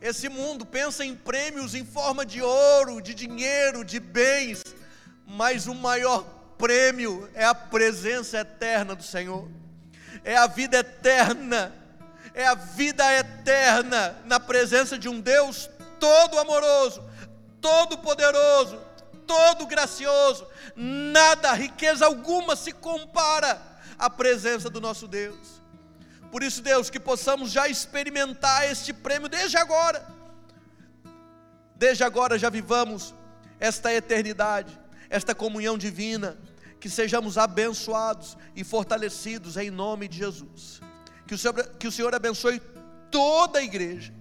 Esse 0.03 0.29
mundo 0.29 0.67
pensa 0.67 1.03
em 1.03 1.17
prêmios 1.17 1.75
em 1.75 1.87
forma 1.87 2.27
de 2.27 2.43
ouro, 2.43 3.01
de 3.01 3.15
dinheiro, 3.15 3.87
de 3.87 3.99
bens, 3.99 4.63
mas 5.27 5.67
o 5.67 5.75
maior 5.75 6.25
prêmio 6.59 7.27
é 7.33 7.47
a 7.47 7.55
presença 7.55 8.41
eterna 8.41 8.95
do 8.95 9.03
Senhor, 9.03 9.49
é 10.23 10.37
a 10.37 10.47
vida 10.47 10.81
eterna 10.81 11.86
é 12.37 12.47
a 12.47 12.55
vida 12.55 13.03
eterna 13.15 14.15
na 14.27 14.39
presença 14.39 14.99
de 14.99 15.09
um 15.09 15.19
Deus 15.19 15.71
todo 15.99 16.39
amoroso, 16.39 17.03
todo 17.63 17.97
poderoso, 17.97 18.79
todo 19.27 19.67
gracioso. 19.67 20.47
Nada, 20.77 21.55
riqueza 21.55 22.05
alguma 22.05 22.55
se 22.55 22.73
compara 22.73 23.59
à 23.99 24.11
presença 24.11 24.69
do 24.69 24.83
nosso 24.83 25.09
Deus. 25.09 25.63
Por 26.31 26.43
isso, 26.43 26.61
Deus, 26.61 26.91
que 26.91 27.01
possamos 27.01 27.51
já 27.51 27.69
experimentar 27.69 28.71
este 28.71 28.93
prêmio 28.93 29.31
desde 29.31 29.57
agora. 29.57 30.07
Desde 31.75 32.05
agora 32.05 32.39
já 32.39 32.51
vivamos 32.51 33.15
esta 33.59 33.91
eternidade, 33.95 34.79
esta 35.09 35.35
comunhão 35.35 35.79
divina, 35.79 36.37
que 36.79 36.91
sejamos 36.91 37.39
abençoados 37.39 38.37
e 38.55 38.63
fortalecidos 38.63 39.57
em 39.57 39.71
nome 39.71 40.07
de 40.07 40.19
Jesus. 40.19 40.83
Que 41.27 41.35
o 41.35 41.39
Senhor, 41.39 41.55
que 41.79 41.89
o 41.89 41.93
Senhor 41.93 42.15
abençoe 42.15 42.61
toda 43.11 43.59
a 43.59 43.63
igreja, 43.63 44.13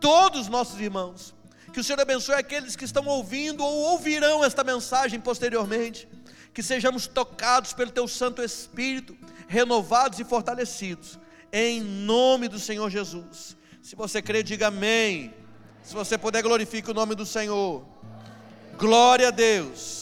todos 0.00 0.42
os 0.42 0.48
nossos 0.48 0.80
irmãos. 0.80 1.34
Que 1.72 1.80
o 1.80 1.84
Senhor 1.84 2.00
abençoe 2.00 2.34
aqueles 2.34 2.76
que 2.76 2.84
estão 2.84 3.06
ouvindo 3.06 3.64
ou 3.64 3.92
ouvirão 3.92 4.44
esta 4.44 4.62
mensagem 4.62 5.18
posteriormente. 5.18 6.08
Que 6.52 6.62
sejamos 6.62 7.06
tocados 7.06 7.72
pelo 7.72 7.90
Teu 7.90 8.06
Santo 8.06 8.42
Espírito, 8.42 9.16
renovados 9.48 10.18
e 10.18 10.24
fortalecidos. 10.24 11.18
Em 11.50 11.80
nome 11.80 12.48
do 12.48 12.58
Senhor 12.58 12.90
Jesus. 12.90 13.56
Se 13.80 13.96
você 13.96 14.20
crê, 14.20 14.42
diga 14.42 14.68
amém. 14.68 15.34
Se 15.82 15.94
você 15.94 16.16
puder, 16.16 16.42
glorifique 16.42 16.90
o 16.90 16.94
nome 16.94 17.14
do 17.14 17.24
Senhor. 17.24 17.84
Glória 18.78 19.28
a 19.28 19.30
Deus. 19.30 20.01